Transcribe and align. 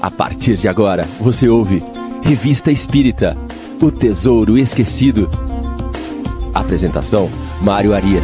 A 0.00 0.12
partir 0.12 0.56
de 0.56 0.68
agora, 0.68 1.02
você 1.20 1.48
ouve 1.48 1.80
Revista 2.22 2.70
Espírita 2.70 3.32
O 3.82 3.90
Tesouro 3.90 4.56
Esquecido. 4.56 5.28
Apresentação: 6.54 7.28
Mário 7.64 7.92
Arias. 7.92 8.22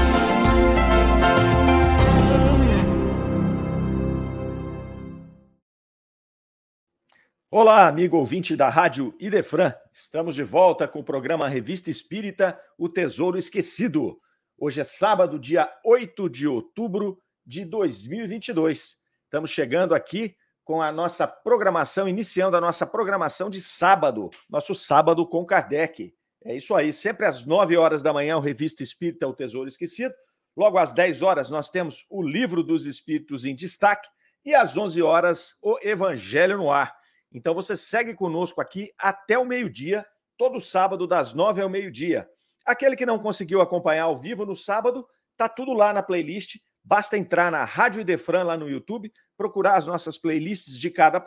Olá, 7.51 7.89
amigo 7.89 8.19
ouvinte 8.19 8.55
da 8.55 8.69
Rádio 8.69 9.13
Idefran. 9.19 9.75
Estamos 9.93 10.37
de 10.37 10.45
volta 10.45 10.87
com 10.87 11.01
o 11.01 11.05
programa 11.05 11.49
Revista 11.49 11.91
Espírita 11.91 12.57
O 12.79 12.89
Tesouro 12.89 13.37
Esquecido. 13.37 14.21
Hoje 14.57 14.81
é 14.81 14.85
sábado, 14.85 15.41
dia 15.41 15.69
8 15.85 16.31
de 16.31 16.47
outubro 16.47 17.19
de 17.45 17.65
2022. 17.65 18.95
Estamos 19.25 19.51
chegando 19.51 19.93
aqui 19.93 20.37
com 20.65 20.81
a 20.81 20.91
nossa 20.91 21.27
programação, 21.27 22.09
iniciando 22.09 22.57
a 22.57 22.61
nossa 22.61 22.87
programação 22.87 23.51
de 23.51 23.61
sábado, 23.61 24.31
nosso 24.49 24.75
sábado 24.75 25.27
com 25.27 25.45
Kardec. 25.45 26.15
É 26.45 26.57
isso 26.57 26.75
aí, 26.75 26.93
sempre 26.93 27.27
às 27.27 27.45
9 27.45 27.77
horas 27.77 28.03
da 28.03 28.13
manhã, 28.13 28.37
o 28.37 28.41
Revista 28.41 28.83
Espírita 28.83 29.29
O 29.29 29.35
Tesouro 29.35 29.69
Esquecido. 29.69 30.15
Logo 30.57 30.79
às 30.79 30.93
10 30.93 31.23
horas, 31.23 31.51
nós 31.51 31.69
temos 31.69 32.07
o 32.09 32.23
Livro 32.23 32.63
dos 32.63 32.87
Espíritos 32.87 33.45
em 33.45 33.55
Destaque. 33.55 34.09
E 34.45 34.55
às 34.55 34.77
11 34.77 35.03
horas, 35.03 35.57
o 35.63 35.79
Evangelho 35.83 36.59
no 36.59 36.71
Ar. 36.71 36.95
Então 37.33 37.55
você 37.55 37.77
segue 37.77 38.15
conosco 38.15 38.61
aqui 38.61 38.93
até 38.99 39.39
o 39.39 39.45
meio-dia, 39.45 40.07
todo 40.37 40.61
sábado, 40.61 41.07
das 41.07 41.35
9 41.35 41.63
ao 41.63 41.69
meio-dia. 41.69 42.29
Aquele 42.65 42.95
que 42.95 43.07
não 43.07 43.19
conseguiu 43.19 43.61
acompanhar 43.61 44.05
ao 44.05 44.17
vivo 44.17 44.47
no 44.47 44.55
sábado, 44.55 45.07
tá 45.37 45.49
tudo 45.49 45.73
lá 45.73 45.93
na 45.93 46.03
playlist. 46.03 46.57
Basta 46.83 47.17
entrar 47.17 47.51
na 47.51 47.65
Rádio 47.65 48.03
Idefran 48.03 48.45
lá 48.45 48.57
no 48.57 48.69
YouTube, 48.69 49.11
procurar 49.37 49.77
as 49.77 49.87
nossas 49.87 50.19
playlists 50.19 50.79
de 50.79 50.91
cada 50.91 51.21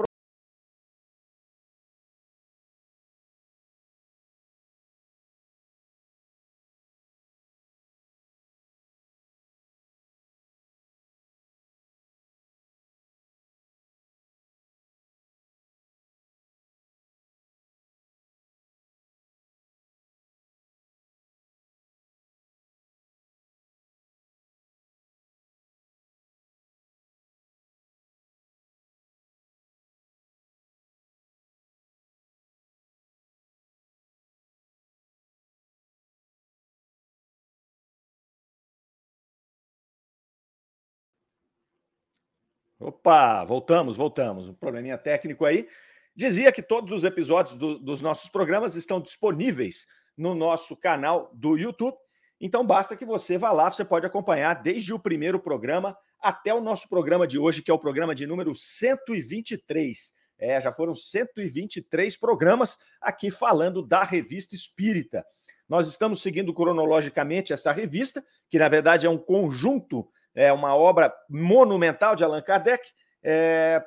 Opa, 42.79 43.43
voltamos, 43.43 43.97
voltamos. 43.97 44.47
Um 44.47 44.53
probleminha 44.53 44.97
técnico 44.97 45.45
aí. 45.45 45.67
Dizia 46.15 46.51
que 46.51 46.61
todos 46.61 46.91
os 46.91 47.03
episódios 47.03 47.55
do, 47.55 47.79
dos 47.79 48.01
nossos 48.01 48.29
programas 48.29 48.75
estão 48.75 49.01
disponíveis 49.01 49.87
no 50.15 50.35
nosso 50.35 50.75
canal 50.75 51.31
do 51.33 51.57
YouTube. 51.57 51.97
Então 52.39 52.65
basta 52.65 52.95
que 52.95 53.05
você 53.05 53.37
vá 53.37 53.51
lá, 53.51 53.71
você 53.71 53.83
pode 53.83 54.05
acompanhar 54.05 54.61
desde 54.61 54.93
o 54.93 54.99
primeiro 54.99 55.39
programa 55.39 55.97
até 56.21 56.53
o 56.53 56.61
nosso 56.61 56.87
programa 56.87 57.27
de 57.27 57.39
hoje, 57.39 57.63
que 57.63 57.71
é 57.71 57.73
o 57.73 57.79
programa 57.79 58.13
de 58.13 58.27
número 58.27 58.53
123. 58.53 60.15
É, 60.39 60.61
já 60.61 60.71
foram 60.71 60.93
123 60.93 62.15
programas 62.17 62.77
aqui 63.01 63.31
falando 63.31 63.81
da 63.81 64.03
revista 64.03 64.53
Espírita. 64.53 65.25
Nós 65.67 65.87
estamos 65.87 66.21
seguindo 66.21 66.53
cronologicamente 66.53 67.53
esta 67.53 67.71
revista, 67.71 68.23
que 68.49 68.59
na 68.59 68.69
verdade 68.69 69.07
é 69.07 69.09
um 69.09 69.17
conjunto 69.17 70.07
é 70.37 70.53
uma 70.53 70.75
obra 70.75 71.11
monumental 71.27 72.15
de 72.15 72.23
Allan 72.23 72.43
Kardec, 72.43 72.87
é, 73.23 73.83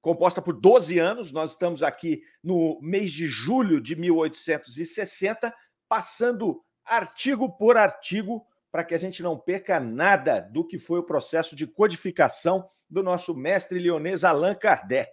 composta 0.00 0.40
por 0.40 0.58
12 0.58 0.98
anos. 0.98 1.32
Nós 1.32 1.50
estamos 1.50 1.82
aqui 1.82 2.22
no 2.42 2.80
mês 2.80 3.12
de 3.12 3.26
julho 3.26 3.78
de 3.78 3.94
1860, 3.94 5.54
passando 5.86 6.64
artigo 6.82 7.58
por 7.58 7.76
artigo 7.76 8.46
para 8.70 8.82
que 8.82 8.94
a 8.94 8.98
gente 8.98 9.22
não 9.22 9.38
perca 9.38 9.78
nada 9.78 10.40
do 10.40 10.66
que 10.66 10.78
foi 10.78 10.98
o 10.98 11.04
processo 11.04 11.54
de 11.54 11.66
codificação 11.66 12.66
do 12.88 13.02
nosso 13.02 13.36
mestre 13.36 13.78
leonês 13.78 14.24
Allan 14.24 14.54
Kardec. 14.54 15.10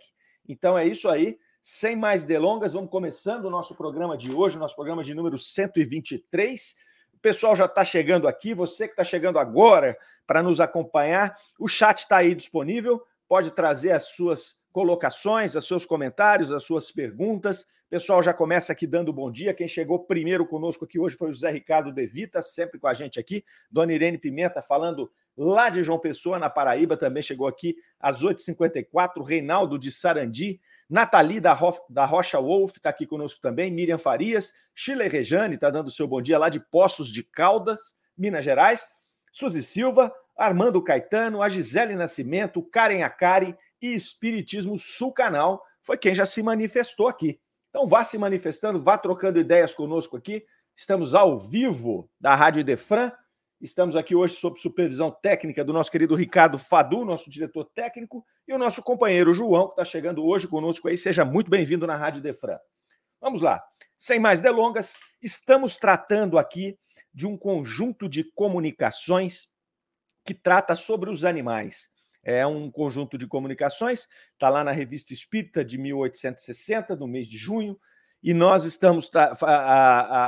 Então 0.47 0.77
é 0.77 0.87
isso 0.87 1.09
aí. 1.09 1.37
Sem 1.61 1.97
mais 1.97 2.23
delongas, 2.23 2.71
vamos 2.71 2.89
começando 2.89 3.43
o 3.45 3.49
nosso 3.49 3.75
programa 3.75 4.15
de 4.15 4.33
hoje, 4.33 4.57
nosso 4.57 4.77
programa 4.77 5.03
de 5.03 5.13
número 5.13 5.37
123. 5.37 6.75
O 7.13 7.19
pessoal 7.19 7.53
já 7.53 7.65
está 7.65 7.83
chegando 7.83 8.29
aqui, 8.29 8.53
você 8.53 8.87
que 8.87 8.93
está 8.93 9.03
chegando 9.03 9.37
agora 9.37 9.97
para 10.29 10.43
nos 10.43 10.61
acompanhar, 10.61 11.35
o 11.57 11.67
chat 11.67 12.01
está 12.01 12.17
aí 12.17 12.35
disponível, 12.35 13.01
pode 13.27 13.49
trazer 13.49 13.93
as 13.93 14.09
suas 14.09 14.59
colocações, 14.71 15.55
os 15.55 15.65
seus 15.65 15.87
comentários, 15.87 16.51
as 16.51 16.63
suas 16.63 16.91
perguntas. 16.91 17.65
Pessoal 17.89 18.21
já 18.21 18.31
começa 18.31 18.71
aqui 18.71 18.85
dando 18.85 19.11
bom 19.11 19.31
dia. 19.31 19.55
Quem 19.55 19.67
chegou 19.67 20.05
primeiro 20.05 20.45
conosco 20.45 20.85
aqui 20.85 20.99
hoje 20.99 21.15
foi 21.15 21.31
o 21.31 21.33
Zé 21.33 21.49
Ricardo 21.49 21.91
Devita, 21.91 22.43
sempre 22.43 22.79
com 22.79 22.85
a 22.85 22.93
gente 22.93 23.19
aqui. 23.19 23.43
Dona 23.71 23.91
Irene 23.91 24.19
Pimenta 24.19 24.61
falando 24.61 25.11
lá 25.35 25.71
de 25.71 25.81
João 25.81 25.97
Pessoa, 25.97 26.37
na 26.37 26.47
Paraíba, 26.47 26.95
também 26.95 27.23
chegou 27.23 27.47
aqui 27.47 27.75
às 27.99 28.21
8h54. 28.23 29.25
Reinaldo 29.25 29.79
de 29.79 29.91
Sarandi, 29.91 30.61
Nathalie 30.87 31.39
da, 31.39 31.53
Ro 31.53 31.73
da 31.89 32.05
Rocha 32.05 32.39
Wolf 32.39 32.77
está 32.77 32.91
aqui 32.91 33.07
conosco 33.07 33.41
também, 33.41 33.71
Miriam 33.71 33.97
Farias, 33.97 34.53
Chile 34.75 35.07
Rejane 35.07 35.55
está 35.55 35.71
dando 35.71 35.89
seu 35.89 36.07
bom 36.07 36.21
dia 36.21 36.37
lá 36.37 36.49
de 36.49 36.59
Poços 36.59 37.11
de 37.11 37.23
Caldas, 37.23 37.95
Minas 38.15 38.45
Gerais, 38.45 38.85
Suzy 39.31 39.63
Silva, 39.63 40.13
Armando 40.37 40.81
Caetano, 40.81 41.41
a 41.41 41.49
Gisele 41.49 41.95
Nascimento, 41.95 42.63
Karen 42.63 43.03
Akari 43.03 43.55
e 43.81 43.93
Espiritismo 43.93 44.79
Sul 44.79 45.11
Canal, 45.11 45.63
foi 45.81 45.97
quem 45.97 46.13
já 46.13 46.25
se 46.25 46.41
manifestou 46.41 47.07
aqui. 47.07 47.39
Então 47.69 47.85
vá 47.87 48.03
se 48.03 48.17
manifestando, 48.17 48.79
vá 48.79 48.97
trocando 48.97 49.39
ideias 49.39 49.73
conosco 49.73 50.17
aqui. 50.17 50.45
Estamos 50.75 51.13
ao 51.13 51.37
vivo 51.37 52.09
da 52.19 52.35
Rádio 52.35 52.63
Defran. 52.63 53.11
Estamos 53.61 53.95
aqui 53.95 54.15
hoje 54.15 54.35
sob 54.35 54.59
supervisão 54.59 55.11
técnica 55.11 55.63
do 55.63 55.73
nosso 55.73 55.91
querido 55.91 56.15
Ricardo 56.15 56.57
Fadu, 56.57 57.03
nosso 57.03 57.29
diretor 57.29 57.65
técnico, 57.65 58.25
e 58.47 58.53
o 58.53 58.57
nosso 58.57 58.81
companheiro 58.81 59.33
João, 59.33 59.65
que 59.65 59.73
está 59.73 59.83
chegando 59.83 60.25
hoje 60.25 60.47
conosco 60.47 60.87
aí. 60.87 60.97
Seja 60.97 61.25
muito 61.25 61.51
bem-vindo 61.51 61.85
na 61.85 61.97
Rádio 61.97 62.21
Defran. 62.21 62.57
Vamos 63.19 63.41
lá. 63.41 63.61
Sem 63.97 64.17
mais 64.17 64.39
delongas, 64.39 64.97
estamos 65.21 65.75
tratando 65.75 66.37
aqui 66.37 66.79
de 67.13 67.27
um 67.27 67.37
conjunto 67.37 68.07
de 68.07 68.23
comunicações 68.23 69.49
que 70.25 70.33
trata 70.33 70.75
sobre 70.75 71.09
os 71.09 71.25
animais. 71.25 71.89
É 72.23 72.45
um 72.45 72.69
conjunto 72.69 73.17
de 73.17 73.25
comunicações, 73.25 74.07
está 74.33 74.49
lá 74.49 74.63
na 74.63 74.71
Revista 74.71 75.13
Espírita 75.13 75.63
de 75.63 75.77
1860, 75.77 76.95
no 76.95 77.07
mês 77.07 77.27
de 77.27 77.37
junho, 77.37 77.79
e 78.21 78.33
nós 78.33 78.65
estamos 78.65 79.09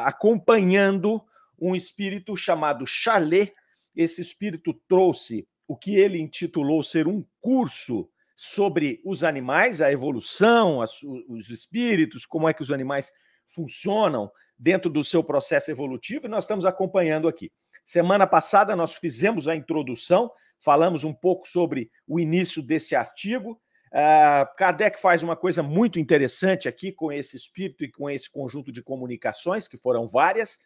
acompanhando 0.05 1.21
um 1.59 1.75
espírito 1.75 2.35
chamado 2.37 2.87
Chalet. 2.87 3.53
Esse 3.95 4.21
espírito 4.21 4.73
trouxe 4.87 5.47
o 5.67 5.75
que 5.75 5.95
ele 5.95 6.17
intitulou 6.17 6.81
ser 6.81 7.07
um 7.07 7.25
curso 7.39 8.09
sobre 8.35 9.01
os 9.05 9.23
animais, 9.23 9.81
a 9.81 9.91
evolução, 9.91 10.81
as, 10.81 11.03
os 11.03 11.49
espíritos, 11.49 12.25
como 12.25 12.49
é 12.49 12.53
que 12.53 12.61
os 12.61 12.71
animais 12.71 13.11
funcionam 13.47 14.31
dentro 14.61 14.91
do 14.91 15.03
seu 15.03 15.23
processo 15.23 15.71
evolutivo, 15.71 16.27
e 16.27 16.29
nós 16.29 16.43
estamos 16.43 16.65
acompanhando 16.65 17.27
aqui. 17.27 17.51
Semana 17.83 18.27
passada 18.27 18.75
nós 18.75 18.93
fizemos 18.93 19.47
a 19.47 19.55
introdução, 19.55 20.31
falamos 20.59 21.03
um 21.03 21.11
pouco 21.11 21.47
sobre 21.47 21.89
o 22.07 22.19
início 22.19 22.61
desse 22.61 22.95
artigo. 22.95 23.59
Uh, 23.87 24.45
Kardec 24.55 25.01
faz 25.01 25.23
uma 25.23 25.35
coisa 25.35 25.63
muito 25.63 25.99
interessante 25.99 26.69
aqui 26.69 26.91
com 26.91 27.11
esse 27.11 27.35
espírito 27.35 27.83
e 27.83 27.91
com 27.91 28.07
esse 28.07 28.29
conjunto 28.29 28.71
de 28.71 28.83
comunicações, 28.83 29.67
que 29.67 29.77
foram 29.77 30.05
várias. 30.05 30.59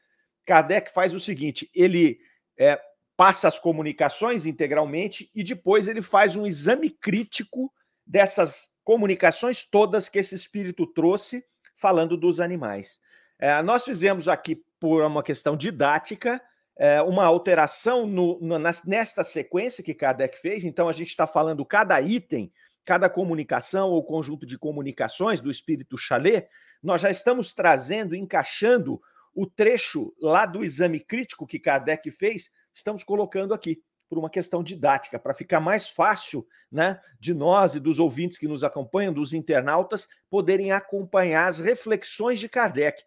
Kardec 0.45 0.91
faz 0.91 1.13
o 1.13 1.19
seguinte: 1.19 1.71
ele 1.73 2.19
é, 2.59 2.77
passa 3.15 3.47
as 3.47 3.57
comunicações 3.57 4.45
integralmente 4.45 5.31
e 5.33 5.41
depois 5.41 5.87
ele 5.87 6.01
faz 6.01 6.35
um 6.35 6.45
exame 6.45 6.89
crítico 6.89 7.71
dessas 8.05 8.67
comunicações 8.83 9.63
todas 9.63 10.09
que 10.09 10.19
esse 10.19 10.35
espírito 10.35 10.85
trouxe, 10.85 11.45
falando 11.77 12.17
dos 12.17 12.41
animais. 12.41 12.99
É, 13.45 13.61
nós 13.61 13.85
fizemos 13.85 14.27
aqui, 14.27 14.59
por 14.79 15.03
uma 15.03 15.21
questão 15.21 15.55
didática, 15.55 16.41
é, 16.75 16.99
uma 17.03 17.23
alteração 17.25 18.07
no, 18.07 18.39
no, 18.41 18.57
nesta 18.57 19.23
sequência 19.23 19.83
que 19.83 19.93
Kardec 19.93 20.39
fez. 20.39 20.65
Então, 20.65 20.89
a 20.89 20.91
gente 20.91 21.09
está 21.09 21.27
falando 21.27 21.63
cada 21.63 22.01
item, 22.01 22.51
cada 22.83 23.07
comunicação 23.07 23.91
ou 23.91 24.03
conjunto 24.03 24.47
de 24.47 24.57
comunicações 24.57 25.39
do 25.39 25.51
espírito 25.51 25.95
Chalet, 25.95 26.47
nós 26.81 27.01
já 27.01 27.11
estamos 27.11 27.53
trazendo, 27.53 28.15
encaixando 28.15 28.99
o 29.31 29.45
trecho 29.45 30.11
lá 30.19 30.47
do 30.47 30.63
exame 30.63 30.99
crítico 30.99 31.45
que 31.45 31.59
Kardec 31.59 32.09
fez, 32.09 32.49
estamos 32.73 33.03
colocando 33.03 33.53
aqui, 33.53 33.79
por 34.09 34.17
uma 34.17 34.29
questão 34.29 34.63
didática, 34.63 35.19
para 35.19 35.35
ficar 35.35 35.59
mais 35.59 35.87
fácil 35.87 36.47
né, 36.71 36.99
de 37.19 37.31
nós 37.31 37.75
e 37.75 37.79
dos 37.79 37.99
ouvintes 37.99 38.39
que 38.39 38.47
nos 38.47 38.63
acompanham, 38.63 39.13
dos 39.13 39.33
internautas, 39.33 40.07
poderem 40.31 40.71
acompanhar 40.71 41.45
as 41.47 41.59
reflexões 41.59 42.39
de 42.39 42.49
Kardec. 42.49 43.03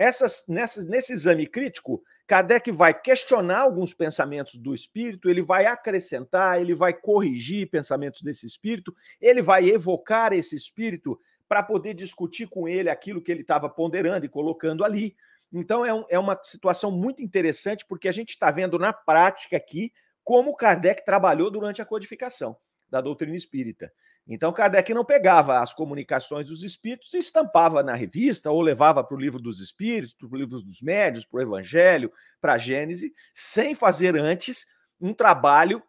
Essas, 0.00 0.46
nesse 0.48 1.12
exame 1.12 1.46
crítico, 1.46 2.02
Kardec 2.26 2.72
vai 2.72 2.98
questionar 2.98 3.58
alguns 3.58 3.92
pensamentos 3.92 4.56
do 4.56 4.74
espírito, 4.74 5.28
ele 5.28 5.42
vai 5.42 5.66
acrescentar, 5.66 6.58
ele 6.58 6.74
vai 6.74 6.94
corrigir 6.94 7.68
pensamentos 7.68 8.22
desse 8.22 8.46
espírito, 8.46 8.96
ele 9.20 9.42
vai 9.42 9.68
evocar 9.68 10.32
esse 10.32 10.56
espírito 10.56 11.20
para 11.46 11.62
poder 11.62 11.92
discutir 11.92 12.46
com 12.46 12.66
ele 12.66 12.88
aquilo 12.88 13.20
que 13.20 13.30
ele 13.30 13.42
estava 13.42 13.68
ponderando 13.68 14.24
e 14.24 14.28
colocando 14.30 14.86
ali. 14.86 15.14
Então 15.52 15.84
é, 15.84 15.92
um, 15.92 16.06
é 16.08 16.18
uma 16.18 16.40
situação 16.42 16.90
muito 16.90 17.22
interessante, 17.22 17.84
porque 17.86 18.08
a 18.08 18.12
gente 18.12 18.30
está 18.30 18.50
vendo 18.50 18.78
na 18.78 18.94
prática 18.94 19.58
aqui 19.58 19.92
como 20.24 20.56
Kardec 20.56 21.04
trabalhou 21.04 21.50
durante 21.50 21.82
a 21.82 21.84
codificação 21.84 22.56
da 22.88 23.02
doutrina 23.02 23.36
espírita. 23.36 23.92
Então, 24.26 24.52
Kardec 24.52 24.94
não 24.94 25.04
pegava 25.04 25.58
as 25.58 25.74
comunicações 25.74 26.46
dos 26.46 26.62
espíritos 26.62 27.12
e 27.14 27.18
estampava 27.18 27.82
na 27.82 27.94
revista, 27.94 28.50
ou 28.50 28.60
levava 28.60 29.02
para 29.02 29.16
o 29.16 29.20
livro 29.20 29.40
dos 29.40 29.60
espíritos, 29.60 30.14
para 30.14 30.28
o 30.28 30.36
livro 30.36 30.60
dos 30.60 30.80
médios, 30.80 31.24
para 31.24 31.38
o 31.38 31.42
evangelho, 31.42 32.12
para 32.40 32.52
a 32.52 32.58
Gênese, 32.58 33.12
sem 33.34 33.74
fazer 33.74 34.16
antes 34.16 34.66
um 35.00 35.12
trabalho 35.12 35.82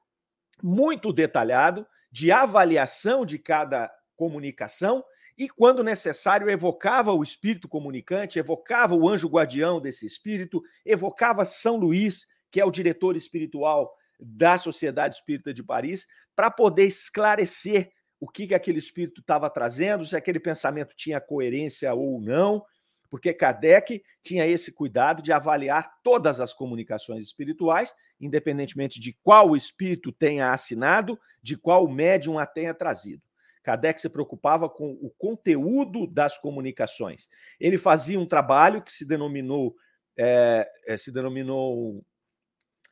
muito 0.62 1.14
detalhado 1.14 1.86
de 2.12 2.32
avaliação 2.32 3.26
de 3.26 3.38
cada 3.38 3.92
comunicação 4.16 5.04
e, 5.38 5.50
quando 5.50 5.84
necessário, 5.84 6.50
evocava 6.50 7.14
o 7.14 7.24
espírito 7.24 7.68
comunicante, 7.68 8.38
evocava 8.38 8.94
o 8.96 9.10
anjo 9.10 9.28
guardião 9.28 9.80
desse 9.80 10.06
espírito, 10.06 10.62
evocava 10.86 11.46
São 11.46 11.78
Luís, 11.78 12.28
que 12.52 12.60
é 12.60 12.66
o 12.66 12.72
diretor 12.72 13.16
espiritual 13.16 13.92
da 14.20 14.58
Sociedade 14.58 15.16
Espírita 15.16 15.54
de 15.54 15.64
Paris, 15.64 16.06
para 16.36 16.52
poder 16.52 16.86
esclarecer 16.86 17.92
o 18.22 18.28
que, 18.28 18.46
que 18.46 18.54
aquele 18.54 18.78
espírito 18.78 19.20
estava 19.20 19.50
trazendo, 19.50 20.06
se 20.06 20.16
aquele 20.16 20.40
pensamento 20.40 20.96
tinha 20.96 21.20
coerência 21.20 21.92
ou 21.92 22.22
não, 22.22 22.64
porque 23.10 23.34
Kardec 23.34 24.02
tinha 24.24 24.46
esse 24.46 24.72
cuidado 24.72 25.24
de 25.24 25.34
avaliar 25.34 25.92
todas 26.04 26.40
as 26.40 26.54
comunicações 26.54 27.26
espirituais, 27.26 27.94
independentemente 28.20 29.00
de 29.00 29.18
qual 29.24 29.56
espírito 29.56 30.12
tenha 30.12 30.54
assinado, 30.54 31.20
de 31.42 31.58
qual 31.58 31.88
médium 31.90 32.38
a 32.38 32.46
tenha 32.46 32.76
trazido. 32.76 33.24
Kardec 33.64 34.00
se 34.00 34.08
preocupava 34.08 34.70
com 34.70 34.92
o 35.02 35.10
conteúdo 35.18 36.06
das 36.06 36.38
comunicações. 36.38 37.28
Ele 37.60 37.78
fazia 37.78 38.20
um 38.20 38.26
trabalho 38.26 38.84
que 38.84 38.94
se 38.94 39.04
denominou, 39.04 39.76
é, 40.16 40.68
se 40.96 41.12
denominou 41.12 42.06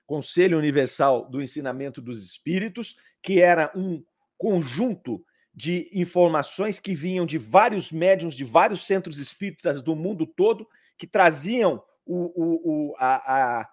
Conselho 0.07 0.57
Universal 0.57 1.29
do 1.29 1.39
Ensinamento 1.39 2.01
dos 2.01 2.23
Espíritos, 2.23 2.97
que 3.21 3.39
era 3.39 3.71
um 3.75 4.03
conjunto 4.39 5.23
de 5.53 5.89
informações 5.93 6.79
que 6.79 6.95
vinham 6.95 7.25
de 7.25 7.37
vários 7.37 7.91
médiums, 7.91 8.33
de 8.33 8.45
vários 8.45 8.85
centros 8.85 9.19
espíritas 9.19 9.81
do 9.81 9.95
mundo 9.95 10.25
todo, 10.25 10.65
que 10.97 11.05
traziam 11.05 11.83
o, 12.05 12.31
o, 12.33 12.91
o, 12.91 12.95
a, 12.97 13.59
a 13.59 13.69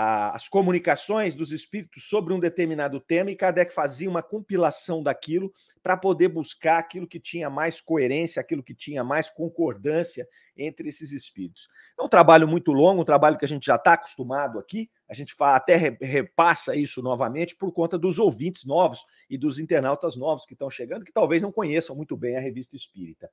a, 0.00 0.36
as 0.36 0.46
comunicações 0.46 1.34
dos 1.34 1.50
espíritos 1.50 2.04
sobre 2.04 2.32
um 2.32 2.38
determinado 2.38 3.00
tema 3.00 3.32
e 3.32 3.36
Kardec 3.36 3.74
fazia 3.74 4.08
uma 4.08 4.22
compilação 4.22 5.02
daquilo 5.02 5.52
para 5.82 5.96
poder 5.96 6.28
buscar 6.28 6.78
aquilo 6.78 7.04
que 7.04 7.18
tinha 7.18 7.50
mais 7.50 7.80
coerência, 7.80 8.38
aquilo 8.40 8.62
que 8.62 8.76
tinha 8.76 9.02
mais 9.02 9.28
concordância 9.28 10.28
entre 10.56 10.88
esses 10.88 11.10
espíritos. 11.10 11.68
É 11.98 12.02
um 12.02 12.08
trabalho 12.08 12.46
muito 12.46 12.70
longo, 12.70 13.02
um 13.02 13.04
trabalho 13.04 13.36
que 13.36 13.44
a 13.44 13.48
gente 13.48 13.66
já 13.66 13.74
está 13.74 13.94
acostumado 13.94 14.60
aqui, 14.60 14.88
a 15.08 15.14
gente 15.14 15.34
até 15.40 15.74
repassa 15.74 16.76
isso 16.76 17.02
novamente 17.02 17.56
por 17.56 17.72
conta 17.72 17.98
dos 17.98 18.20
ouvintes 18.20 18.64
novos 18.64 19.04
e 19.28 19.36
dos 19.36 19.58
internautas 19.58 20.14
novos 20.14 20.46
que 20.46 20.52
estão 20.52 20.70
chegando, 20.70 21.04
que 21.04 21.12
talvez 21.12 21.42
não 21.42 21.50
conheçam 21.50 21.96
muito 21.96 22.16
bem 22.16 22.36
a 22.36 22.40
revista 22.40 22.76
espírita. 22.76 23.28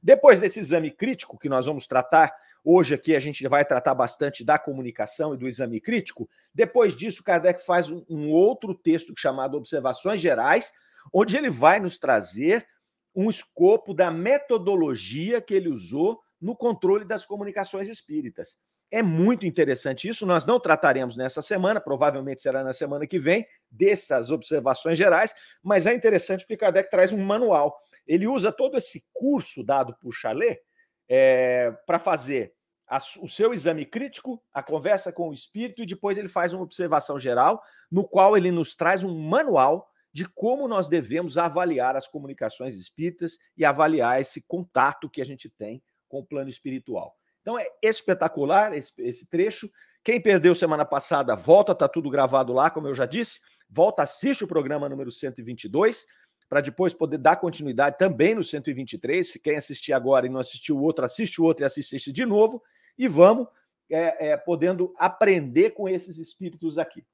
Depois 0.00 0.38
desse 0.38 0.60
exame 0.60 0.92
crítico 0.92 1.36
que 1.36 1.48
nós 1.48 1.66
vamos 1.66 1.88
tratar 1.88 2.32
Hoje 2.66 2.94
aqui 2.94 3.14
a 3.14 3.20
gente 3.20 3.46
vai 3.46 3.62
tratar 3.62 3.94
bastante 3.94 4.42
da 4.42 4.58
comunicação 4.58 5.34
e 5.34 5.36
do 5.36 5.46
exame 5.46 5.82
crítico. 5.82 6.26
Depois 6.54 6.96
disso, 6.96 7.22
Kardec 7.22 7.62
faz 7.62 7.90
um, 7.90 8.02
um 8.08 8.30
outro 8.30 8.74
texto 8.74 9.12
chamado 9.14 9.58
Observações 9.58 10.18
Gerais, 10.18 10.72
onde 11.12 11.36
ele 11.36 11.50
vai 11.50 11.78
nos 11.78 11.98
trazer 11.98 12.66
um 13.14 13.28
escopo 13.28 13.92
da 13.92 14.10
metodologia 14.10 15.42
que 15.42 15.52
ele 15.52 15.68
usou 15.68 16.18
no 16.40 16.56
controle 16.56 17.04
das 17.04 17.26
comunicações 17.26 17.86
espíritas. 17.86 18.58
É 18.90 19.02
muito 19.02 19.44
interessante 19.44 20.08
isso. 20.08 20.24
Nós 20.24 20.46
não 20.46 20.58
trataremos 20.58 21.18
nessa 21.18 21.42
semana, 21.42 21.80
provavelmente 21.82 22.40
será 22.40 22.64
na 22.64 22.72
semana 22.72 23.06
que 23.06 23.18
vem, 23.18 23.46
dessas 23.70 24.30
observações 24.30 24.96
gerais, 24.96 25.34
mas 25.62 25.86
é 25.86 25.94
interessante 25.94 26.40
porque 26.40 26.56
Kardec 26.56 26.90
traz 26.90 27.12
um 27.12 27.22
manual. 27.22 27.78
Ele 28.06 28.26
usa 28.26 28.50
todo 28.50 28.78
esse 28.78 29.04
curso 29.12 29.62
dado 29.62 29.94
por 30.00 30.12
Chalet 30.12 30.62
é, 31.08 31.70
para 31.86 31.98
fazer 31.98 32.54
a, 32.86 32.98
o 33.20 33.28
seu 33.28 33.52
exame 33.52 33.84
crítico, 33.84 34.42
a 34.52 34.62
conversa 34.62 35.12
com 35.12 35.28
o 35.28 35.32
espírito, 35.32 35.82
e 35.82 35.86
depois 35.86 36.16
ele 36.16 36.28
faz 36.28 36.52
uma 36.52 36.62
observação 36.62 37.18
geral, 37.18 37.62
no 37.90 38.06
qual 38.06 38.36
ele 38.36 38.50
nos 38.50 38.74
traz 38.74 39.02
um 39.02 39.18
manual 39.18 39.88
de 40.12 40.24
como 40.26 40.68
nós 40.68 40.88
devemos 40.88 41.36
avaliar 41.36 41.96
as 41.96 42.06
comunicações 42.06 42.76
espíritas 42.76 43.36
e 43.56 43.64
avaliar 43.64 44.20
esse 44.20 44.42
contato 44.46 45.10
que 45.10 45.20
a 45.20 45.24
gente 45.24 45.50
tem 45.50 45.82
com 46.08 46.20
o 46.20 46.24
plano 46.24 46.48
espiritual. 46.48 47.16
Então 47.42 47.58
é 47.58 47.66
espetacular 47.82 48.72
esse, 48.72 48.92
esse 48.98 49.26
trecho. 49.26 49.68
Quem 50.04 50.20
perdeu 50.20 50.54
semana 50.54 50.84
passada, 50.84 51.34
volta, 51.34 51.74
tá 51.74 51.88
tudo 51.88 52.08
gravado 52.08 52.52
lá, 52.52 52.70
como 52.70 52.86
eu 52.86 52.94
já 52.94 53.06
disse. 53.06 53.40
Volta, 53.68 54.02
assiste 54.02 54.44
o 54.44 54.48
programa 54.48 54.88
número 54.88 55.10
122 55.10 56.06
para 56.48 56.60
depois 56.60 56.92
poder 56.92 57.18
dar 57.18 57.36
continuidade 57.36 57.98
também 57.98 58.34
no 58.34 58.44
123. 58.44 59.26
Se 59.26 59.38
quem 59.38 59.56
assistir 59.56 59.92
agora 59.92 60.26
e 60.26 60.30
não 60.30 60.40
assistiu 60.40 60.76
o 60.76 60.82
outro, 60.82 61.04
assiste 61.04 61.40
o 61.40 61.44
outro 61.44 61.64
e 61.64 61.66
assiste 61.66 61.96
esse 61.96 62.12
de 62.12 62.24
novo. 62.24 62.62
E 62.96 63.08
vamos 63.08 63.48
é, 63.90 64.28
é, 64.28 64.36
podendo 64.36 64.94
aprender 64.98 65.70
com 65.70 65.88
esses 65.88 66.18
espíritos 66.18 66.78
aqui. 66.78 67.04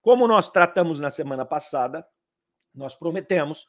Como 0.00 0.26
nós 0.28 0.48
tratamos 0.48 1.00
na 1.00 1.10
semana 1.10 1.44
passada, 1.44 2.06
nós 2.74 2.94
prometemos, 2.94 3.66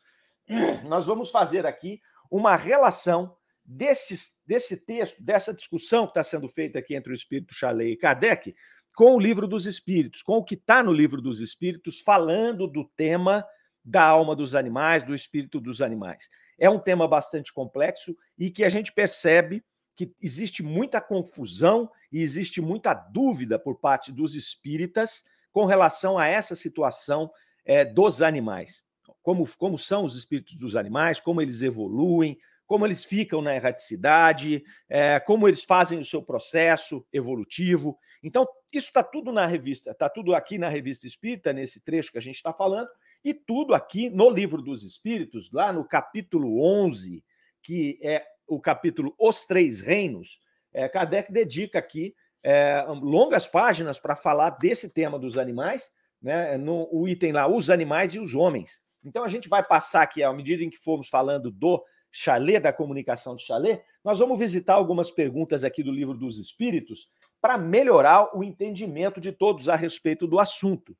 nós 0.85 1.05
vamos 1.05 1.31
fazer 1.31 1.65
aqui 1.65 2.01
uma 2.29 2.55
relação 2.55 3.35
desse, 3.63 4.31
desse 4.45 4.77
texto, 4.77 5.21
dessa 5.21 5.53
discussão 5.53 6.05
que 6.05 6.11
está 6.11 6.23
sendo 6.23 6.47
feita 6.47 6.79
aqui 6.79 6.95
entre 6.95 7.11
o 7.11 7.15
espírito 7.15 7.53
Chalet 7.53 7.91
e 7.91 7.97
Kardec, 7.97 8.55
com 8.95 9.15
o 9.15 9.19
livro 9.19 9.47
dos 9.47 9.65
espíritos, 9.65 10.21
com 10.21 10.37
o 10.37 10.43
que 10.43 10.55
está 10.55 10.83
no 10.83 10.91
livro 10.91 11.21
dos 11.21 11.39
espíritos, 11.39 12.01
falando 12.01 12.67
do 12.67 12.83
tema 12.83 13.45
da 13.83 14.03
alma 14.03 14.35
dos 14.35 14.55
animais, 14.55 15.03
do 15.03 15.15
espírito 15.15 15.59
dos 15.59 15.81
animais. 15.81 16.29
É 16.57 16.69
um 16.69 16.79
tema 16.79 17.07
bastante 17.07 17.53
complexo 17.53 18.15
e 18.37 18.51
que 18.51 18.63
a 18.63 18.69
gente 18.69 18.91
percebe 18.91 19.63
que 19.95 20.13
existe 20.21 20.63
muita 20.63 21.01
confusão 21.01 21.89
e 22.11 22.21
existe 22.21 22.61
muita 22.61 22.93
dúvida 22.93 23.59
por 23.59 23.79
parte 23.79 24.11
dos 24.11 24.35
espíritas 24.35 25.23
com 25.51 25.65
relação 25.65 26.17
a 26.17 26.27
essa 26.27 26.55
situação 26.55 27.29
é, 27.65 27.83
dos 27.83 28.21
animais. 28.21 28.83
Como, 29.21 29.47
como 29.57 29.77
são 29.77 30.05
os 30.05 30.15
espíritos 30.15 30.55
dos 30.55 30.75
animais, 30.75 31.19
como 31.19 31.41
eles 31.41 31.61
evoluem, 31.61 32.37
como 32.65 32.85
eles 32.85 33.03
ficam 33.03 33.41
na 33.41 33.55
erraticidade, 33.55 34.63
é, 34.87 35.19
como 35.19 35.47
eles 35.47 35.63
fazem 35.63 35.99
o 35.99 36.05
seu 36.05 36.21
processo 36.21 37.05
evolutivo. 37.11 37.97
Então, 38.21 38.47
isso 38.71 38.87
está 38.87 39.03
tudo 39.03 39.31
na 39.31 39.45
revista, 39.47 39.91
está 39.91 40.07
tudo 40.07 40.35
aqui 40.35 40.57
na 40.57 40.69
revista 40.69 41.07
Espírita, 41.07 41.51
nesse 41.51 41.81
trecho 41.81 42.11
que 42.11 42.19
a 42.19 42.21
gente 42.21 42.35
está 42.35 42.53
falando, 42.53 42.87
e 43.23 43.33
tudo 43.33 43.73
aqui 43.73 44.09
no 44.09 44.29
Livro 44.29 44.61
dos 44.61 44.83
Espíritos, 44.83 45.51
lá 45.51 45.73
no 45.73 45.85
capítulo 45.85 46.61
11, 46.61 47.23
que 47.61 47.99
é 48.01 48.25
o 48.47 48.59
capítulo 48.59 49.13
Os 49.19 49.45
Três 49.45 49.81
Reinos, 49.81 50.39
é, 50.73 50.87
Kardec 50.87 51.31
dedica 51.31 51.79
aqui 51.79 52.15
é, 52.43 52.85
longas 52.87 53.47
páginas 53.47 53.99
para 53.99 54.15
falar 54.15 54.51
desse 54.51 54.89
tema 54.89 55.19
dos 55.19 55.37
animais, 55.37 55.91
né, 56.21 56.57
no 56.57 56.87
o 56.91 57.07
item 57.07 57.33
lá, 57.33 57.47
os 57.47 57.69
animais 57.69 58.13
e 58.13 58.19
os 58.19 58.33
homens. 58.33 58.81
Então 59.03 59.23
a 59.23 59.27
gente 59.27 59.47
vai 59.47 59.65
passar 59.65 60.03
aqui, 60.03 60.23
à 60.23 60.31
medida 60.33 60.63
em 60.63 60.69
que 60.69 60.77
formos 60.77 61.09
falando 61.09 61.51
do 61.51 61.83
chalé, 62.11 62.59
da 62.59 62.73
comunicação 62.73 63.35
de 63.35 63.43
chalé, 63.43 63.83
nós 64.03 64.19
vamos 64.19 64.39
visitar 64.39 64.73
algumas 64.73 65.11
perguntas 65.11 65.63
aqui 65.63 65.83
do 65.83 65.91
Livro 65.91 66.15
dos 66.15 66.37
Espíritos 66.37 67.09
para 67.41 67.57
melhorar 67.57 68.35
o 68.35 68.43
entendimento 68.43 69.21
de 69.21 69.31
todos 69.31 69.69
a 69.69 69.75
respeito 69.75 70.27
do 70.27 70.39
assunto. 70.39 70.97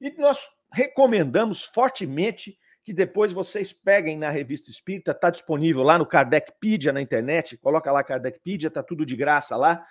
E 0.00 0.10
nós 0.18 0.46
recomendamos 0.72 1.64
fortemente 1.64 2.58
que 2.84 2.92
depois 2.92 3.32
vocês 3.32 3.72
peguem 3.72 4.16
na 4.16 4.30
revista 4.30 4.70
Espírita, 4.70 5.10
está 5.10 5.28
disponível 5.28 5.82
lá 5.82 5.98
no 5.98 6.06
Kardecpedia 6.06 6.92
na 6.92 7.02
internet, 7.02 7.56
coloca 7.58 7.92
lá 7.92 8.02
Kardecpedia, 8.02 8.68
está 8.68 8.82
tudo 8.82 9.04
de 9.04 9.14
graça 9.14 9.56
lá. 9.56 9.84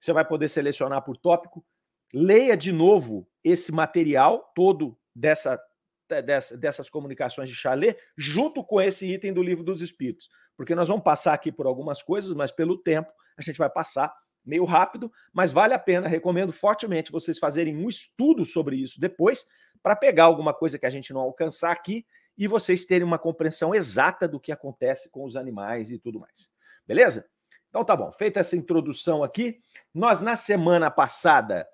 Você 0.00 0.12
vai 0.12 0.24
poder 0.24 0.48
selecionar 0.48 1.02
por 1.02 1.16
tópico. 1.16 1.64
Leia 2.12 2.56
de 2.56 2.72
novo 2.72 3.28
esse 3.44 3.70
material 3.70 4.50
todo 4.54 4.98
dessa, 5.14 5.60
dessa, 6.08 6.56
dessas 6.56 6.88
comunicações 6.88 7.50
de 7.50 7.54
Chalet, 7.54 7.98
junto 8.16 8.64
com 8.64 8.80
esse 8.80 9.12
item 9.12 9.34
do 9.34 9.42
Livro 9.42 9.62
dos 9.62 9.82
Espíritos. 9.82 10.30
Porque 10.56 10.74
nós 10.74 10.88
vamos 10.88 11.04
passar 11.04 11.34
aqui 11.34 11.52
por 11.52 11.66
algumas 11.66 12.02
coisas, 12.02 12.32
mas 12.32 12.50
pelo 12.50 12.78
tempo 12.78 13.12
a 13.36 13.42
gente 13.42 13.58
vai 13.58 13.68
passar 13.68 14.10
meio 14.44 14.64
rápido, 14.64 15.12
mas 15.32 15.52
vale 15.52 15.74
a 15.74 15.78
pena. 15.78 16.08
Recomendo 16.08 16.52
fortemente 16.52 17.12
vocês 17.12 17.38
fazerem 17.38 17.76
um 17.76 17.88
estudo 17.88 18.46
sobre 18.46 18.76
isso 18.76 18.98
depois, 18.98 19.46
para 19.82 19.96
pegar 19.96 20.24
alguma 20.24 20.54
coisa 20.54 20.78
que 20.78 20.86
a 20.86 20.90
gente 20.90 21.12
não 21.12 21.20
alcançar 21.20 21.70
aqui 21.70 22.06
e 22.36 22.46
vocês 22.46 22.84
terem 22.84 23.06
uma 23.06 23.18
compreensão 23.18 23.74
exata 23.74 24.28
do 24.28 24.38
que 24.38 24.52
acontece 24.52 25.10
com 25.10 25.24
os 25.24 25.36
animais 25.36 25.90
e 25.90 25.98
tudo 25.98 26.20
mais. 26.20 26.50
Beleza? 26.86 27.26
Então 27.68 27.84
tá 27.84 27.94
bom, 27.94 28.10
feita 28.12 28.40
essa 28.40 28.56
introdução 28.56 29.22
aqui, 29.22 29.60
nós 29.92 30.20
na 30.20 30.36
semana 30.36 30.90
passada 30.90 31.68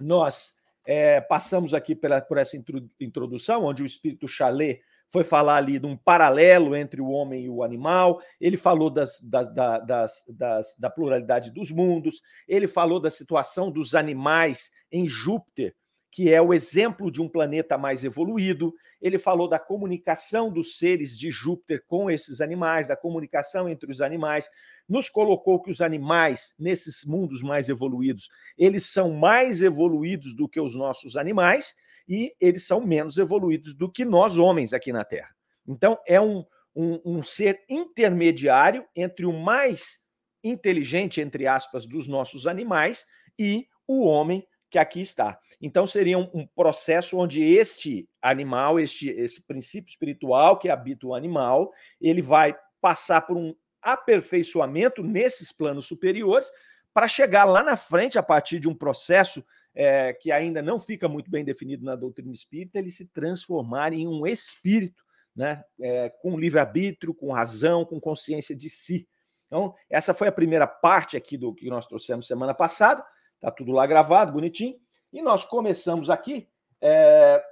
nós 0.00 0.54
é, 0.86 1.20
passamos 1.20 1.74
aqui 1.74 1.94
pela, 1.94 2.20
por 2.20 2.38
essa 2.38 2.56
introdução, 2.98 3.64
onde 3.64 3.82
o 3.82 3.86
espírito 3.86 4.26
Chalet 4.26 4.80
foi 5.10 5.24
falar 5.24 5.56
ali 5.56 5.78
de 5.78 5.86
um 5.86 5.96
paralelo 5.96 6.76
entre 6.76 7.00
o 7.00 7.08
homem 7.08 7.44
e 7.44 7.50
o 7.50 7.62
animal, 7.62 8.20
ele 8.40 8.56
falou 8.56 8.90
das, 8.90 9.20
das, 9.20 9.52
das, 9.54 10.24
das, 10.28 10.76
da 10.78 10.90
pluralidade 10.90 11.50
dos 11.50 11.70
mundos, 11.70 12.22
ele 12.46 12.68
falou 12.68 13.00
da 13.00 13.10
situação 13.10 13.70
dos 13.70 13.94
animais 13.94 14.70
em 14.92 15.08
Júpiter, 15.08 15.74
que 16.10 16.32
é 16.32 16.40
o 16.40 16.54
exemplo 16.54 17.10
de 17.10 17.20
um 17.20 17.28
planeta 17.28 17.76
mais 17.76 18.02
evoluído. 18.02 18.74
Ele 19.00 19.18
falou 19.18 19.48
da 19.48 19.58
comunicação 19.58 20.50
dos 20.50 20.78
seres 20.78 21.16
de 21.16 21.30
Júpiter 21.30 21.84
com 21.86 22.10
esses 22.10 22.40
animais, 22.40 22.88
da 22.88 22.96
comunicação 22.96 23.68
entre 23.68 23.90
os 23.90 24.00
animais. 24.00 24.48
Nos 24.88 25.08
colocou 25.08 25.60
que 25.60 25.70
os 25.70 25.80
animais, 25.80 26.54
nesses 26.58 27.04
mundos 27.04 27.42
mais 27.42 27.68
evoluídos, 27.68 28.28
eles 28.56 28.86
são 28.86 29.12
mais 29.12 29.62
evoluídos 29.62 30.34
do 30.34 30.48
que 30.48 30.60
os 30.60 30.74
nossos 30.74 31.16
animais 31.16 31.74
e 32.08 32.34
eles 32.40 32.66
são 32.66 32.80
menos 32.80 33.18
evoluídos 33.18 33.74
do 33.74 33.90
que 33.90 34.04
nós, 34.04 34.38
homens, 34.38 34.72
aqui 34.72 34.92
na 34.92 35.04
Terra. 35.04 35.34
Então, 35.66 35.98
é 36.06 36.18
um, 36.18 36.42
um, 36.74 37.00
um 37.04 37.22
ser 37.22 37.62
intermediário 37.68 38.84
entre 38.96 39.26
o 39.26 39.32
mais 39.32 39.98
inteligente, 40.42 41.20
entre 41.20 41.46
aspas, 41.46 41.86
dos 41.86 42.08
nossos 42.08 42.46
animais 42.46 43.04
e 43.38 43.66
o 43.86 44.04
homem 44.04 44.46
que 44.70 44.78
aqui 44.78 45.00
está. 45.00 45.38
Então, 45.60 45.86
seria 45.86 46.18
um, 46.18 46.30
um, 46.32 46.46
processo 46.46 47.18
onde 47.18 47.42
este 47.42 48.08
animal, 48.22 48.78
este, 48.78 49.08
esse 49.08 49.42
princípio 49.42 49.90
espiritual 49.90 50.58
que 50.58 50.68
habita 50.68 51.06
o 51.06 51.14
animal, 51.14 51.72
ele 52.00 52.22
vai 52.22 52.56
passar 52.80 53.22
por 53.22 53.36
um 53.36 53.54
aperfeiçoamento 53.82 55.02
nesses 55.02 55.50
planos 55.50 55.86
superiores 55.86 56.50
para 56.94 57.08
chegar 57.08 57.44
lá 57.44 57.62
na 57.62 57.76
frente, 57.76 58.18
a 58.18 58.22
partir 58.22 58.60
de 58.60 58.68
um 58.68 58.74
processo 58.74 59.44
é, 59.74 60.12
que 60.12 60.32
ainda 60.32 60.60
não 60.60 60.78
fica 60.78 61.08
muito 61.08 61.30
bem 61.30 61.44
definido 61.44 61.84
na 61.84 61.94
doutrina 61.94 62.32
espírita, 62.32 62.78
ele 62.78 62.90
se 62.90 63.06
transformar 63.06 63.92
em 63.92 64.06
um 64.08 64.26
espírito, 64.26 65.02
né? 65.34 65.62
É, 65.80 66.08
com 66.20 66.38
livre-arbítrio, 66.38 67.14
com 67.14 67.32
razão, 67.32 67.84
com 67.84 68.00
consciência 68.00 68.56
de 68.56 68.68
si. 68.68 69.08
Então, 69.46 69.74
essa 69.88 70.12
foi 70.12 70.28
a 70.28 70.32
primeira 70.32 70.66
parte 70.66 71.16
aqui 71.16 71.36
do 71.36 71.54
que 71.54 71.70
nós 71.70 71.86
trouxemos 71.86 72.26
semana 72.26 72.52
passada. 72.52 73.04
Está 73.36 73.50
tudo 73.50 73.70
lá 73.70 73.86
gravado, 73.86 74.32
bonitinho. 74.32 74.74
E 75.12 75.22
nós 75.22 75.44
começamos 75.44 76.10
aqui 76.10 76.48
é, 76.80 77.42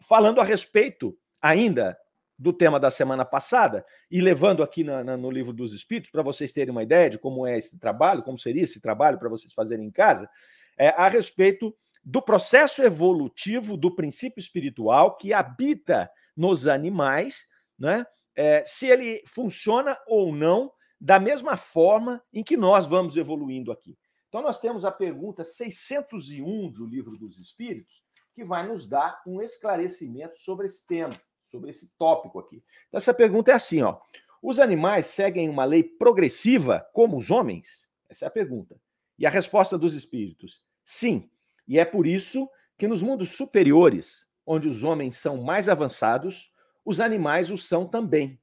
falando 0.00 0.40
a 0.40 0.44
respeito 0.44 1.16
ainda 1.40 1.98
do 2.38 2.52
tema 2.52 2.80
da 2.80 2.90
semana 2.90 3.24
passada 3.24 3.84
e 4.10 4.20
levando 4.20 4.62
aqui 4.62 4.82
na, 4.82 5.04
na, 5.04 5.16
no 5.16 5.30
livro 5.30 5.52
dos 5.52 5.72
Espíritos 5.72 6.10
para 6.10 6.22
vocês 6.22 6.52
terem 6.52 6.70
uma 6.70 6.82
ideia 6.82 7.10
de 7.10 7.18
como 7.18 7.46
é 7.46 7.56
esse 7.56 7.78
trabalho, 7.78 8.22
como 8.22 8.38
seria 8.38 8.62
esse 8.62 8.80
trabalho 8.80 9.18
para 9.18 9.28
vocês 9.28 9.52
fazerem 9.52 9.86
em 9.86 9.90
casa, 9.90 10.28
é, 10.76 10.88
a 10.88 11.08
respeito 11.08 11.74
do 12.04 12.20
processo 12.20 12.82
evolutivo 12.82 13.76
do 13.76 13.94
princípio 13.94 14.40
espiritual 14.40 15.16
que 15.16 15.32
habita 15.32 16.10
nos 16.36 16.66
animais, 16.66 17.46
né? 17.78 18.04
É, 18.36 18.64
se 18.66 18.88
ele 18.88 19.22
funciona 19.26 19.96
ou 20.08 20.34
não 20.34 20.72
da 21.00 21.20
mesma 21.20 21.56
forma 21.56 22.20
em 22.32 22.42
que 22.42 22.56
nós 22.56 22.86
vamos 22.86 23.16
evoluindo 23.16 23.70
aqui. 23.70 23.96
Então, 24.34 24.42
nós 24.42 24.58
temos 24.58 24.84
a 24.84 24.90
pergunta 24.90 25.44
601 25.44 26.68
do 26.72 26.84
Livro 26.84 27.16
dos 27.16 27.38
Espíritos, 27.38 28.02
que 28.34 28.44
vai 28.44 28.66
nos 28.66 28.84
dar 28.84 29.22
um 29.24 29.40
esclarecimento 29.40 30.36
sobre 30.38 30.66
esse 30.66 30.84
tema, 30.88 31.14
sobre 31.44 31.70
esse 31.70 31.96
tópico 31.96 32.40
aqui. 32.40 32.60
Então, 32.88 32.98
essa 32.98 33.14
pergunta 33.14 33.52
é 33.52 33.54
assim: 33.54 33.82
ó, 33.82 34.00
os 34.42 34.58
animais 34.58 35.06
seguem 35.06 35.48
uma 35.48 35.64
lei 35.64 35.84
progressiva 35.84 36.84
como 36.92 37.16
os 37.16 37.30
homens? 37.30 37.88
Essa 38.08 38.24
é 38.24 38.26
a 38.26 38.30
pergunta. 38.30 38.76
E 39.16 39.24
a 39.24 39.30
resposta 39.30 39.78
dos 39.78 39.94
espíritos: 39.94 40.64
sim. 40.84 41.30
E 41.68 41.78
é 41.78 41.84
por 41.84 42.04
isso 42.04 42.50
que 42.76 42.88
nos 42.88 43.02
mundos 43.02 43.36
superiores, 43.36 44.26
onde 44.44 44.68
os 44.68 44.82
homens 44.82 45.16
são 45.16 45.44
mais 45.44 45.68
avançados, 45.68 46.52
os 46.84 46.98
animais 46.98 47.52
o 47.52 47.56
são 47.56 47.86
também, 47.86 48.36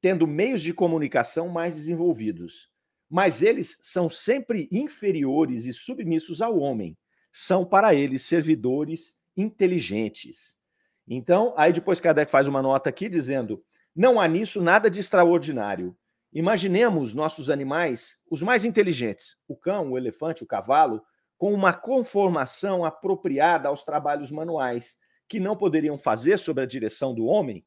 tendo 0.00 0.28
meios 0.28 0.62
de 0.62 0.72
comunicação 0.72 1.48
mais 1.48 1.74
desenvolvidos 1.74 2.72
mas 3.14 3.42
eles 3.42 3.78
são 3.80 4.10
sempre 4.10 4.68
inferiores 4.72 5.66
e 5.66 5.72
submissos 5.72 6.42
ao 6.42 6.58
homem. 6.58 6.98
São 7.30 7.64
para 7.64 7.94
eles 7.94 8.22
servidores 8.22 9.16
inteligentes. 9.36 10.56
Então, 11.06 11.54
aí 11.56 11.72
depois 11.72 12.00
Kardec 12.00 12.28
faz 12.28 12.48
uma 12.48 12.60
nota 12.60 12.90
aqui 12.90 13.08
dizendo: 13.08 13.64
não 13.94 14.20
há 14.20 14.26
nisso 14.26 14.60
nada 14.60 14.90
de 14.90 14.98
extraordinário. 14.98 15.96
Imaginemos 16.32 17.14
nossos 17.14 17.48
animais, 17.50 18.18
os 18.28 18.42
mais 18.42 18.64
inteligentes, 18.64 19.36
o 19.46 19.54
cão, 19.54 19.92
o 19.92 19.96
elefante, 19.96 20.42
o 20.42 20.46
cavalo, 20.46 21.00
com 21.38 21.54
uma 21.54 21.72
conformação 21.72 22.84
apropriada 22.84 23.68
aos 23.68 23.84
trabalhos 23.84 24.32
manuais, 24.32 24.98
que 25.28 25.38
não 25.38 25.56
poderiam 25.56 25.96
fazer 25.96 26.36
sob 26.36 26.60
a 26.60 26.66
direção 26.66 27.14
do 27.14 27.26
homem. 27.26 27.64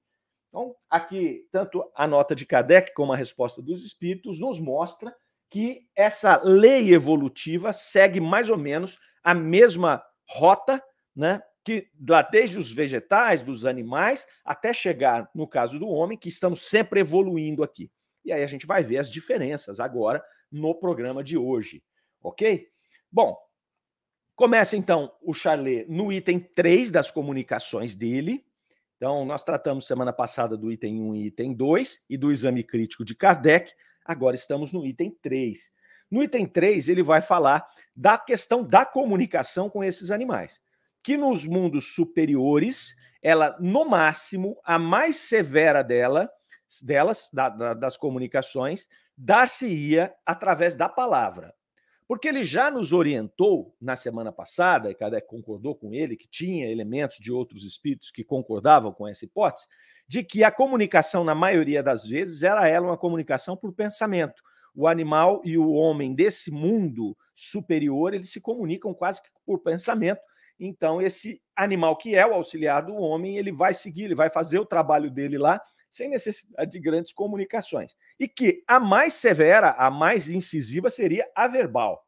Então, 0.50 0.76
aqui, 0.90 1.48
tanto 1.54 1.90
a 1.96 2.06
nota 2.06 2.36
de 2.36 2.46
Kardec 2.46 2.94
como 2.94 3.14
a 3.14 3.16
resposta 3.16 3.62
dos 3.62 3.86
espíritos 3.86 4.42
nos 4.42 4.60
mostra 4.60 5.16
que 5.50 5.88
essa 5.96 6.42
lei 6.44 6.94
evolutiva 6.94 7.72
segue 7.72 8.20
mais 8.20 8.50
ou 8.50 8.58
menos 8.58 9.00
a 9.24 9.34
mesma 9.34 10.04
rota, 10.28 10.84
né? 11.16 11.42
Que 11.64 11.90
lá 12.08 12.22
desde 12.22 12.58
os 12.58 12.72
vegetais, 12.72 13.42
dos 13.42 13.66
animais, 13.66 14.28
até 14.44 14.74
chegar 14.74 15.30
no 15.34 15.48
caso 15.48 15.80
do 15.80 15.88
homem, 15.88 16.18
que 16.18 16.30
estamos 16.30 16.62
sempre 16.62 17.02
evoluindo 17.02 17.64
aqui. 17.64 17.92
E 18.24 18.32
aí 18.32 18.44
a 18.44 18.48
gente 18.48 18.66
vai 18.66 18.84
ver 18.84 18.98
as 18.98 19.12
diferenças 19.12 19.80
agora 19.80 20.24
no 20.52 20.76
programa 20.76 21.24
de 21.24 21.38
hoje, 21.38 21.84
ok? 22.22 22.68
Bom, 23.12 23.38
começa 24.36 24.78
então 24.78 25.12
o 25.22 25.34
Charlet 25.34 25.90
no 25.90 26.12
item 26.12 26.40
3 26.40 26.92
das 26.92 27.10
comunicações 27.12 27.96
dele. 27.96 28.46
Então, 28.98 29.26
nós 29.26 29.44
tratamos 29.44 29.86
semana 29.86 30.12
passada 30.12 30.58
do 30.58 30.72
item 30.72 31.02
1 31.02 31.16
e 31.16 31.26
item 31.28 31.54
2 31.54 32.06
e 32.10 32.18
do 32.18 32.32
exame 32.32 32.64
crítico 32.64 33.06
de 33.06 33.14
Kardec. 33.14 33.74
Agora 34.08 34.36
estamos 34.38 34.72
no 34.72 34.86
item 34.86 35.12
3. 35.22 35.72
No 36.10 36.24
item 36.24 36.46
3, 36.46 36.88
ele 36.88 37.04
vai 37.04 37.22
falar 37.22 37.68
da 37.94 38.18
questão 38.18 38.64
da 38.64 38.86
comunicação 38.86 39.70
com 39.70 39.84
esses 39.84 40.10
animais, 40.10 40.62
que 41.04 41.18
nos 41.18 41.46
mundos 41.46 41.94
superiores, 41.94 42.96
ela, 43.22 43.58
no 43.60 43.84
máximo, 43.84 44.58
a 44.64 44.80
mais 44.80 45.18
severa 45.18 45.84
dela, 45.84 46.30
delas, 46.82 47.30
da, 47.34 47.50
da, 47.50 47.74
das 47.74 47.98
comunicações, 47.98 48.88
dar-se-ia 49.18 50.14
através 50.26 50.76
da 50.76 50.88
palavra. 50.88 51.54
Porque 52.08 52.30
ele 52.30 52.46
já 52.46 52.72
nos 52.72 52.94
orientou 52.94 53.76
na 53.82 53.98
semana 53.98 54.32
passada, 54.32 54.90
e 54.90 54.96
Kardec 54.96 55.28
concordou 55.28 55.76
com 55.76 55.94
ele, 55.94 56.16
que 56.16 56.30
tinha 56.30 56.72
elementos 56.72 57.18
de 57.18 57.34
outros 57.34 57.66
espíritos 57.66 58.12
que 58.12 58.24
concordavam 58.24 58.94
com 58.94 59.06
essa 59.06 59.26
hipótese, 59.26 59.68
de 60.08 60.24
que 60.24 60.44
a 60.44 60.52
comunicação, 60.52 61.24
na 61.24 61.36
maioria 61.36 61.84
das 61.84 62.06
vezes, 62.06 62.44
ela 62.44 62.68
uma 62.80 62.98
comunicação 62.98 63.58
por 63.58 63.74
pensamento. 63.74 64.42
O 64.74 64.88
animal 64.88 65.42
e 65.44 65.58
o 65.58 65.72
homem 65.72 66.14
desse 66.14 66.52
mundo 66.52 67.18
superior, 67.34 68.14
eles 68.14 68.32
se 68.32 68.40
comunicam 68.40 68.94
quase 68.94 69.22
que 69.22 69.30
por 69.46 69.60
pensamento. 69.60 70.22
Então, 70.60 71.02
esse 71.02 71.42
animal 71.56 71.98
que 71.98 72.16
é 72.16 72.26
o 72.26 72.34
auxiliar 72.34 72.86
do 72.86 72.96
homem, 72.96 73.38
ele 73.38 73.52
vai 73.52 73.74
seguir, 73.74 74.04
ele 74.04 74.16
vai 74.16 74.30
fazer 74.30 74.60
o 74.60 74.66
trabalho 74.66 75.12
dele 75.12 75.38
lá, 75.38 75.62
sem 75.90 76.10
necessidade 76.10 76.72
de 76.72 76.80
grandes 76.80 77.12
comunicações. 77.12 77.96
E 78.20 78.28
que 78.28 78.64
a 78.68 78.80
mais 78.80 79.14
severa, 79.14 79.72
a 79.72 79.90
mais 79.90 80.30
incisiva, 80.30 80.90
seria 80.90 81.30
a 81.36 81.48
verbal. 81.48 82.06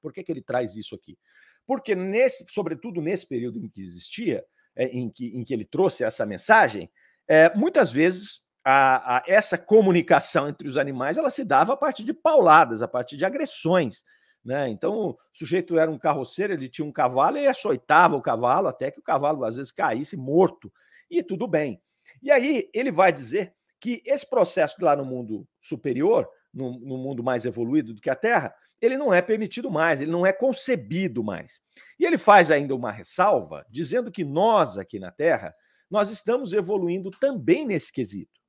Por 0.00 0.12
que, 0.12 0.22
que 0.22 0.32
ele 0.32 0.42
traz 0.42 0.76
isso 0.76 0.94
aqui? 0.94 1.18
Porque, 1.66 1.94
nesse, 1.94 2.44
sobretudo 2.48 3.00
nesse 3.00 3.26
período 3.26 3.58
em 3.58 3.68
que 3.68 3.80
existia, 3.80 4.44
é, 4.74 4.86
em, 4.86 5.10
que, 5.10 5.36
em 5.36 5.42
que 5.42 5.52
ele 5.52 5.64
trouxe 5.64 6.04
essa 6.04 6.24
mensagem, 6.24 6.90
é, 7.28 7.54
muitas 7.54 7.90
vezes 7.90 8.40
a, 8.64 9.18
a, 9.18 9.22
essa 9.26 9.56
comunicação 9.56 10.48
entre 10.48 10.68
os 10.68 10.76
animais 10.76 11.16
ela 11.16 11.30
se 11.30 11.44
dava 11.44 11.74
a 11.74 11.76
partir 11.76 12.04
de 12.04 12.12
pauladas, 12.12 12.82
a 12.82 12.88
partir 12.88 13.16
de 13.16 13.24
agressões. 13.24 14.02
Né? 14.44 14.68
Então, 14.68 15.10
o 15.10 15.18
sujeito 15.32 15.78
era 15.78 15.90
um 15.90 15.98
carroceiro, 15.98 16.52
ele 16.52 16.68
tinha 16.68 16.86
um 16.86 16.92
cavalo 16.92 17.36
e 17.36 17.46
açoitava 17.46 18.16
o 18.16 18.22
cavalo 18.22 18.68
até 18.68 18.90
que 18.90 19.00
o 19.00 19.02
cavalo 19.02 19.44
às 19.44 19.56
vezes 19.56 19.72
caísse 19.72 20.16
morto. 20.16 20.72
E 21.10 21.22
tudo 21.22 21.46
bem. 21.46 21.80
E 22.22 22.30
aí 22.30 22.68
ele 22.72 22.90
vai 22.90 23.12
dizer 23.12 23.52
que 23.80 24.02
esse 24.04 24.28
processo 24.28 24.76
lá 24.80 24.96
no 24.96 25.04
mundo 25.04 25.46
superior, 25.60 26.28
no, 26.52 26.78
no 26.80 26.96
mundo 26.96 27.22
mais 27.22 27.44
evoluído 27.44 27.94
do 27.94 28.00
que 28.00 28.10
a 28.10 28.16
Terra, 28.16 28.54
ele 28.80 28.96
não 28.96 29.12
é 29.12 29.22
permitido 29.22 29.70
mais, 29.70 30.00
ele 30.00 30.10
não 30.10 30.26
é 30.26 30.32
concebido 30.32 31.22
mais. 31.22 31.60
E 31.98 32.04
ele 32.04 32.18
faz 32.18 32.50
ainda 32.50 32.74
uma 32.74 32.92
ressalva, 32.92 33.64
dizendo 33.70 34.10
que 34.10 34.24
nós 34.24 34.76
aqui 34.76 34.98
na 34.98 35.10
Terra 35.10 35.52
nós 35.90 36.10
estamos 36.10 36.52
evoluindo 36.52 37.10
também 37.10 37.66
nesse 37.66 37.92
quesito. 37.92 38.40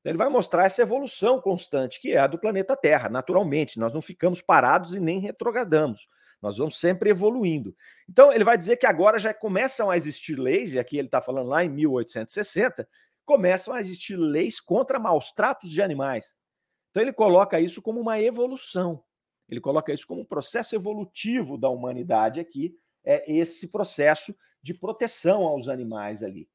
Então, 0.00 0.12
ele 0.12 0.18
vai 0.18 0.28
mostrar 0.28 0.64
essa 0.64 0.82
evolução 0.82 1.40
constante 1.40 2.00
que 2.00 2.12
é 2.12 2.18
a 2.18 2.26
do 2.26 2.38
planeta 2.38 2.76
Terra, 2.76 3.08
naturalmente. 3.08 3.78
Nós 3.78 3.92
não 3.92 4.00
ficamos 4.00 4.40
parados 4.40 4.94
e 4.94 5.00
nem 5.00 5.18
retrogradamos. 5.18 6.08
Nós 6.40 6.58
vamos 6.58 6.78
sempre 6.78 7.10
evoluindo. 7.10 7.74
Então, 8.08 8.32
ele 8.32 8.44
vai 8.44 8.56
dizer 8.56 8.76
que 8.76 8.86
agora 8.86 9.18
já 9.18 9.34
começam 9.34 9.90
a 9.90 9.96
existir 9.96 10.38
leis, 10.38 10.74
e 10.74 10.78
aqui 10.78 10.96
ele 10.96 11.08
está 11.08 11.20
falando 11.20 11.48
lá 11.48 11.64
em 11.64 11.68
1860, 11.68 12.88
começam 13.24 13.74
a 13.74 13.80
existir 13.80 14.16
leis 14.16 14.60
contra 14.60 14.98
maus 14.98 15.32
tratos 15.32 15.70
de 15.70 15.82
animais. 15.82 16.36
Então, 16.90 17.02
ele 17.02 17.12
coloca 17.12 17.58
isso 17.58 17.82
como 17.82 18.00
uma 18.00 18.20
evolução. 18.20 19.02
Ele 19.48 19.60
coloca 19.60 19.92
isso 19.92 20.06
como 20.06 20.20
um 20.20 20.24
processo 20.24 20.74
evolutivo 20.74 21.58
da 21.58 21.68
humanidade 21.68 22.38
aqui, 22.40 22.78
é 23.04 23.32
esse 23.32 23.70
processo 23.70 24.34
de 24.62 24.74
proteção 24.74 25.42
aos 25.42 25.68
animais 25.68 26.22
ali. 26.22 26.48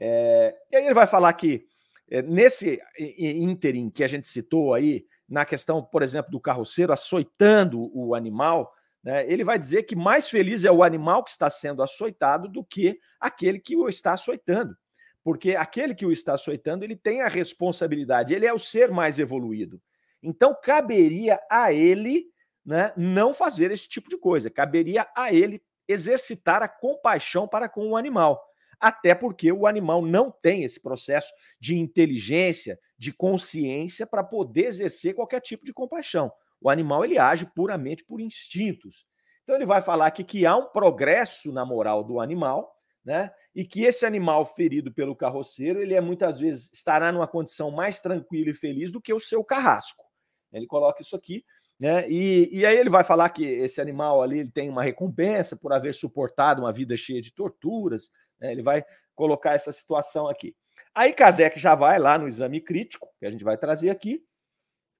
É, 0.00 0.56
e 0.72 0.76
aí 0.76 0.84
ele 0.86 0.94
vai 0.94 1.06
falar 1.06 1.30
que 1.34 1.66
é, 2.10 2.22
nesse 2.22 2.80
ínterim 2.98 3.90
que 3.90 4.02
a 4.02 4.08
gente 4.08 4.26
citou 4.26 4.72
aí, 4.72 5.04
na 5.28 5.44
questão, 5.44 5.82
por 5.82 6.02
exemplo, 6.02 6.32
do 6.32 6.40
carroceiro 6.40 6.92
açoitando 6.92 7.90
o 7.94 8.14
animal, 8.14 8.72
né, 9.04 9.30
ele 9.30 9.44
vai 9.44 9.58
dizer 9.58 9.84
que 9.84 9.94
mais 9.94 10.28
feliz 10.28 10.64
é 10.64 10.72
o 10.72 10.82
animal 10.82 11.22
que 11.22 11.30
está 11.30 11.48
sendo 11.48 11.82
açoitado 11.82 12.48
do 12.48 12.64
que 12.64 12.98
aquele 13.20 13.60
que 13.60 13.76
o 13.76 13.88
está 13.88 14.14
açoitando. 14.14 14.76
Porque 15.22 15.54
aquele 15.54 15.94
que 15.94 16.06
o 16.06 16.10
está 16.10 16.34
açoitando, 16.34 16.84
ele 16.84 16.96
tem 16.96 17.20
a 17.20 17.28
responsabilidade, 17.28 18.34
ele 18.34 18.46
é 18.46 18.52
o 18.52 18.58
ser 18.58 18.90
mais 18.90 19.18
evoluído. 19.18 19.80
Então, 20.22 20.56
caberia 20.60 21.38
a 21.50 21.72
ele 21.72 22.26
né, 22.64 22.92
não 22.96 23.32
fazer 23.32 23.70
esse 23.70 23.88
tipo 23.88 24.08
de 24.08 24.18
coisa, 24.18 24.50
caberia 24.50 25.06
a 25.16 25.32
ele 25.32 25.62
exercitar 25.86 26.62
a 26.62 26.68
compaixão 26.68 27.46
para 27.46 27.68
com 27.68 27.90
o 27.90 27.96
animal. 27.96 28.49
Até 28.80 29.14
porque 29.14 29.52
o 29.52 29.66
animal 29.66 30.02
não 30.02 30.30
tem 30.30 30.64
esse 30.64 30.80
processo 30.80 31.32
de 31.60 31.76
inteligência, 31.78 32.78
de 32.96 33.12
consciência 33.12 34.06
para 34.06 34.24
poder 34.24 34.66
exercer 34.66 35.14
qualquer 35.14 35.40
tipo 35.40 35.64
de 35.64 35.72
compaixão. 35.72 36.32
O 36.60 36.70
animal 36.70 37.04
ele 37.04 37.18
age 37.18 37.46
puramente 37.54 38.04
por 38.04 38.20
instintos. 38.20 39.06
Então 39.42 39.54
ele 39.54 39.66
vai 39.66 39.82
falar 39.82 40.06
aqui 40.06 40.24
que 40.24 40.46
há 40.46 40.56
um 40.56 40.66
progresso 40.66 41.52
na 41.52 41.64
moral 41.64 42.02
do 42.02 42.20
animal, 42.20 42.74
né? 43.04 43.30
E 43.54 43.64
que 43.64 43.84
esse 43.84 44.06
animal 44.06 44.46
ferido 44.46 44.92
pelo 44.92 45.16
carroceiro, 45.16 45.80
ele 45.80 45.94
é 45.94 46.00
muitas 46.00 46.38
vezes 46.38 46.70
estará 46.72 47.10
numa 47.12 47.26
condição 47.26 47.70
mais 47.70 48.00
tranquila 48.00 48.50
e 48.50 48.54
feliz 48.54 48.90
do 48.90 49.00
que 49.00 49.12
o 49.12 49.20
seu 49.20 49.42
carrasco. 49.44 50.04
Ele 50.52 50.66
coloca 50.66 51.02
isso 51.02 51.16
aqui 51.16 51.44
né? 51.80 52.06
E, 52.10 52.50
e 52.52 52.66
aí 52.66 52.76
ele 52.76 52.90
vai 52.90 53.02
falar 53.02 53.30
que 53.30 53.42
esse 53.42 53.80
animal 53.80 54.22
ali 54.22 54.40
ele 54.40 54.50
tem 54.50 54.68
uma 54.68 54.82
recompensa 54.82 55.56
por 55.56 55.72
haver 55.72 55.94
suportado 55.94 56.60
uma 56.60 56.70
vida 56.70 56.94
cheia 56.94 57.22
de 57.22 57.32
torturas. 57.32 58.10
Né? 58.40 58.52
Ele 58.52 58.62
vai 58.62 58.84
colocar 59.14 59.52
essa 59.52 59.72
situação 59.72 60.28
aqui. 60.28 60.54
Aí 60.94 61.12
Kardec 61.12 61.58
já 61.58 61.74
vai 61.74 61.98
lá 61.98 62.18
no 62.18 62.26
exame 62.26 62.60
crítico, 62.60 63.08
que 63.18 63.26
a 63.26 63.30
gente 63.30 63.44
vai 63.44 63.56
trazer 63.56 63.90
aqui, 63.90 64.24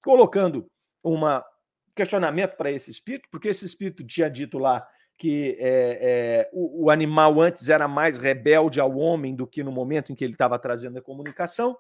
colocando 0.03 0.67
um 1.05 1.19
questionamento 1.95 2.57
para 2.57 2.71
esse 2.71 2.91
espírito, 2.91 3.29
porque 3.31 3.49
esse 3.49 3.65
espírito 3.65 4.07
tinha 4.07 4.31
dito 4.31 4.59
lá 4.59 4.87
que 5.21 5.57
é, 5.61 5.99
é, 6.01 6.51
o, 6.51 6.85
o, 6.85 6.91
animal 6.91 7.39
antes 7.43 7.69
era 7.69 7.87
mais 7.87 8.19
rebelde 8.19 8.81
ao 8.81 8.97
homem 8.97 9.37
do 9.37 9.47
que 9.47 9.63
no 9.63 9.71
momento 9.71 10.11
em 10.11 10.15
que 10.15 10.25
ele 10.25 10.33
estava 10.33 10.59
trazendo 10.59 10.99
a 10.99 11.03
comunicação. 11.03 11.77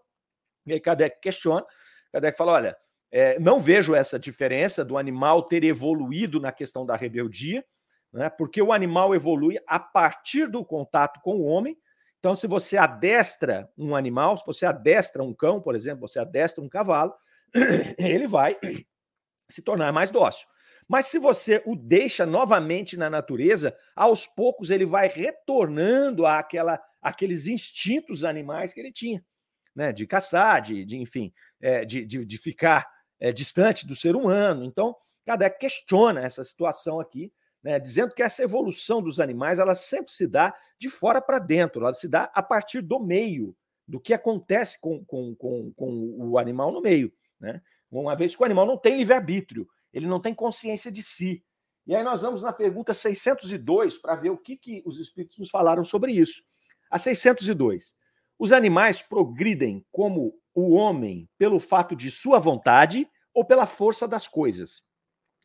E 0.66 0.74
aí 0.74 0.80
Kardec 0.80 1.20
questiona, 1.22 1.64
Kardec 2.12 2.36
fala: 2.36 2.52
olha, 2.52 2.76
é, 3.10 3.38
não 3.40 3.58
vejo 3.58 3.94
essa 3.94 4.18
diferença 4.18 4.84
do 4.84 4.98
animal 4.98 5.44
ter 5.44 5.64
evoluído 5.64 6.38
na 6.38 6.52
questão 6.52 6.84
da 6.84 6.96
rebeldia, 6.96 7.64
né? 8.12 8.28
porque 8.30 8.60
o 8.60 8.72
animal 8.72 9.14
evolui 9.14 9.58
a 9.66 9.78
partir 9.78 10.46
do 10.48 10.64
contato 10.64 11.20
com 11.20 11.36
o 11.36 11.44
homem. 11.44 11.76
Então, 12.18 12.34
se 12.34 12.46
você 12.46 12.76
adestra 12.76 13.70
um 13.78 13.96
animal, 13.96 14.36
se 14.36 14.44
você 14.44 14.66
adestra 14.66 15.22
um 15.22 15.32
cão, 15.32 15.60
por 15.60 15.74
exemplo, 15.74 16.06
você 16.06 16.18
adestra 16.18 16.62
um 16.62 16.68
cavalo, 16.68 17.14
ele 17.98 18.26
vai 18.26 18.56
se 19.48 19.62
tornar 19.62 19.92
mais 19.92 20.10
dócil. 20.10 20.46
Mas 20.90 21.06
se 21.06 21.20
você 21.20 21.62
o 21.66 21.76
deixa 21.76 22.26
novamente 22.26 22.96
na 22.96 23.08
natureza, 23.08 23.76
aos 23.94 24.26
poucos 24.26 24.70
ele 24.70 24.84
vai 24.84 25.06
retornando 25.06 26.26
àquela, 26.26 26.82
àqueles 27.00 27.46
instintos 27.46 28.24
animais 28.24 28.74
que 28.74 28.80
ele 28.80 28.90
tinha, 28.90 29.24
né? 29.72 29.92
De 29.92 30.04
caçar, 30.04 30.60
de, 30.60 30.84
de 30.84 30.98
enfim, 30.98 31.32
é, 31.60 31.84
de, 31.84 32.04
de, 32.04 32.26
de 32.26 32.38
ficar 32.38 32.90
é, 33.20 33.30
distante 33.30 33.86
do 33.86 33.94
ser 33.94 34.16
humano. 34.16 34.64
Então, 34.64 34.96
Kardec 35.24 35.60
questiona 35.60 36.22
essa 36.22 36.42
situação 36.42 36.98
aqui, 36.98 37.32
né, 37.62 37.78
dizendo 37.78 38.14
que 38.14 38.22
essa 38.22 38.42
evolução 38.42 39.02
dos 39.02 39.20
animais 39.20 39.58
ela 39.58 39.74
sempre 39.74 40.12
se 40.12 40.26
dá 40.26 40.54
de 40.78 40.88
fora 40.88 41.20
para 41.20 41.38
dentro, 41.38 41.82
ela 41.82 41.94
se 41.94 42.08
dá 42.08 42.30
a 42.34 42.42
partir 42.42 42.80
do 42.80 42.98
meio, 42.98 43.54
do 43.86 44.00
que 44.00 44.14
acontece 44.14 44.80
com, 44.80 45.04
com, 45.04 45.34
com, 45.34 45.72
com 45.72 46.16
o 46.18 46.38
animal 46.38 46.72
no 46.72 46.80
meio. 46.80 47.12
Né? 47.38 47.60
Uma 47.90 48.16
vez 48.16 48.34
que 48.34 48.42
o 48.42 48.44
animal 48.44 48.66
não 48.66 48.78
tem 48.78 48.96
livre-arbítrio, 48.96 49.68
ele 49.92 50.06
não 50.06 50.20
tem 50.20 50.34
consciência 50.34 50.90
de 50.90 51.02
si. 51.02 51.44
E 51.86 51.94
aí 51.94 52.04
nós 52.04 52.22
vamos 52.22 52.42
na 52.42 52.52
pergunta 52.52 52.94
602 52.94 53.98
para 53.98 54.14
ver 54.14 54.30
o 54.30 54.38
que, 54.38 54.56
que 54.56 54.82
os 54.86 54.98
espíritos 54.98 55.38
nos 55.38 55.50
falaram 55.50 55.82
sobre 55.82 56.12
isso. 56.12 56.42
A 56.90 56.98
602. 56.98 57.96
Os 58.38 58.52
animais 58.52 59.02
progridem 59.02 59.84
como 59.90 60.34
o 60.54 60.70
homem 60.74 61.28
pelo 61.36 61.58
fato 61.58 61.96
de 61.96 62.10
sua 62.10 62.38
vontade 62.38 63.08
ou 63.34 63.44
pela 63.44 63.66
força 63.66 64.06
das 64.06 64.26
coisas. 64.28 64.82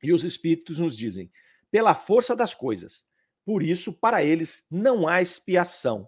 E 0.04 0.14
os 0.14 0.24
espíritos 0.24 0.80
nos 0.80 0.96
dizem, 0.96 1.32
pela 1.76 1.94
força 1.94 2.34
das 2.34 2.56
coisas. 2.56 3.04
Por 3.44 3.62
isso, 3.62 3.92
para 3.92 4.24
eles 4.24 4.66
não 4.72 5.10
há 5.10 5.22
expiação. 5.22 6.08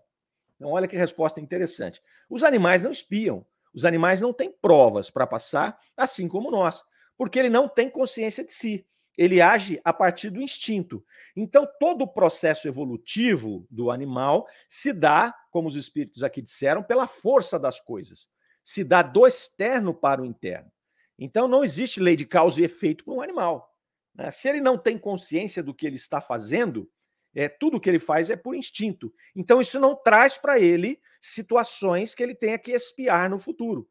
Então, 0.56 0.72
olha 0.72 0.88
que 0.88 0.96
resposta 0.96 1.42
interessante. 1.42 2.02
Os 2.30 2.42
animais 2.42 2.82
não 2.82 2.90
espiam. 2.90 3.46
Os 3.74 3.84
animais 3.84 4.22
não 4.22 4.32
têm 4.32 4.50
provas 4.50 5.10
para 5.10 5.28
passar, 5.28 5.78
assim 5.98 6.26
como 6.26 6.50
nós, 6.50 6.86
porque 7.18 7.38
ele 7.38 7.50
não 7.50 7.68
tem 7.68 7.90
consciência 7.90 8.46
de 8.46 8.54
si. 8.54 8.88
Ele 9.18 9.42
age 9.42 9.82
a 9.84 9.92
partir 9.92 10.30
do 10.30 10.42
instinto. 10.42 11.04
Então, 11.36 11.68
todo 11.82 12.04
o 12.04 12.08
processo 12.08 12.66
evolutivo 12.70 13.68
do 13.70 13.92
animal 13.92 14.48
se 14.70 14.94
dá, 14.94 15.36
como 15.52 15.68
os 15.68 15.76
espíritos 15.76 16.24
aqui 16.24 16.42
disseram, 16.42 16.82
pela 16.82 17.08
força 17.08 17.60
das 17.60 17.78
coisas 17.82 18.30
se 18.64 18.86
dá 18.86 19.02
do 19.02 19.28
externo 19.28 19.94
para 19.94 20.22
o 20.22 20.26
interno. 20.26 20.72
Então, 21.20 21.46
não 21.46 21.62
existe 21.62 22.00
lei 22.00 22.16
de 22.16 22.26
causa 22.26 22.62
e 22.62 22.64
efeito 22.64 23.04
para 23.04 23.14
um 23.14 23.22
animal. 23.22 23.77
Né? 24.18 24.32
Se 24.32 24.50
ele 24.50 24.60
não 24.60 24.78
tem 24.78 24.98
consciência 24.98 25.62
do 25.62 25.74
que 25.74 25.86
ele 25.86 25.96
está 25.96 26.20
fazendo, 26.20 26.90
é, 27.36 27.48
tudo 27.48 27.80
que 27.80 27.90
ele 27.90 28.00
faz 28.00 28.30
é 28.30 28.36
por 28.36 28.56
instinto. 28.56 29.14
Então, 29.36 29.62
isso 29.62 29.80
não 29.80 29.96
traz 29.96 30.38
para 30.38 30.60
ele 30.60 31.00
situações 31.22 32.16
que 32.16 32.24
ele 32.24 32.34
tenha 32.34 32.58
que 32.58 32.72
espiar 32.72 33.30
no 33.30 33.40
futuro. 33.40 33.88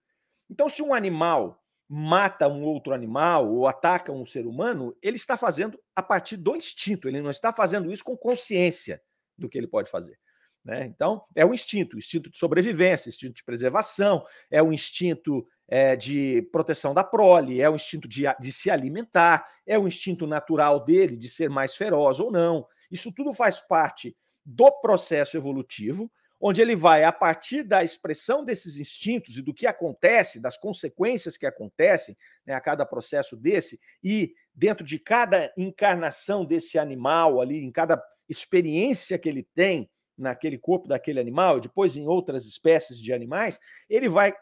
Então, 0.51 0.69
se 0.69 0.83
um 0.83 0.93
animal 0.93 1.63
mata 1.89 2.49
um 2.49 2.65
outro 2.65 2.93
animal 2.93 3.49
ou 3.49 3.69
ataca 3.69 4.11
um 4.11 4.27
ser 4.27 4.47
humano, 4.47 4.97
ele 5.01 5.17
está 5.17 5.37
fazendo 5.37 5.81
a 5.95 6.03
partir 6.03 6.37
do 6.37 6.57
instinto, 6.57 7.07
ele 7.07 7.21
não 7.21 7.31
está 7.31 7.53
fazendo 7.53 7.93
isso 7.93 8.03
com 8.03 8.17
consciência 8.17 9.01
do 9.39 9.49
que 9.49 9.57
ele 9.57 9.69
pode 9.69 9.89
fazer. 9.91 10.19
Né? 10.65 10.85
Então, 10.85 11.23
é 11.35 11.47
o 11.47 11.55
instinto, 11.55 11.95
o 11.95 11.99
instinto 11.99 12.29
de 12.29 12.37
sobrevivência, 12.37 13.09
instinto 13.09 13.35
de 13.35 13.45
preservação, 13.45 14.27
é 14.51 14.61
o 14.61 14.73
instinto 14.73 15.47
é, 15.69 15.97
de 15.97 16.43
proteção 16.53 16.95
da 16.95 17.03
prole, 17.03 17.61
é 17.61 17.69
o 17.69 17.75
instinto 17.75 18.09
de, 18.09 18.25
de 18.41 18.53
se 18.53 18.71
alimentar, 18.71 19.47
é 19.67 19.79
o 19.79 19.89
instinto 19.89 20.27
natural 20.27 20.85
dele 20.85 21.17
de 21.17 21.29
ser 21.29 21.51
mais 21.51 21.75
feroz 21.75 22.21
ou 22.21 22.31
não. 22.31 22.67
Isso 22.91 23.13
tudo 23.13 23.33
faz 23.33 23.61
parte 23.61 24.17
do 24.45 24.71
processo 24.81 25.37
evolutivo, 25.37 26.11
onde 26.41 26.61
ele 26.61 26.77
vai, 26.77 27.03
a 27.03 27.11
partir 27.11 27.63
da 27.63 27.83
expressão 27.83 28.45
desses 28.45 28.79
instintos 28.79 29.39
e 29.39 29.43
do 29.43 29.55
que 29.55 29.67
acontece, 29.67 30.41
das 30.41 30.57
consequências 30.57 31.37
que 31.37 31.47
acontecem 31.47 32.17
né, 32.47 32.55
a 32.55 32.61
cada 32.61 32.85
processo 32.85 33.37
desse, 33.37 33.81
e 34.05 34.35
dentro 34.55 34.85
de 34.85 34.99
cada 34.99 35.53
encarnação 35.57 36.45
desse 36.45 36.79
animal 36.79 37.41
ali, 37.41 37.65
em 37.65 37.73
cada 37.73 38.01
experiência 38.29 39.19
que 39.19 39.29
ele 39.29 39.43
tem, 39.55 39.91
naquele 40.17 40.57
corpo 40.57 40.89
daquele 40.89 41.21
animal, 41.21 41.61
depois 41.61 41.97
em 41.97 42.07
outras 42.07 42.47
espécies 42.47 42.99
de 42.99 43.13
animais, 43.13 43.59
ele 43.89 44.09
vai, 44.09 44.33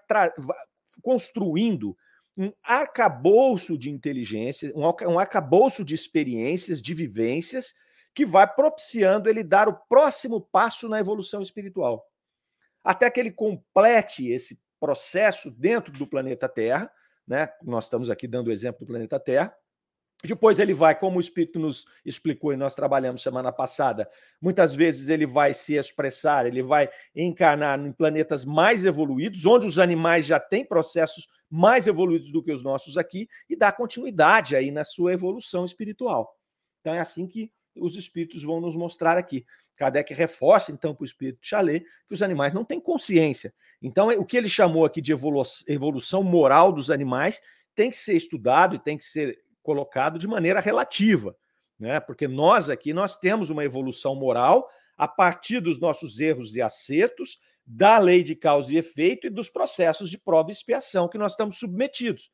construindo 1.03 1.97
um 2.37 2.53
arcabouço 2.63 3.79
de 3.79 3.91
inteligência, 3.91 4.73
um, 4.75 5.19
arcabouço 5.19 5.85
de 5.85 5.95
experiências, 5.95 6.83
de 6.83 6.93
vivências, 6.93 7.75
que 8.15 8.25
vai 8.25 8.47
propiciando 8.53 9.29
ele 9.29 9.43
dar 9.43 9.69
o 9.69 9.75
próximo 9.89 10.41
passo 10.41 10.89
na 10.89 10.99
evolução 10.99 11.41
espiritual. 11.41 12.07
Até 12.83 13.11
que 13.11 13.19
ele 13.19 13.31
complete 13.31 14.29
esse 14.29 14.61
processo 14.79 15.51
dentro 15.51 15.93
do 15.93 16.07
planeta 16.07 16.49
Terra, 16.49 16.91
né? 17.27 17.49
Nós 17.63 17.85
estamos 17.85 18.11
aqui 18.11 18.29
dando 18.29 18.49
o 18.49 18.53
exemplo 18.53 18.81
do 18.81 18.87
planeta 18.87 19.19
Terra, 19.19 19.55
depois 20.23 20.59
ele 20.59 20.73
vai, 20.73 20.99
como 20.99 21.19
o 21.19 21.21
Espírito 21.21 21.59
nos 21.59 21.85
explicou 22.05 22.53
e 22.53 22.57
nós 22.57 22.75
trabalhamos 22.75 23.23
semana 23.23 23.53
passada, 23.53 24.09
muitas 24.41 24.73
vezes 24.73 25.09
ele 25.09 25.27
vai 25.27 25.53
se 25.53 25.75
expressar, 25.75 26.47
ele 26.47 26.63
vai 26.63 26.89
encarnar 27.15 27.79
em 27.79 27.93
planetas 27.93 28.45
mais 28.45 28.85
evoluídos, 28.85 29.45
onde 29.45 29.67
os 29.67 29.79
animais 29.79 30.25
já 30.25 30.41
têm 30.41 30.65
processos 30.65 31.29
mais 31.51 31.87
evoluídos 31.87 32.31
do 32.31 32.43
que 32.43 32.53
os 32.53 32.63
nossos 32.63 32.97
aqui, 32.97 33.29
e 33.49 33.55
dá 33.55 33.71
continuidade 33.71 34.57
aí 34.57 34.71
na 34.71 34.85
sua 34.85 35.13
evolução 35.13 35.65
espiritual. 35.65 36.35
Então 36.81 36.95
é 36.95 37.01
assim 37.01 37.27
que 37.27 37.53
os 37.77 37.97
espíritos 37.97 38.43
vão 38.43 38.61
nos 38.61 38.77
mostrar 38.77 39.19
aqui. 39.19 39.45
Kardec 39.77 40.15
reforça, 40.15 40.71
então, 40.71 40.95
para 40.95 41.03
o 41.03 41.05
espírito 41.05 41.41
de 41.41 41.49
Chalé, 41.49 41.81
que 41.81 42.15
os 42.15 42.23
animais 42.23 42.55
não 42.55 42.65
têm 42.65 42.81
consciência. 42.81 43.53
Então, 43.83 44.09
o 44.09 44.25
que 44.25 44.37
ele 44.37 44.49
chamou 44.49 44.85
aqui 44.85 45.01
de 45.01 45.13
evolução 45.13 46.23
moral 46.23 46.73
dos 46.73 46.91
animais 46.91 47.43
tem 47.75 47.91
que 47.91 47.97
ser 47.97 48.15
estudado 48.15 48.77
e 48.77 48.79
tem 48.79 48.97
que 48.97 49.05
ser 49.05 49.37
colocado 49.65 50.19
de 50.19 50.29
maneira 50.29 50.61
relativa. 50.61 51.37
né? 51.77 51.99
Porque 51.99 52.29
nós 52.29 52.71
aqui 52.71 52.93
nós 52.93 53.17
temos 53.17 53.51
uma 53.51 53.65
evolução 53.65 54.15
moral 54.15 54.69
a 54.97 55.09
partir 55.09 55.59
dos 55.59 55.81
nossos 55.81 56.21
erros 56.21 56.55
e 56.55 56.63
acertos, 56.63 57.41
da 57.67 57.99
lei 57.99 58.23
de 58.23 58.37
causa 58.37 58.73
e 58.73 58.77
efeito 58.77 59.27
e 59.27 59.31
dos 59.31 59.49
processos 59.49 60.09
de 60.09 60.19
prova 60.19 60.51
e 60.51 60.53
expiação 60.53 61.09
que 61.09 61.19
nós 61.19 61.33
estamos 61.33 61.59
submetidos. 61.59 62.31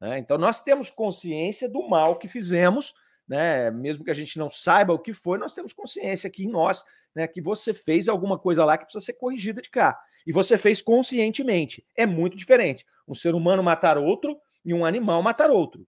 Né? 0.00 0.18
Então, 0.18 0.38
nós 0.38 0.62
temos 0.62 0.88
consciência 0.88 1.68
do 1.68 1.86
mal 1.86 2.16
que 2.16 2.28
fizemos, 2.28 2.94
né? 3.28 3.70
mesmo 3.70 4.04
que 4.04 4.10
a 4.10 4.14
gente 4.14 4.38
não 4.38 4.48
saiba 4.48 4.94
o 4.94 4.98
que 4.98 5.12
foi, 5.12 5.36
nós 5.36 5.52
temos 5.52 5.72
consciência 5.72 6.28
aqui 6.28 6.44
em 6.44 6.50
nós 6.50 6.84
né, 7.16 7.26
que 7.26 7.40
você 7.40 7.72
fez 7.72 8.10
alguma 8.10 8.38
coisa 8.38 8.62
lá 8.62 8.76
que 8.76 8.84
precisa 8.84 9.04
ser 9.04 9.14
corrigida 9.14 9.62
de 9.62 9.70
cá. 9.70 9.98
E 10.26 10.32
você 10.32 10.58
fez 10.58 10.82
conscientemente. 10.82 11.84
É 11.96 12.04
muito 12.04 12.36
diferente. 12.36 12.84
Um 13.08 13.14
ser 13.14 13.34
humano 13.34 13.62
matar 13.62 13.96
outro 13.96 14.38
e 14.62 14.74
um 14.74 14.84
animal 14.84 15.22
matar 15.22 15.50
outro. 15.50 15.86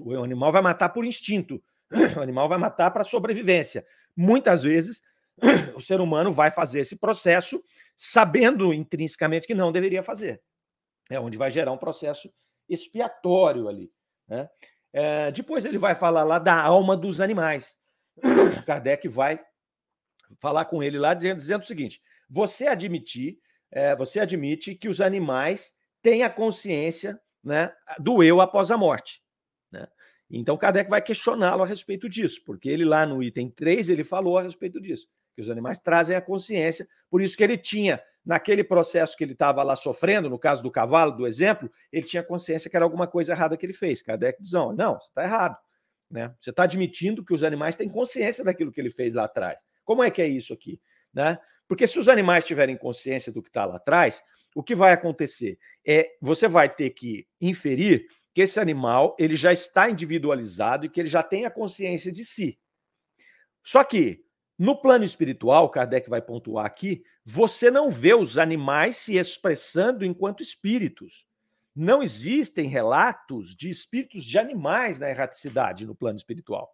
O 0.00 0.22
animal 0.22 0.52
vai 0.52 0.62
matar 0.62 0.88
por 0.90 1.04
instinto. 1.04 1.62
O 2.16 2.20
animal 2.20 2.48
vai 2.48 2.58
matar 2.58 2.90
para 2.90 3.04
sobrevivência. 3.04 3.86
Muitas 4.16 4.62
vezes, 4.62 5.02
o 5.74 5.80
ser 5.80 6.00
humano 6.00 6.32
vai 6.32 6.50
fazer 6.50 6.80
esse 6.80 6.96
processo 6.96 7.62
sabendo 7.96 8.74
intrinsecamente 8.74 9.46
que 9.46 9.54
não 9.54 9.70
deveria 9.70 10.02
fazer. 10.02 10.42
É 11.08 11.20
onde 11.20 11.38
vai 11.38 11.50
gerar 11.50 11.72
um 11.72 11.78
processo 11.78 12.32
expiatório 12.68 13.68
ali. 13.68 13.92
Né? 14.28 14.48
É, 14.92 15.30
depois 15.30 15.64
ele 15.64 15.78
vai 15.78 15.94
falar 15.94 16.24
lá 16.24 16.38
da 16.38 16.60
alma 16.60 16.96
dos 16.96 17.20
animais. 17.20 17.76
Kardec 18.66 19.06
vai 19.08 19.40
falar 20.38 20.64
com 20.64 20.82
ele 20.82 20.98
lá 20.98 21.14
dizendo, 21.14 21.36
dizendo 21.36 21.62
o 21.62 21.66
seguinte: 21.66 22.00
você 22.28 22.66
admitir, 22.66 23.38
é, 23.70 23.94
você 23.94 24.20
admite 24.20 24.74
que 24.74 24.88
os 24.88 25.00
animais 25.00 25.76
têm 26.02 26.22
a 26.22 26.30
consciência 26.30 27.20
né, 27.42 27.72
do 27.98 28.22
eu 28.22 28.40
após 28.40 28.70
a 28.70 28.76
morte. 28.76 29.22
Então 30.30 30.56
Kardec 30.56 30.90
vai 30.90 31.00
questioná-lo 31.00 31.62
a 31.62 31.66
respeito 31.66 32.08
disso, 32.08 32.42
porque 32.44 32.68
ele 32.68 32.84
lá 32.84 33.06
no 33.06 33.22
item 33.22 33.48
3 33.48 33.88
ele 33.88 34.02
falou 34.02 34.38
a 34.38 34.42
respeito 34.42 34.80
disso, 34.80 35.08
que 35.34 35.40
os 35.40 35.50
animais 35.50 35.78
trazem 35.78 36.16
a 36.16 36.20
consciência, 36.20 36.86
por 37.08 37.22
isso 37.22 37.36
que 37.36 37.44
ele 37.44 37.56
tinha 37.56 38.02
naquele 38.24 38.64
processo 38.64 39.16
que 39.16 39.22
ele 39.22 39.34
estava 39.34 39.62
lá 39.62 39.76
sofrendo, 39.76 40.28
no 40.28 40.38
caso 40.38 40.62
do 40.62 40.70
cavalo, 40.70 41.12
do 41.12 41.26
exemplo, 41.26 41.70
ele 41.92 42.04
tinha 42.04 42.24
consciência 42.24 42.68
que 42.68 42.74
era 42.74 42.84
alguma 42.84 43.06
coisa 43.06 43.32
errada 43.32 43.56
que 43.56 43.64
ele 43.64 43.72
fez. 43.72 44.02
Kardec 44.02 44.42
diz: 44.42 44.52
não, 44.52 44.72
não 44.72 44.94
você 44.98 45.06
está 45.06 45.22
errado. 45.22 45.56
Né? 46.10 46.34
Você 46.40 46.50
está 46.50 46.64
admitindo 46.64 47.24
que 47.24 47.32
os 47.32 47.44
animais 47.44 47.76
têm 47.76 47.88
consciência 47.88 48.44
daquilo 48.44 48.72
que 48.72 48.80
ele 48.80 48.90
fez 48.90 49.14
lá 49.14 49.24
atrás. 49.24 49.60
Como 49.84 50.02
é 50.02 50.10
que 50.10 50.20
é 50.20 50.26
isso 50.26 50.52
aqui? 50.52 50.80
Né? 51.14 51.38
Porque 51.68 51.86
se 51.86 51.98
os 51.98 52.08
animais 52.08 52.44
tiverem 52.44 52.76
consciência 52.76 53.32
do 53.32 53.42
que 53.42 53.48
está 53.48 53.64
lá 53.64 53.76
atrás, 53.76 54.22
o 54.54 54.62
que 54.62 54.74
vai 54.74 54.92
acontecer? 54.92 55.58
É 55.86 56.10
você 56.20 56.48
vai 56.48 56.72
ter 56.72 56.90
que 56.90 57.26
inferir 57.40 58.06
que 58.36 58.42
esse 58.42 58.60
animal 58.60 59.16
ele 59.18 59.34
já 59.34 59.50
está 59.50 59.88
individualizado 59.88 60.84
e 60.84 60.90
que 60.90 61.00
ele 61.00 61.08
já 61.08 61.22
tem 61.22 61.46
a 61.46 61.50
consciência 61.50 62.12
de 62.12 62.22
si. 62.22 62.60
Só 63.62 63.82
que 63.82 64.26
no 64.58 64.76
plano 64.76 65.06
espiritual, 65.06 65.70
Kardec 65.70 66.10
vai 66.10 66.20
pontuar 66.20 66.66
aqui, 66.66 67.02
você 67.24 67.70
não 67.70 67.88
vê 67.88 68.12
os 68.12 68.36
animais 68.36 68.98
se 68.98 69.16
expressando 69.16 70.04
enquanto 70.04 70.42
espíritos. 70.42 71.24
Não 71.74 72.02
existem 72.02 72.68
relatos 72.68 73.56
de 73.56 73.70
espíritos 73.70 74.26
de 74.26 74.38
animais 74.38 74.98
na 74.98 75.08
erraticidade 75.08 75.86
no 75.86 75.94
plano 75.94 76.18
espiritual. 76.18 76.70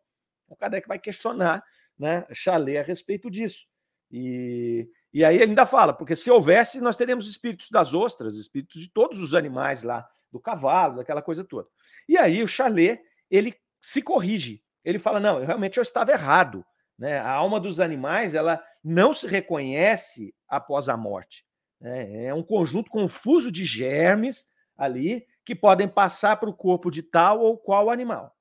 O 0.48 0.56
Kardec 0.56 0.88
vai 0.88 0.98
questionar 0.98 1.64
né, 1.96 2.26
Chalé 2.32 2.78
a 2.78 2.82
respeito 2.82 3.30
disso. 3.30 3.68
E, 4.10 4.90
e 5.14 5.24
aí 5.24 5.36
ele 5.36 5.50
ainda 5.50 5.64
fala, 5.64 5.92
porque 5.92 6.16
se 6.16 6.28
houvesse, 6.28 6.80
nós 6.80 6.96
teríamos 6.96 7.30
espíritos 7.30 7.70
das 7.70 7.94
ostras, 7.94 8.34
espíritos 8.34 8.80
de 8.80 8.90
todos 8.90 9.20
os 9.20 9.32
animais 9.32 9.84
lá, 9.84 10.04
do 10.32 10.40
cavalo, 10.40 10.96
daquela 10.96 11.22
coisa 11.22 11.44
toda. 11.44 11.68
E 12.08 12.16
aí 12.16 12.42
o 12.42 12.48
Chalé, 12.48 13.02
ele 13.30 13.54
se 13.80 14.00
corrige. 14.00 14.62
Ele 14.84 14.98
fala: 14.98 15.20
não, 15.20 15.38
eu, 15.38 15.46
realmente 15.46 15.76
eu 15.76 15.82
estava 15.82 16.10
errado. 16.10 16.64
Né? 16.98 17.18
A 17.18 17.30
alma 17.30 17.60
dos 17.60 17.78
animais 17.78 18.34
ela 18.34 18.62
não 18.82 19.12
se 19.12 19.26
reconhece 19.26 20.34
após 20.48 20.88
a 20.88 20.96
morte. 20.96 21.44
Né? 21.80 22.26
É 22.26 22.34
um 22.34 22.42
conjunto 22.42 22.90
confuso 22.90 23.52
de 23.52 23.64
germes 23.64 24.48
ali 24.76 25.26
que 25.44 25.54
podem 25.54 25.88
passar 25.88 26.36
para 26.36 26.48
o 26.48 26.54
corpo 26.54 26.90
de 26.90 27.02
tal 27.02 27.40
ou 27.40 27.58
qual 27.58 27.90
animal. 27.90 28.34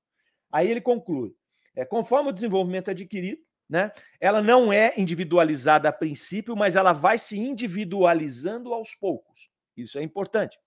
Aí 0.52 0.70
ele 0.70 0.82
conclui: 0.82 1.36
é, 1.76 1.84
conforme 1.84 2.30
o 2.30 2.34
desenvolvimento 2.34 2.90
adquirido, 2.90 3.42
né, 3.70 3.92
ela 4.20 4.42
não 4.42 4.72
é 4.72 4.94
individualizada 4.98 5.88
a 5.88 5.94
princípio, 5.94 6.58
mas 6.58 6.76
ela 6.76 6.92
vai 6.92 7.18
se 7.18 7.40
individualizando 7.40 8.74
aos 8.74 8.94
poucos. 8.94 9.50
Isso 9.78 9.98
é 9.98 10.04
importante. 10.04 10.60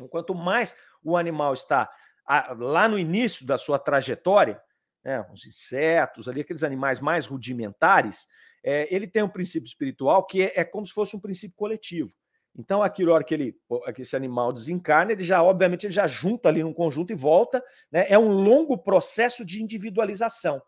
Então, 0.00 0.08
quanto 0.08 0.34
mais 0.34 0.74
o 1.04 1.14
animal 1.14 1.52
está 1.52 1.90
lá 2.58 2.88
no 2.88 2.98
início 2.98 3.44
da 3.44 3.58
sua 3.58 3.78
trajetória, 3.78 4.60
né, 5.04 5.26
os 5.32 5.44
insetos, 5.46 6.26
ali, 6.26 6.40
aqueles 6.40 6.62
animais 6.62 7.00
mais 7.00 7.26
rudimentares, 7.26 8.26
é, 8.64 8.94
ele 8.94 9.06
tem 9.06 9.22
um 9.22 9.28
princípio 9.28 9.66
espiritual 9.66 10.24
que 10.24 10.42
é, 10.42 10.60
é, 10.60 10.64
como 10.64 10.86
se 10.86 10.92
fosse 10.92 11.14
um 11.16 11.20
princípio 11.20 11.56
coletivo. 11.56 12.10
Então, 12.56 12.82
aquilo, 12.82 13.12
a 13.12 13.16
hora 13.16 13.24
que, 13.24 13.34
ele, 13.34 13.56
que 13.94 14.02
esse 14.02 14.16
animal 14.16 14.52
desencarna, 14.52 15.12
ele 15.12 15.22
já, 15.22 15.42
obviamente, 15.42 15.86
ele 15.86 15.92
já 15.92 16.06
junta 16.06 16.48
ali 16.48 16.62
num 16.62 16.72
conjunto 16.72 17.12
e 17.12 17.16
volta. 17.16 17.62
Né? 17.92 18.06
É 18.08 18.18
um 18.18 18.28
longo 18.28 18.76
processo 18.76 19.44
de 19.44 19.62
individualização. 19.62 20.60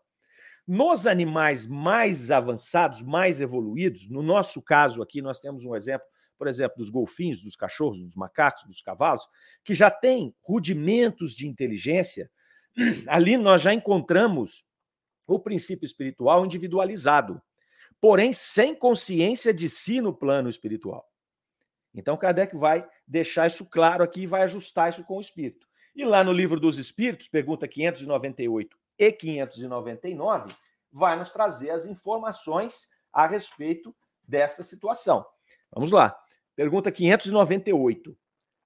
Nos 0.65 1.05
animais 1.05 1.67
mais 1.67 2.31
avançados, 2.31 3.01
mais 3.01 3.41
evoluídos, 3.41 4.09
no 4.09 4.23
nosso 4.23 4.61
caso 4.61 5.01
aqui, 5.01 5.21
nós 5.21 5.39
temos 5.39 5.65
um 5.65 5.75
exemplo, 5.75 6.07
por 6.37 6.47
exemplo, 6.47 6.77
dos 6.77 6.89
golfinhos, 6.89 7.41
dos 7.41 7.55
cachorros, 7.55 8.01
dos 8.01 8.15
macacos, 8.15 8.63
dos 8.65 8.81
cavalos, 8.81 9.27
que 9.63 9.73
já 9.73 9.89
têm 9.89 10.35
rudimentos 10.41 11.35
de 11.35 11.47
inteligência. 11.47 12.29
Ali 13.07 13.37
nós 13.37 13.61
já 13.61 13.73
encontramos 13.73 14.65
o 15.25 15.39
princípio 15.39 15.85
espiritual 15.85 16.45
individualizado, 16.45 17.41
porém 18.01 18.33
sem 18.33 18.75
consciência 18.75 19.53
de 19.53 19.69
si 19.69 20.01
no 20.01 20.13
plano 20.13 20.49
espiritual. 20.49 21.07
Então, 21.93 22.17
Kardec 22.17 22.55
vai 22.55 22.87
deixar 23.07 23.47
isso 23.47 23.65
claro 23.65 24.03
aqui 24.03 24.21
e 24.21 24.27
vai 24.27 24.41
ajustar 24.41 24.89
isso 24.89 25.03
com 25.03 25.17
o 25.17 25.21
espírito. 25.21 25.67
E 25.95 26.03
lá 26.03 26.23
no 26.23 26.33
livro 26.33 26.59
dos 26.59 26.79
Espíritos, 26.79 27.27
pergunta 27.27 27.67
598 27.67 28.75
e 28.97 29.11
599, 29.11 30.55
vai 30.91 31.17
nos 31.17 31.31
trazer 31.31 31.69
as 31.69 31.85
informações 31.85 32.87
a 33.11 33.27
respeito 33.27 33.95
dessa 34.23 34.63
situação. 34.63 35.23
Vamos 35.71 35.91
lá. 35.91 36.15
Pergunta 36.55 36.91
598. 36.91 38.17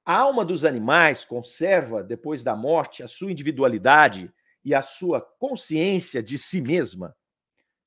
A 0.05 0.19
alma 0.19 0.45
dos 0.45 0.63
animais 0.63 1.25
conserva, 1.25 2.03
depois 2.03 2.43
da 2.43 2.55
morte, 2.55 3.03
a 3.03 3.07
sua 3.07 3.31
individualidade 3.31 4.31
e 4.63 4.73
a 4.73 4.81
sua 4.81 5.21
consciência 5.21 6.23
de 6.23 6.37
si 6.37 6.61
mesma? 6.61 7.15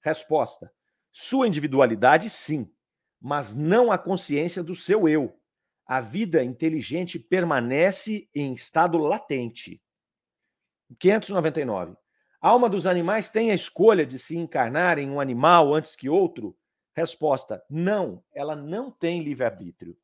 Resposta: 0.02 0.72
sua 1.12 1.46
individualidade, 1.46 2.28
sim 2.30 2.70
mas 3.20 3.54
não 3.54 3.92
a 3.92 3.98
consciência 3.98 4.62
do 4.64 4.74
seu 4.74 5.06
eu. 5.08 5.36
A 5.86 6.00
vida 6.00 6.42
inteligente 6.42 7.18
permanece 7.18 8.28
em 8.34 8.54
estado 8.54 8.96
latente. 8.96 9.82
599. 10.98 11.96
A 12.40 12.48
alma 12.48 12.70
dos 12.70 12.86
animais 12.86 13.28
tem 13.28 13.50
a 13.50 13.54
escolha 13.54 14.06
de 14.06 14.18
se 14.18 14.36
encarnar 14.36 14.98
em 14.98 15.10
um 15.10 15.20
animal 15.20 15.74
antes 15.74 15.94
que 15.94 16.08
outro? 16.08 16.56
Resposta: 16.94 17.62
não, 17.68 18.22
ela 18.32 18.56
não 18.56 18.90
tem 18.90 19.22
livre-arbítrio. 19.22 19.96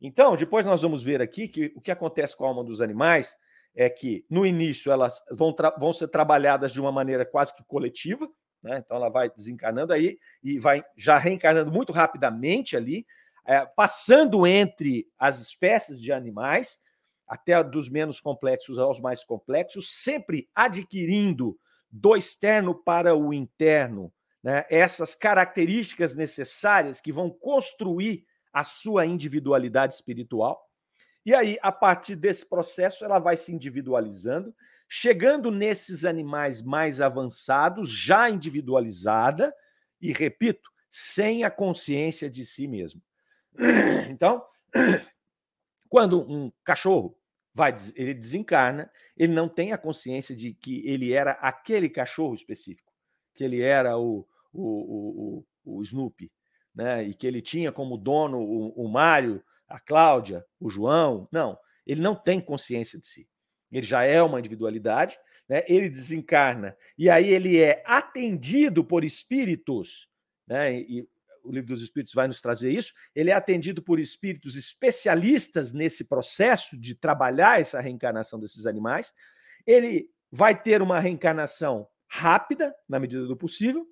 Então, 0.00 0.36
depois 0.36 0.66
nós 0.66 0.82
vamos 0.82 1.02
ver 1.02 1.22
aqui 1.22 1.48
que 1.48 1.72
o 1.74 1.80
que 1.80 1.90
acontece 1.90 2.36
com 2.36 2.44
a 2.44 2.48
alma 2.48 2.62
dos 2.62 2.80
animais 2.80 3.36
é 3.74 3.88
que, 3.88 4.24
no 4.28 4.44
início, 4.44 4.92
elas 4.92 5.22
vão, 5.30 5.54
vão 5.78 5.92
ser 5.92 6.08
trabalhadas 6.08 6.72
de 6.72 6.80
uma 6.80 6.92
maneira 6.92 7.24
quase 7.24 7.54
que 7.54 7.64
coletiva, 7.64 8.28
né? 8.62 8.82
Então 8.84 8.96
ela 8.96 9.10
vai 9.10 9.30
desencarnando 9.30 9.92
aí 9.92 10.18
e 10.42 10.58
vai 10.58 10.82
já 10.96 11.18
reencarnando 11.18 11.70
muito 11.70 11.92
rapidamente 11.92 12.76
ali, 12.76 13.06
é, 13.46 13.66
passando 13.66 14.46
entre 14.46 15.06
as 15.18 15.40
espécies 15.40 16.00
de 16.00 16.10
animais, 16.12 16.80
até 17.26 17.62
dos 17.62 17.88
menos 17.88 18.20
complexos 18.20 18.78
aos 18.78 19.00
mais 19.00 19.24
complexos, 19.24 20.02
sempre 20.02 20.48
adquirindo 20.54 21.58
do 21.90 22.16
externo 22.16 22.74
para 22.74 23.14
o 23.14 23.32
interno 23.32 24.12
né? 24.44 24.64
essas 24.70 25.14
características 25.14 26.14
necessárias 26.14 27.00
que 27.00 27.10
vão 27.10 27.28
construir 27.30 28.24
a 28.52 28.62
sua 28.62 29.06
individualidade 29.06 29.94
espiritual. 29.94 30.70
E 31.26 31.34
aí, 31.34 31.58
a 31.60 31.72
partir 31.72 32.14
desse 32.14 32.46
processo, 32.46 33.04
ela 33.04 33.18
vai 33.18 33.36
se 33.36 33.52
individualizando 33.52 34.54
chegando 34.88 35.50
nesses 35.50 36.04
animais 36.04 36.62
mais 36.62 37.00
avançados, 37.00 37.90
já 37.90 38.30
individualizada, 38.30 39.54
e 40.00 40.12
repito, 40.12 40.70
sem 40.88 41.44
a 41.44 41.50
consciência 41.50 42.30
de 42.30 42.44
si 42.44 42.66
mesmo. 42.66 43.02
Então, 44.10 44.44
quando 45.88 46.20
um 46.20 46.52
cachorro 46.62 47.18
vai, 47.52 47.74
ele 47.96 48.14
desencarna, 48.14 48.90
ele 49.16 49.32
não 49.32 49.48
tem 49.48 49.72
a 49.72 49.78
consciência 49.78 50.34
de 50.34 50.52
que 50.54 50.86
ele 50.86 51.12
era 51.12 51.32
aquele 51.32 51.88
cachorro 51.88 52.34
específico, 52.34 52.92
que 53.34 53.42
ele 53.42 53.62
era 53.62 53.96
o, 53.98 54.26
o, 54.54 55.44
o, 55.64 55.76
o 55.78 55.82
Snoopy, 55.82 56.30
né? 56.74 57.02
e 57.04 57.14
que 57.14 57.26
ele 57.26 57.42
tinha 57.42 57.72
como 57.72 57.98
dono 57.98 58.38
o, 58.38 58.84
o 58.84 58.88
Mário, 58.88 59.42
a 59.68 59.80
Cláudia, 59.80 60.44
o 60.60 60.70
João. 60.70 61.28
Não, 61.32 61.58
ele 61.86 62.00
não 62.00 62.14
tem 62.14 62.40
consciência 62.40 62.98
de 62.98 63.06
si 63.06 63.28
ele 63.78 63.86
já 63.86 64.04
é 64.04 64.22
uma 64.22 64.38
individualidade, 64.38 65.18
né, 65.48 65.62
ele 65.66 65.88
desencarna 65.88 66.76
e 66.96 67.10
aí 67.10 67.28
ele 67.28 67.60
é 67.60 67.82
atendido 67.84 68.84
por 68.84 69.04
espíritos, 69.04 70.08
né, 70.46 70.80
e 70.80 71.06
o 71.42 71.52
livro 71.52 71.74
dos 71.74 71.82
espíritos 71.82 72.14
vai 72.14 72.26
nos 72.26 72.40
trazer 72.40 72.70
isso, 72.72 72.94
ele 73.14 73.30
é 73.30 73.34
atendido 73.34 73.82
por 73.82 73.98
espíritos 73.98 74.56
especialistas 74.56 75.72
nesse 75.72 76.04
processo 76.04 76.78
de 76.80 76.94
trabalhar 76.94 77.60
essa 77.60 77.80
reencarnação 77.82 78.40
desses 78.40 78.64
animais. 78.64 79.12
Ele 79.66 80.08
vai 80.32 80.58
ter 80.58 80.80
uma 80.80 80.98
reencarnação 80.98 81.86
rápida, 82.08 82.74
na 82.88 82.98
medida 82.98 83.26
do 83.26 83.36
possível, 83.36 83.86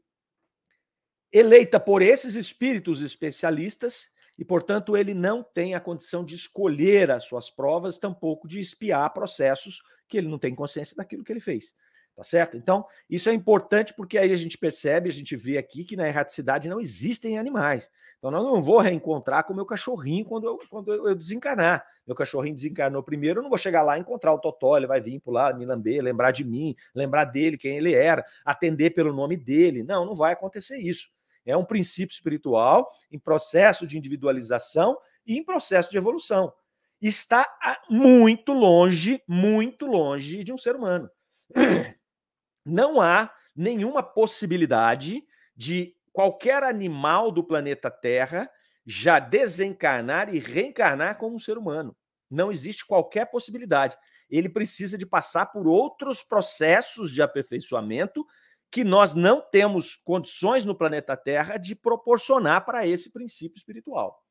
eleita 1.32 1.80
por 1.80 2.02
esses 2.02 2.34
espíritos 2.34 3.00
especialistas, 3.00 4.10
e, 4.38 4.44
portanto, 4.44 4.96
ele 4.96 5.14
não 5.14 5.42
tem 5.42 5.74
a 5.74 5.80
condição 5.80 6.24
de 6.24 6.34
escolher 6.34 7.10
as 7.10 7.24
suas 7.24 7.50
provas, 7.50 7.98
tampouco 7.98 8.48
de 8.48 8.60
espiar 8.60 9.12
processos 9.12 9.82
que 10.08 10.18
ele 10.18 10.28
não 10.28 10.38
tem 10.38 10.54
consciência 10.54 10.96
daquilo 10.96 11.24
que 11.24 11.32
ele 11.32 11.40
fez. 11.40 11.74
Tá 12.14 12.22
certo? 12.22 12.58
Então, 12.58 12.84
isso 13.08 13.30
é 13.30 13.32
importante 13.32 13.94
porque 13.94 14.18
aí 14.18 14.32
a 14.32 14.36
gente 14.36 14.58
percebe, 14.58 15.08
a 15.08 15.12
gente 15.12 15.34
vê 15.34 15.56
aqui 15.56 15.82
que 15.82 15.96
na 15.96 16.06
erraticidade 16.06 16.68
não 16.68 16.78
existem 16.78 17.38
animais. 17.38 17.90
Então, 18.18 18.30
eu 18.30 18.42
não 18.42 18.60
vou 18.60 18.80
reencontrar 18.80 19.44
com 19.44 19.54
o 19.54 19.56
meu 19.56 19.64
cachorrinho 19.64 20.24
quando 20.24 20.46
eu, 20.46 20.60
quando 20.68 20.92
eu 20.92 21.14
desencarnar. 21.14 21.84
Meu 22.06 22.14
cachorrinho 22.14 22.54
desencarnou 22.54 23.02
primeiro, 23.02 23.38
eu 23.38 23.42
não 23.42 23.48
vou 23.48 23.58
chegar 23.58 23.82
lá 23.82 23.96
e 23.96 24.00
encontrar 24.00 24.34
o 24.34 24.38
Totó, 24.38 24.76
ele 24.76 24.86
vai 24.86 25.00
vir 25.00 25.20
pular, 25.20 25.56
me 25.56 25.64
lamber, 25.64 26.02
lembrar 26.02 26.32
de 26.32 26.44
mim, 26.44 26.76
lembrar 26.94 27.24
dele, 27.24 27.56
quem 27.56 27.76
ele 27.76 27.94
era, 27.94 28.24
atender 28.44 28.90
pelo 28.90 29.12
nome 29.12 29.36
dele. 29.36 29.82
Não, 29.82 30.04
não 30.04 30.14
vai 30.14 30.34
acontecer 30.34 30.76
isso. 30.76 31.10
É 31.44 31.56
um 31.56 31.64
princípio 31.64 32.14
espiritual 32.14 32.88
em 33.10 33.18
processo 33.18 33.86
de 33.86 33.98
individualização 33.98 34.98
e 35.26 35.36
em 35.36 35.44
processo 35.44 35.90
de 35.90 35.96
evolução. 35.96 36.52
Está 37.00 37.46
muito 37.90 38.52
longe, 38.52 39.22
muito 39.26 39.86
longe 39.86 40.44
de 40.44 40.52
um 40.52 40.58
ser 40.58 40.76
humano. 40.76 41.10
Não 42.64 43.00
há 43.00 43.32
nenhuma 43.54 44.02
possibilidade 44.02 45.22
de 45.56 45.94
qualquer 46.12 46.62
animal 46.62 47.32
do 47.32 47.42
planeta 47.42 47.90
Terra 47.90 48.48
já 48.86 49.18
desencarnar 49.18 50.34
e 50.34 50.38
reencarnar 50.38 51.18
como 51.18 51.36
um 51.36 51.38
ser 51.38 51.56
humano. 51.56 51.96
Não 52.30 52.50
existe 52.50 52.86
qualquer 52.86 53.30
possibilidade. 53.30 53.96
Ele 54.28 54.48
precisa 54.48 54.96
de 54.96 55.06
passar 55.06 55.46
por 55.46 55.68
outros 55.68 56.22
processos 56.22 57.10
de 57.10 57.20
aperfeiçoamento 57.20 58.26
que 58.72 58.82
nós 58.82 59.14
não 59.14 59.42
temos 59.42 59.96
condições 59.96 60.64
no 60.64 60.74
planeta 60.74 61.14
Terra 61.14 61.58
de 61.58 61.76
proporcionar 61.76 62.64
para 62.64 62.86
esse 62.86 63.12
princípio 63.12 63.58
espiritual. 63.58 64.24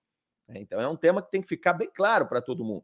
É, 0.49 0.59
então 0.59 0.81
é 0.81 0.87
um 0.87 0.95
tema 0.95 1.21
que 1.21 1.29
tem 1.29 1.43
que 1.43 1.47
ficar 1.47 1.73
bem 1.73 1.89
claro 1.93 2.25
para 2.25 2.41
todo 2.41 2.65
mundo. 2.65 2.83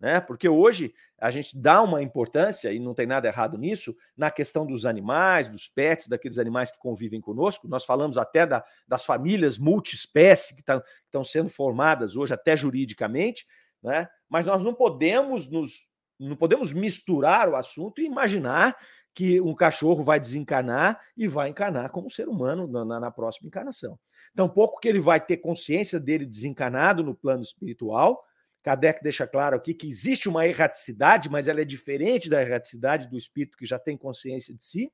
Né? 0.00 0.20
Porque 0.20 0.48
hoje 0.48 0.92
a 1.18 1.30
gente 1.30 1.56
dá 1.56 1.80
uma 1.80 2.02
importância, 2.02 2.72
e 2.72 2.80
não 2.80 2.92
tem 2.92 3.06
nada 3.06 3.28
errado 3.28 3.56
nisso, 3.56 3.96
na 4.16 4.32
questão 4.32 4.66
dos 4.66 4.84
animais, 4.84 5.48
dos 5.48 5.68
pets, 5.68 6.08
daqueles 6.08 6.38
animais 6.38 6.72
que 6.72 6.78
convivem 6.78 7.20
conosco. 7.20 7.68
Nós 7.68 7.84
falamos 7.84 8.18
até 8.18 8.44
da, 8.44 8.64
das 8.86 9.04
famílias 9.04 9.58
multiespécie 9.58 10.56
que 10.56 10.60
estão 10.60 11.24
sendo 11.24 11.48
formadas 11.48 12.16
hoje, 12.16 12.34
até 12.34 12.56
juridicamente, 12.56 13.46
né? 13.80 14.08
mas 14.28 14.44
nós 14.44 14.64
não 14.64 14.74
podemos 14.74 15.48
nos 15.48 15.86
não 16.18 16.34
podemos 16.34 16.72
misturar 16.72 17.46
o 17.46 17.56
assunto 17.56 18.00
e 18.00 18.06
imaginar 18.06 18.74
que 19.16 19.40
um 19.40 19.54
cachorro 19.54 20.04
vai 20.04 20.20
desencarnar 20.20 21.00
e 21.16 21.26
vai 21.26 21.48
encarnar 21.48 21.90
como 21.90 22.10
ser 22.10 22.28
humano 22.28 22.68
na, 22.68 23.00
na 23.00 23.10
próxima 23.10 23.48
encarnação. 23.48 23.98
Tampouco 24.34 24.78
que 24.78 24.86
ele 24.86 25.00
vai 25.00 25.18
ter 25.18 25.38
consciência 25.38 25.98
dele 25.98 26.26
desencarnado 26.26 27.02
no 27.02 27.14
plano 27.14 27.42
espiritual. 27.42 28.22
Kardec 28.62 29.02
deixa 29.02 29.26
claro 29.26 29.56
aqui 29.56 29.72
que 29.72 29.88
existe 29.88 30.28
uma 30.28 30.46
erraticidade, 30.46 31.30
mas 31.30 31.48
ela 31.48 31.62
é 31.62 31.64
diferente 31.64 32.28
da 32.28 32.42
erraticidade 32.42 33.08
do 33.08 33.16
espírito 33.16 33.56
que 33.56 33.64
já 33.64 33.78
tem 33.78 33.96
consciência 33.96 34.54
de 34.54 34.62
si, 34.62 34.92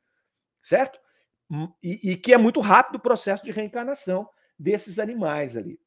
certo? 0.62 1.00
Hum, 1.50 1.68
e, 1.82 2.12
e 2.12 2.16
que 2.16 2.32
é 2.32 2.38
muito 2.38 2.61
rápido 2.61 2.96
o 2.96 3.02
processo 3.02 3.42
de 3.42 3.50
reencarnação 3.50 4.28
desses 4.56 5.00
animais 5.00 5.56
ali. 5.56 5.80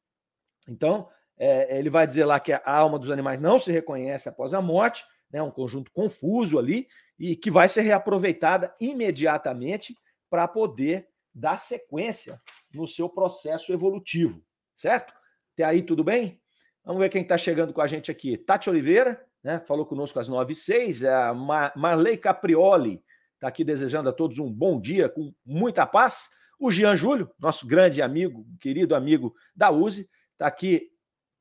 Então, 0.68 1.08
é, 1.38 1.78
ele 1.78 1.88
vai 1.88 2.06
dizer 2.06 2.26
lá 2.26 2.38
que 2.38 2.52
a 2.52 2.60
alma 2.66 2.98
dos 2.98 3.10
animais 3.10 3.40
não 3.40 3.58
se 3.58 3.72
reconhece 3.72 4.28
após 4.28 4.52
a 4.52 4.60
morte, 4.60 5.06
né, 5.30 5.40
um 5.40 5.50
conjunto 5.50 5.90
confuso 5.90 6.58
ali, 6.58 6.86
e 7.18 7.36
que 7.36 7.50
vai 7.50 7.68
ser 7.68 7.82
reaproveitada 7.82 8.74
imediatamente 8.80 9.96
para 10.28 10.46
poder 10.46 11.08
dar 11.34 11.56
sequência 11.56 12.40
no 12.74 12.86
seu 12.86 13.08
processo 13.08 13.72
evolutivo, 13.72 14.42
certo? 14.74 15.12
Até 15.54 15.64
aí 15.64 15.82
tudo 15.82 16.02
bem? 16.02 16.40
Vamos 16.84 17.00
ver 17.00 17.08
quem 17.08 17.22
está 17.22 17.36
chegando 17.36 17.72
com 17.72 17.80
a 17.80 17.86
gente 17.86 18.10
aqui. 18.10 18.36
Tati 18.36 18.70
Oliveira, 18.70 19.24
né? 19.42 19.60
Falou 19.60 19.86
conosco 19.86 20.18
às 20.18 20.28
9 20.28 20.52
e 20.52 20.56
06 20.56 21.02
é 21.02 21.12
a 21.12 21.34
Marley 21.74 22.16
Caprioli 22.16 23.02
está 23.36 23.48
aqui 23.48 23.64
desejando 23.64 24.08
a 24.08 24.12
todos 24.12 24.38
um 24.38 24.50
bom 24.50 24.80
dia 24.80 25.08
com 25.08 25.32
muita 25.44 25.86
paz. 25.86 26.30
O 26.58 26.70
Jean 26.70 26.96
Júlio, 26.96 27.30
nosso 27.38 27.66
grande 27.66 28.00
amigo, 28.00 28.46
querido 28.60 28.94
amigo 28.94 29.34
da 29.54 29.70
USE, 29.70 30.08
está 30.32 30.46
aqui 30.46 30.88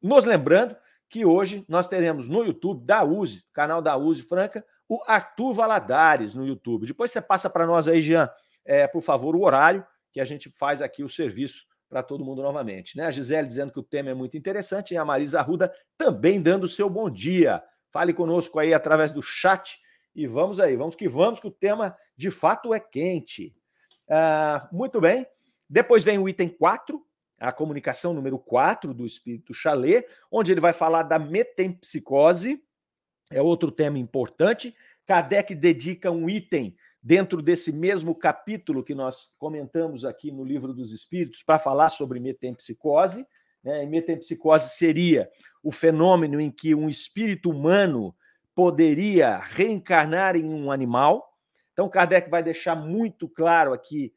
nos 0.01 0.25
lembrando 0.25 0.75
que 1.09 1.25
hoje 1.25 1.65
nós 1.69 1.87
teremos 1.87 2.27
no 2.27 2.43
YouTube 2.43 2.85
da 2.85 3.03
USE, 3.03 3.43
canal 3.53 3.81
da 3.81 3.97
USE 3.97 4.23
Franca, 4.23 4.63
o 4.87 5.01
Arthur 5.07 5.53
Valadares 5.53 6.35
no 6.35 6.45
YouTube. 6.45 6.87
Depois 6.87 7.11
você 7.11 7.21
passa 7.21 7.49
para 7.49 7.65
nós 7.65 7.87
aí, 7.87 8.01
Jean, 8.01 8.29
é, 8.63 8.87
por 8.87 9.01
favor, 9.01 9.35
o 9.35 9.43
horário 9.43 9.85
que 10.11 10.19
a 10.19 10.25
gente 10.25 10.49
faz 10.49 10.81
aqui 10.81 11.03
o 11.03 11.09
serviço 11.09 11.65
para 11.89 12.01
todo 12.01 12.25
mundo 12.25 12.41
novamente. 12.41 12.97
Né? 12.97 13.05
A 13.05 13.11
Gisele 13.11 13.47
dizendo 13.47 13.71
que 13.71 13.79
o 13.79 13.83
tema 13.83 14.09
é 14.09 14.13
muito 14.13 14.37
interessante 14.37 14.93
e 14.93 14.97
a 14.97 15.05
Marisa 15.05 15.39
Arruda 15.39 15.73
também 15.97 16.41
dando 16.41 16.63
o 16.63 16.69
seu 16.69 16.89
bom 16.89 17.09
dia. 17.09 17.63
Fale 17.91 18.13
conosco 18.13 18.59
aí 18.59 18.73
através 18.73 19.11
do 19.11 19.21
chat 19.21 19.77
e 20.15 20.25
vamos 20.27 20.59
aí, 20.59 20.75
vamos 20.75 20.95
que 20.95 21.07
vamos, 21.07 21.39
que 21.39 21.47
o 21.47 21.51
tema 21.51 21.95
de 22.15 22.31
fato 22.31 22.73
é 22.73 22.79
quente. 22.79 23.55
Ah, 24.09 24.67
muito 24.71 25.01
bem. 25.01 25.25
Depois 25.69 26.03
vem 26.03 26.17
o 26.17 26.29
item 26.29 26.47
4, 26.49 27.01
a 27.39 27.51
comunicação 27.51 28.13
número 28.13 28.39
4 28.39 28.93
do 28.93 29.05
Espírito 29.05 29.53
Chalé, 29.53 30.05
onde 30.31 30.51
ele 30.51 30.61
vai 30.61 30.73
falar 30.73 31.03
da 31.03 31.19
metempsicose, 31.19 32.63
é 33.31 33.41
outro 33.41 33.71
tema 33.71 33.97
importante. 33.97 34.75
Kardec 35.05 35.53
dedica 35.53 36.11
um 36.11 36.29
item 36.29 36.75
dentro 37.01 37.41
desse 37.41 37.71
mesmo 37.71 38.15
capítulo 38.15 38.83
que 38.83 38.95
nós 38.95 39.31
comentamos 39.37 40.03
aqui 40.03 40.31
no 40.31 40.43
Livro 40.43 40.73
dos 40.73 40.91
Espíritos 40.91 41.43
para 41.43 41.59
falar 41.59 41.89
sobre 41.89 42.19
metempsicose. 42.19 43.25
Né? 43.63 43.85
metempsicose 43.85 44.75
seria 44.75 45.29
o 45.63 45.71
fenômeno 45.71 46.39
em 46.39 46.51
que 46.51 46.75
um 46.75 46.87
espírito 46.87 47.49
humano 47.49 48.15
poderia 48.53 49.37
reencarnar 49.37 50.35
em 50.35 50.45
um 50.45 50.71
animal. 50.71 51.27
Então, 51.73 51.89
Kardec 51.89 52.29
vai 52.29 52.41
deixar 52.41 52.75
muito 52.75 53.27
claro 53.27 53.73
aqui 53.73 54.13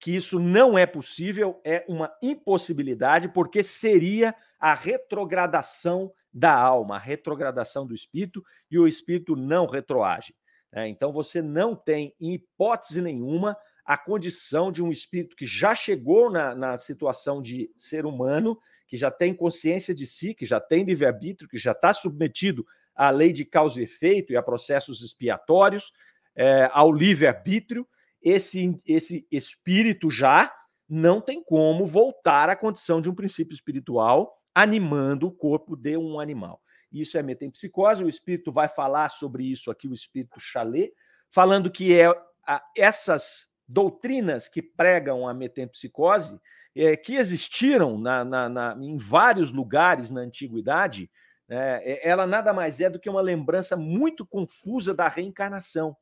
que 0.00 0.16
isso 0.16 0.40
não 0.40 0.76
é 0.76 0.84
possível, 0.84 1.60
é 1.64 1.84
uma 1.86 2.12
impossibilidade, 2.20 3.28
porque 3.28 3.62
seria 3.62 4.34
a 4.58 4.74
retrogradação 4.74 6.12
da 6.32 6.54
alma, 6.54 6.96
a 6.96 7.00
retrogradação 7.00 7.86
do 7.86 7.94
espírito, 7.94 8.42
e 8.70 8.78
o 8.78 8.88
espírito 8.88 9.36
não 9.36 9.66
retroage. 9.66 10.34
Né? 10.72 10.88
Então 10.88 11.12
você 11.12 11.42
não 11.42 11.76
tem, 11.76 12.14
em 12.20 12.34
hipótese 12.34 13.02
nenhuma, 13.02 13.56
a 13.84 13.98
condição 13.98 14.70
de 14.70 14.82
um 14.82 14.90
espírito 14.90 15.36
que 15.36 15.46
já 15.46 15.74
chegou 15.74 16.30
na, 16.30 16.54
na 16.54 16.78
situação 16.78 17.42
de 17.42 17.70
ser 17.76 18.06
humano, 18.06 18.58
que 18.86 18.96
já 18.96 19.10
tem 19.10 19.34
consciência 19.34 19.94
de 19.94 20.06
si, 20.06 20.34
que 20.34 20.46
já 20.46 20.60
tem 20.60 20.84
livre-arbítrio, 20.84 21.48
que 21.48 21.58
já 21.58 21.72
está 21.72 21.92
submetido 21.92 22.64
à 22.94 23.10
lei 23.10 23.32
de 23.32 23.44
causa 23.44 23.80
e 23.80 23.84
efeito 23.84 24.32
e 24.32 24.36
a 24.36 24.42
processos 24.42 25.02
expiatórios, 25.02 25.92
é, 26.34 26.68
ao 26.72 26.92
livre-arbítrio, 26.92 27.86
esse, 28.22 28.80
esse 28.86 29.26
espírito 29.30 30.10
já 30.10 30.52
não 30.88 31.20
tem 31.20 31.42
como 31.42 31.86
voltar 31.86 32.48
à 32.48 32.56
condição 32.56 33.00
de 33.00 33.10
um 33.10 33.14
princípio 33.14 33.54
espiritual 33.54 34.32
animando 34.54 35.26
o 35.26 35.32
corpo 35.32 35.76
de 35.76 35.96
um 35.96 36.20
animal. 36.20 36.60
Isso 36.90 37.16
é 37.16 37.22
metempsicose, 37.22 38.04
o 38.04 38.08
espírito 38.08 38.52
vai 38.52 38.68
falar 38.68 39.08
sobre 39.08 39.44
isso 39.44 39.70
aqui, 39.70 39.88
o 39.88 39.94
espírito 39.94 40.38
Chalet, 40.38 40.92
falando 41.30 41.70
que 41.70 41.98
é 41.98 42.06
a, 42.46 42.62
essas 42.76 43.48
doutrinas 43.66 44.48
que 44.48 44.60
pregam 44.60 45.26
a 45.26 45.32
metempsicose, 45.32 46.38
é, 46.74 46.96
que 46.96 47.16
existiram 47.16 47.98
na, 47.98 48.24
na, 48.24 48.48
na, 48.48 48.76
em 48.80 48.96
vários 48.96 49.52
lugares 49.52 50.10
na 50.10 50.20
antiguidade, 50.20 51.10
é, 51.48 52.06
ela 52.06 52.26
nada 52.26 52.52
mais 52.52 52.80
é 52.80 52.88
do 52.88 52.98
que 52.98 53.10
uma 53.10 53.20
lembrança 53.20 53.76
muito 53.76 54.26
confusa 54.26 54.94
da 54.94 55.08
reencarnação. 55.08 55.96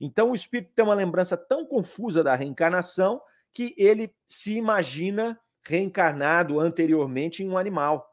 Então, 0.00 0.30
o 0.30 0.34
espírito 0.34 0.72
tem 0.74 0.84
uma 0.84 0.94
lembrança 0.94 1.36
tão 1.36 1.64
confusa 1.64 2.22
da 2.22 2.34
reencarnação 2.34 3.20
que 3.52 3.74
ele 3.78 4.14
se 4.28 4.54
imagina 4.56 5.38
reencarnado 5.66 6.60
anteriormente 6.60 7.42
em 7.42 7.48
um 7.48 7.58
animal. 7.58 8.08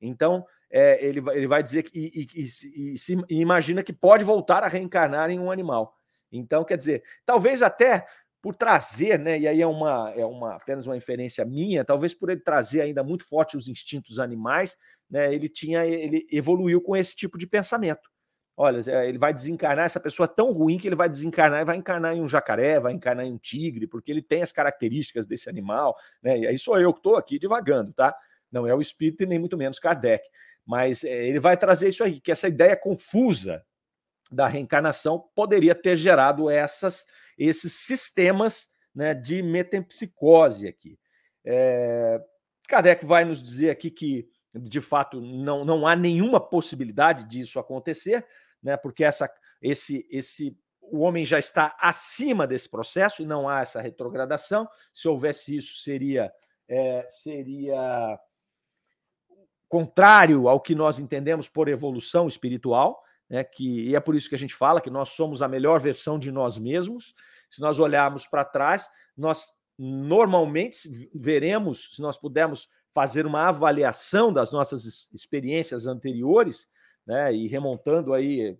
Então, 0.00 0.44
é, 0.70 1.04
ele, 1.04 1.22
ele 1.32 1.46
vai 1.46 1.62
dizer 1.62 1.82
que 1.82 1.98
e, 1.98 2.26
e, 2.34 2.94
e, 2.94 2.98
se, 2.98 3.16
e 3.28 3.40
imagina 3.40 3.82
que 3.82 3.92
pode 3.92 4.24
voltar 4.24 4.62
a 4.62 4.68
reencarnar 4.68 5.30
em 5.30 5.38
um 5.38 5.50
animal. 5.50 5.94
Então, 6.30 6.64
quer 6.64 6.76
dizer, 6.76 7.02
talvez 7.26 7.62
até 7.62 8.06
por 8.40 8.54
trazer, 8.54 9.18
né? 9.18 9.38
E 9.38 9.46
aí 9.46 9.60
é 9.60 9.66
uma, 9.66 10.12
é 10.16 10.24
uma 10.26 10.56
apenas 10.56 10.86
uma 10.86 10.96
inferência 10.96 11.44
minha, 11.44 11.84
talvez 11.84 12.12
por 12.14 12.30
ele 12.30 12.40
trazer 12.40 12.80
ainda 12.80 13.04
muito 13.04 13.24
forte 13.24 13.56
os 13.56 13.68
instintos 13.68 14.18
animais, 14.18 14.76
né? 15.08 15.32
Ele 15.32 15.48
tinha, 15.48 15.86
ele 15.86 16.26
evoluiu 16.30 16.80
com 16.80 16.96
esse 16.96 17.14
tipo 17.14 17.38
de 17.38 17.46
pensamento. 17.46 18.10
Olha, 18.56 18.82
é, 18.90 19.08
ele 19.08 19.18
vai 19.18 19.32
desencarnar, 19.32 19.86
essa 19.86 20.00
pessoa 20.00 20.28
tão 20.28 20.52
ruim 20.52 20.78
que 20.78 20.86
ele 20.86 20.94
vai 20.94 21.08
desencarnar 21.08 21.62
e 21.62 21.64
vai 21.64 21.76
encarnar 21.76 22.14
em 22.14 22.20
um 22.20 22.28
jacaré, 22.28 22.78
vai 22.78 22.92
encarnar 22.92 23.24
em 23.24 23.32
um 23.32 23.38
tigre, 23.38 23.86
porque 23.86 24.10
ele 24.10 24.22
tem 24.22 24.42
as 24.42 24.52
características 24.52 25.26
desse 25.26 25.48
animal, 25.48 25.96
né? 26.22 26.38
E 26.38 26.46
aí 26.46 26.58
sou 26.58 26.78
eu 26.78 26.92
que 26.92 26.98
estou 26.98 27.16
aqui 27.16 27.38
divagando, 27.38 27.92
tá? 27.92 28.14
Não 28.50 28.66
é 28.66 28.74
o 28.74 28.80
espírito 28.80 29.22
e 29.22 29.26
nem 29.26 29.38
muito 29.38 29.56
menos 29.56 29.78
Kardec. 29.78 30.22
Mas 30.66 31.02
é, 31.02 31.26
ele 31.26 31.40
vai 31.40 31.56
trazer 31.56 31.88
isso 31.88 32.04
aí, 32.04 32.20
que 32.20 32.30
essa 32.30 32.48
ideia 32.48 32.76
confusa 32.76 33.64
da 34.30 34.46
reencarnação 34.46 35.28
poderia 35.34 35.74
ter 35.74 35.96
gerado 35.96 36.48
essas, 36.48 37.04
esses 37.38 37.72
sistemas 37.72 38.68
né, 38.94 39.14
de 39.14 39.42
metempsicose 39.42 40.68
aqui. 40.68 40.98
É, 41.44 42.20
Kardec 42.68 43.04
vai 43.04 43.24
nos 43.24 43.42
dizer 43.42 43.70
aqui 43.70 43.90
que, 43.90 44.28
de 44.54 44.80
fato, 44.80 45.20
não, 45.20 45.64
não 45.64 45.86
há 45.86 45.96
nenhuma 45.96 46.40
possibilidade 46.40 47.24
disso 47.24 47.58
acontecer, 47.58 48.24
né, 48.62 48.76
porque 48.76 49.04
essa, 49.04 49.30
esse, 49.60 50.06
esse, 50.10 50.56
o 50.80 51.00
homem 51.00 51.24
já 51.24 51.38
está 51.38 51.76
acima 51.80 52.46
desse 52.46 52.68
processo 52.68 53.22
e 53.22 53.26
não 53.26 53.48
há 53.48 53.60
essa 53.60 53.80
retrogradação. 53.80 54.68
Se 54.92 55.08
houvesse 55.08 55.56
isso, 55.56 55.76
seria, 55.76 56.32
é, 56.68 57.06
seria 57.08 58.18
contrário 59.68 60.48
ao 60.48 60.60
que 60.60 60.74
nós 60.74 60.98
entendemos 60.98 61.48
por 61.48 61.66
evolução 61.66 62.28
espiritual, 62.28 63.02
né, 63.28 63.42
que, 63.42 63.88
e 63.88 63.96
é 63.96 64.00
por 64.00 64.14
isso 64.14 64.28
que 64.28 64.34
a 64.34 64.38
gente 64.38 64.54
fala 64.54 64.80
que 64.80 64.90
nós 64.90 65.10
somos 65.10 65.40
a 65.40 65.48
melhor 65.48 65.80
versão 65.80 66.18
de 66.18 66.30
nós 66.30 66.58
mesmos. 66.58 67.14
Se 67.48 67.60
nós 67.60 67.78
olharmos 67.78 68.26
para 68.26 68.44
trás, 68.44 68.88
nós 69.16 69.52
normalmente 69.78 71.10
veremos, 71.14 71.90
se 71.92 72.02
nós 72.02 72.18
pudermos 72.18 72.68
fazer 72.92 73.24
uma 73.24 73.48
avaliação 73.48 74.32
das 74.32 74.52
nossas 74.52 75.08
experiências 75.12 75.86
anteriores, 75.86 76.68
né, 77.06 77.34
e 77.34 77.46
remontando 77.46 78.14
aí 78.14 78.58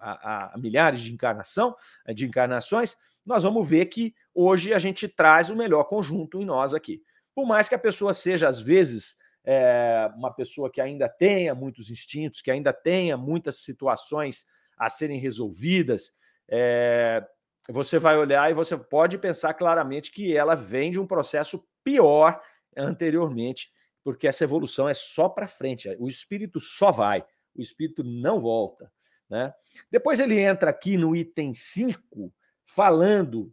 a, 0.00 0.54
a, 0.54 0.58
milhares 0.58 1.00
de 1.00 1.12
encarnação, 1.12 1.74
de 2.14 2.26
encarnações, 2.26 2.96
nós 3.24 3.42
vamos 3.42 3.68
ver 3.68 3.86
que 3.86 4.14
hoje 4.34 4.72
a 4.72 4.78
gente 4.78 5.08
traz 5.08 5.50
o 5.50 5.56
melhor 5.56 5.84
conjunto 5.84 6.40
em 6.40 6.44
nós 6.44 6.72
aqui. 6.72 7.02
Por 7.34 7.46
mais 7.46 7.68
que 7.68 7.74
a 7.74 7.78
pessoa 7.78 8.14
seja 8.14 8.48
às 8.48 8.60
vezes 8.60 9.16
é, 9.44 10.10
uma 10.16 10.32
pessoa 10.32 10.70
que 10.70 10.80
ainda 10.80 11.08
tenha 11.08 11.54
muitos 11.54 11.90
instintos, 11.90 12.40
que 12.40 12.50
ainda 12.50 12.72
tenha 12.72 13.16
muitas 13.16 13.58
situações 13.58 14.46
a 14.76 14.90
serem 14.90 15.18
resolvidas, 15.18 16.12
é, 16.48 17.24
você 17.68 17.98
vai 17.98 18.16
olhar 18.16 18.50
e 18.50 18.54
você 18.54 18.76
pode 18.76 19.18
pensar 19.18 19.54
claramente 19.54 20.12
que 20.12 20.36
ela 20.36 20.54
vem 20.54 20.90
de 20.90 21.00
um 21.00 21.06
processo 21.06 21.64
pior 21.82 22.40
anteriormente, 22.76 23.70
porque 24.04 24.28
essa 24.28 24.44
evolução 24.44 24.88
é 24.88 24.94
só 24.94 25.28
para 25.28 25.48
frente, 25.48 25.88
o 25.98 26.06
espírito 26.06 26.60
só 26.60 26.90
vai, 26.90 27.24
o 27.56 27.62
espírito 27.62 28.02
não 28.04 28.40
volta. 28.40 28.90
Né? 29.28 29.52
Depois 29.90 30.20
ele 30.20 30.38
entra 30.38 30.70
aqui 30.70 30.96
no 30.96 31.14
item 31.14 31.54
5, 31.54 32.32
falando 32.64 33.52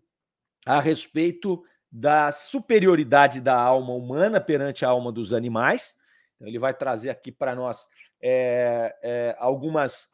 a 0.66 0.80
respeito 0.80 1.64
da 1.92 2.32
superioridade 2.32 3.40
da 3.40 3.56
alma 3.56 3.94
humana 3.94 4.42
perante 4.42 4.86
a 4.86 4.90
alma 4.90 5.12
dos 5.12 5.34
animais. 5.34 5.94
Então, 6.36 6.48
ele 6.48 6.58
vai 6.58 6.74
trazer 6.74 7.10
aqui 7.10 7.32
para 7.32 7.56
nós 7.56 7.88
é, 8.22 8.96
é, 9.04 9.36
algumas, 9.38 10.08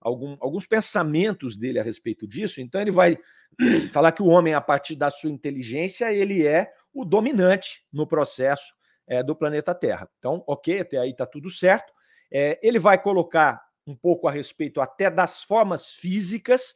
algum, 0.00 0.36
alguns 0.40 0.66
pensamentos 0.66 1.56
dele 1.56 1.80
a 1.80 1.82
respeito 1.82 2.26
disso. 2.26 2.60
Então, 2.60 2.80
ele 2.80 2.92
vai 2.92 3.18
falar 3.92 4.12
que 4.12 4.22
o 4.22 4.26
homem, 4.26 4.54
a 4.54 4.60
partir 4.60 4.94
da 4.94 5.10
sua 5.10 5.30
inteligência, 5.30 6.12
ele 6.12 6.46
é 6.46 6.72
o 6.92 7.04
dominante 7.04 7.84
no 7.92 8.06
processo 8.06 8.74
é, 9.06 9.22
do 9.22 9.34
planeta 9.34 9.74
Terra. 9.74 10.08
Então, 10.18 10.44
ok, 10.46 10.80
até 10.80 10.98
aí 10.98 11.10
está 11.10 11.26
tudo 11.26 11.50
certo. 11.50 11.92
Ele 12.30 12.78
vai 12.78 13.00
colocar 13.00 13.62
um 13.86 13.94
pouco 13.94 14.26
a 14.26 14.32
respeito 14.32 14.80
até 14.80 15.10
das 15.10 15.42
formas 15.42 15.92
físicas 15.92 16.74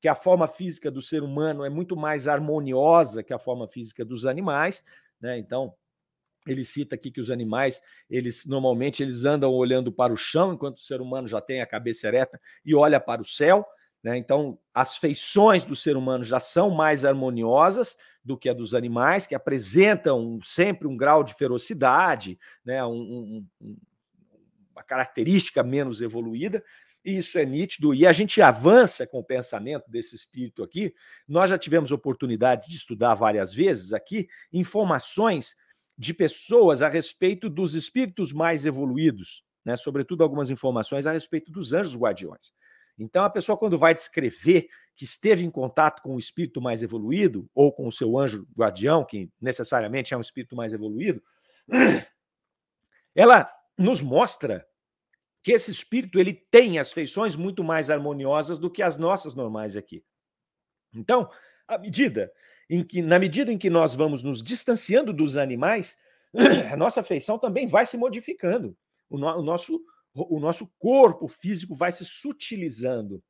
que 0.00 0.08
a 0.08 0.14
forma 0.14 0.48
física 0.48 0.90
do 0.90 1.02
ser 1.02 1.22
humano 1.22 1.64
é 1.64 1.68
muito 1.68 1.96
mais 1.96 2.26
harmoniosa 2.26 3.22
que 3.22 3.34
a 3.34 3.38
forma 3.38 3.68
física 3.68 4.04
dos 4.04 4.24
animais, 4.24 4.84
né? 5.20 5.38
Então, 5.38 5.74
ele 6.46 6.64
cita 6.64 6.94
aqui 6.94 7.10
que 7.10 7.20
os 7.20 7.30
animais, 7.30 7.82
eles 8.08 8.46
normalmente 8.46 9.02
eles 9.02 9.24
andam 9.26 9.52
olhando 9.52 9.92
para 9.92 10.12
o 10.12 10.16
chão, 10.16 10.54
enquanto 10.54 10.78
o 10.78 10.82
ser 10.82 11.02
humano 11.02 11.28
já 11.28 11.40
tem 11.40 11.60
a 11.60 11.66
cabeça 11.66 12.08
ereta 12.08 12.40
e 12.64 12.74
olha 12.74 12.98
para 12.98 13.20
o 13.20 13.26
céu, 13.26 13.66
né? 14.02 14.16
Então, 14.16 14.58
as 14.72 14.96
feições 14.96 15.64
do 15.64 15.76
ser 15.76 15.96
humano 15.96 16.24
já 16.24 16.40
são 16.40 16.70
mais 16.70 17.04
harmoniosas 17.04 17.96
do 18.24 18.38
que 18.38 18.48
a 18.48 18.54
dos 18.54 18.74
animais, 18.74 19.26
que 19.26 19.34
apresentam 19.34 20.38
sempre 20.42 20.88
um 20.88 20.96
grau 20.96 21.22
de 21.22 21.34
ferocidade, 21.34 22.38
né? 22.64 22.82
Um, 22.84 23.44
um, 23.60 23.76
característica 24.90 25.62
menos 25.62 26.00
evoluída 26.00 26.62
isso 27.04 27.38
é 27.38 27.46
nítido, 27.46 27.94
e 27.94 28.06
a 28.06 28.12
gente 28.12 28.42
avança 28.42 29.06
com 29.06 29.20
o 29.20 29.24
pensamento 29.24 29.90
desse 29.90 30.14
espírito 30.14 30.62
aqui. 30.62 30.94
Nós 31.26 31.48
já 31.48 31.58
tivemos 31.58 31.92
oportunidade 31.92 32.68
de 32.68 32.76
estudar 32.76 33.14
várias 33.14 33.54
vezes 33.54 33.92
aqui 33.92 34.28
informações 34.52 35.56
de 35.96 36.12
pessoas 36.12 36.82
a 36.82 36.88
respeito 36.88 37.48
dos 37.48 37.74
espíritos 37.74 38.32
mais 38.32 38.66
evoluídos, 38.66 39.42
né? 39.64 39.76
sobretudo 39.76 40.22
algumas 40.22 40.50
informações 40.50 41.06
a 41.06 41.12
respeito 41.12 41.50
dos 41.50 41.72
anjos 41.72 41.96
guardiões. 41.96 42.52
Então, 42.98 43.24
a 43.24 43.30
pessoa, 43.30 43.56
quando 43.56 43.78
vai 43.78 43.94
descrever 43.94 44.68
que 44.94 45.04
esteve 45.04 45.42
em 45.42 45.50
contato 45.50 46.02
com 46.02 46.16
o 46.16 46.18
espírito 46.18 46.60
mais 46.60 46.82
evoluído, 46.82 47.48
ou 47.54 47.72
com 47.72 47.86
o 47.86 47.92
seu 47.92 48.18
anjo 48.18 48.46
guardião, 48.54 49.04
que 49.06 49.30
necessariamente 49.40 50.12
é 50.12 50.16
um 50.16 50.20
espírito 50.20 50.54
mais 50.54 50.74
evoluído, 50.74 51.22
ela 53.14 53.50
nos 53.78 54.02
mostra 54.02 54.66
que 55.42 55.52
esse 55.52 55.70
espírito 55.70 56.18
ele 56.18 56.34
tem 56.34 56.78
as 56.78 56.92
feições 56.92 57.34
muito 57.34 57.64
mais 57.64 57.90
harmoniosas 57.90 58.58
do 58.58 58.70
que 58.70 58.82
as 58.82 58.98
nossas 58.98 59.34
normais 59.34 59.76
aqui. 59.76 60.04
Então, 60.94 61.30
à 61.66 61.78
medida 61.78 62.32
em 62.68 62.84
que, 62.84 63.00
na 63.02 63.18
medida 63.18 63.50
em 63.50 63.58
que 63.58 63.70
nós 63.70 63.94
vamos 63.94 64.22
nos 64.22 64.42
distanciando 64.42 65.12
dos 65.12 65.36
animais, 65.36 65.96
a 66.72 66.76
nossa 66.76 67.02
feição 67.02 67.38
também 67.38 67.66
vai 67.66 67.86
se 67.86 67.96
modificando. 67.96 68.76
O, 69.08 69.18
no, 69.18 69.26
o, 69.38 69.42
nosso, 69.42 69.80
o 70.14 70.38
nosso 70.38 70.66
corpo 70.78 71.26
físico 71.26 71.74
vai 71.74 71.90
se 71.90 72.04
sutilizando. 72.04 73.22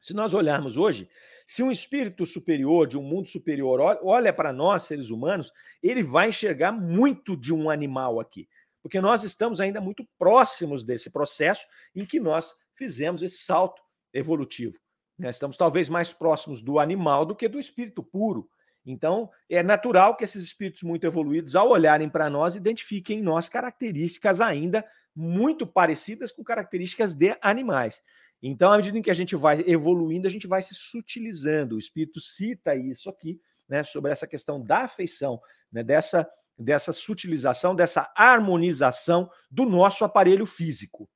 Se 0.00 0.12
nós 0.12 0.34
olharmos 0.34 0.76
hoje, 0.76 1.08
se 1.46 1.62
um 1.62 1.70
espírito 1.70 2.26
superior, 2.26 2.86
de 2.86 2.98
um 2.98 3.02
mundo 3.02 3.28
superior, 3.28 3.80
olha 4.02 4.32
para 4.32 4.52
nós, 4.52 4.82
seres 4.82 5.08
humanos, 5.10 5.52
ele 5.82 6.02
vai 6.02 6.28
enxergar 6.28 6.72
muito 6.72 7.36
de 7.36 7.54
um 7.54 7.70
animal 7.70 8.20
aqui 8.20 8.48
porque 8.84 9.00
nós 9.00 9.24
estamos 9.24 9.62
ainda 9.62 9.80
muito 9.80 10.06
próximos 10.18 10.84
desse 10.84 11.08
processo 11.08 11.66
em 11.96 12.04
que 12.04 12.20
nós 12.20 12.54
fizemos 12.74 13.22
esse 13.22 13.38
salto 13.38 13.80
evolutivo. 14.12 14.78
Né? 15.18 15.30
Estamos 15.30 15.56
talvez 15.56 15.88
mais 15.88 16.12
próximos 16.12 16.60
do 16.60 16.78
animal 16.78 17.24
do 17.24 17.34
que 17.34 17.48
do 17.48 17.58
espírito 17.58 18.02
puro. 18.02 18.46
Então, 18.84 19.30
é 19.48 19.62
natural 19.62 20.14
que 20.14 20.22
esses 20.22 20.44
espíritos 20.44 20.82
muito 20.82 21.06
evoluídos, 21.06 21.56
ao 21.56 21.70
olharem 21.70 22.10
para 22.10 22.28
nós, 22.28 22.56
identifiquem 22.56 23.20
em 23.20 23.22
nós 23.22 23.48
características 23.48 24.42
ainda 24.42 24.84
muito 25.16 25.66
parecidas 25.66 26.30
com 26.30 26.44
características 26.44 27.14
de 27.14 27.34
animais. 27.40 28.02
Então, 28.42 28.70
à 28.70 28.76
medida 28.76 28.98
em 28.98 29.02
que 29.02 29.10
a 29.10 29.14
gente 29.14 29.34
vai 29.34 29.64
evoluindo, 29.66 30.28
a 30.28 30.30
gente 30.30 30.46
vai 30.46 30.60
se 30.60 30.74
sutilizando. 30.74 31.76
O 31.76 31.78
espírito 31.78 32.20
cita 32.20 32.76
isso 32.76 33.08
aqui, 33.08 33.40
né, 33.66 33.82
sobre 33.82 34.12
essa 34.12 34.26
questão 34.26 34.62
da 34.62 34.80
afeição, 34.80 35.40
né, 35.72 35.82
dessa 35.82 36.30
dessa 36.58 36.92
sutilização, 36.92 37.74
dessa 37.74 38.12
harmonização 38.16 39.30
do 39.50 39.64
nosso 39.64 40.04
aparelho 40.04 40.46
físico. 40.46 41.08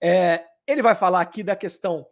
É, 0.00 0.44
ele 0.66 0.82
vai 0.82 0.94
falar 0.94 1.20
aqui 1.20 1.42
da 1.42 1.56
questão 1.56 2.06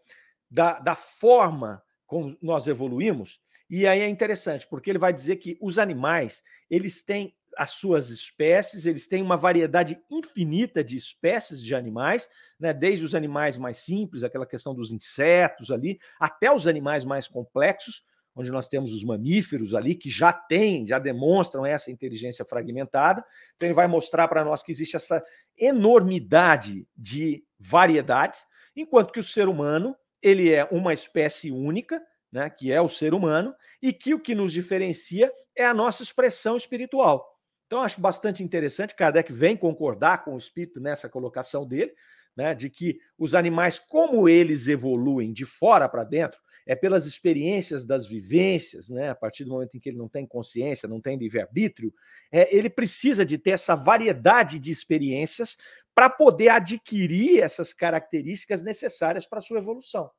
da, 0.50 0.78
da 0.78 0.94
forma 0.94 1.82
como 2.06 2.36
nós 2.40 2.66
evoluímos, 2.66 3.40
e 3.68 3.86
aí 3.86 4.00
é 4.00 4.08
interessante, 4.08 4.66
porque 4.68 4.90
ele 4.90 4.98
vai 4.98 5.12
dizer 5.12 5.36
que 5.36 5.58
os 5.60 5.78
animais, 5.78 6.42
eles 6.70 7.02
têm 7.02 7.34
as 7.56 7.70
suas 7.72 8.10
espécies, 8.10 8.86
eles 8.86 9.08
têm 9.08 9.22
uma 9.22 9.36
variedade 9.36 10.00
infinita 10.10 10.84
de 10.84 10.96
espécies 10.96 11.64
de 11.64 11.74
animais, 11.74 12.28
né, 12.60 12.72
desde 12.72 13.04
os 13.04 13.14
animais 13.14 13.58
mais 13.58 13.78
simples, 13.78 14.22
aquela 14.22 14.46
questão 14.46 14.74
dos 14.74 14.92
insetos 14.92 15.70
ali, 15.70 15.98
até 16.20 16.52
os 16.52 16.66
animais 16.66 17.04
mais 17.04 17.26
complexos, 17.26 18.04
onde 18.36 18.50
nós 18.50 18.68
temos 18.68 18.92
os 18.92 19.02
mamíferos 19.02 19.74
ali 19.74 19.94
que 19.94 20.10
já 20.10 20.32
têm, 20.32 20.86
já 20.86 20.98
demonstram 20.98 21.64
essa 21.64 21.90
inteligência 21.90 22.44
fragmentada. 22.44 23.24
Então 23.56 23.66
ele 23.66 23.74
vai 23.74 23.86
mostrar 23.86 24.28
para 24.28 24.44
nós 24.44 24.62
que 24.62 24.70
existe 24.70 24.94
essa 24.94 25.24
enormidade 25.56 26.86
de 26.94 27.42
variedades, 27.58 28.44
enquanto 28.76 29.12
que 29.12 29.20
o 29.20 29.24
ser 29.24 29.48
humano, 29.48 29.96
ele 30.20 30.52
é 30.52 30.64
uma 30.70 30.92
espécie 30.92 31.50
única, 31.50 32.00
né, 32.30 32.50
que 32.50 32.70
é 32.70 32.80
o 32.80 32.88
ser 32.88 33.14
humano, 33.14 33.54
e 33.80 33.92
que 33.92 34.12
o 34.12 34.20
que 34.20 34.34
nos 34.34 34.52
diferencia 34.52 35.32
é 35.56 35.64
a 35.64 35.72
nossa 35.72 36.02
expressão 36.02 36.56
espiritual. 36.56 37.26
Então, 37.66 37.80
acho 37.80 38.00
bastante 38.00 38.42
interessante. 38.42 38.94
Kardec 38.94 39.32
vem 39.32 39.56
concordar 39.56 40.24
com 40.24 40.34
o 40.34 40.38
espírito 40.38 40.78
nessa 40.78 41.08
colocação 41.08 41.66
dele, 41.66 41.92
né, 42.36 42.54
de 42.54 42.68
que 42.68 42.98
os 43.18 43.34
animais, 43.34 43.78
como 43.78 44.28
eles 44.28 44.68
evoluem 44.68 45.32
de 45.32 45.46
fora 45.46 45.88
para 45.88 46.04
dentro, 46.04 46.38
é 46.66 46.74
pelas 46.74 47.06
experiências 47.06 47.86
das 47.86 48.06
vivências, 48.06 48.90
né? 48.90 49.10
a 49.10 49.14
partir 49.14 49.44
do 49.44 49.50
momento 49.50 49.76
em 49.76 49.80
que 49.80 49.88
ele 49.88 49.98
não 49.98 50.08
tem 50.08 50.26
consciência, 50.26 50.88
não 50.88 51.00
tem 51.00 51.16
livre-arbítrio, 51.16 51.94
é, 52.32 52.54
ele 52.54 52.68
precisa 52.68 53.24
de 53.24 53.38
ter 53.38 53.50
essa 53.50 53.76
variedade 53.76 54.58
de 54.58 54.72
experiências 54.72 55.56
para 55.94 56.10
poder 56.10 56.48
adquirir 56.48 57.40
essas 57.40 57.72
características 57.72 58.64
necessárias 58.64 59.26
para 59.26 59.38
a 59.38 59.42
sua 59.42 59.58
evolução. 59.58 60.10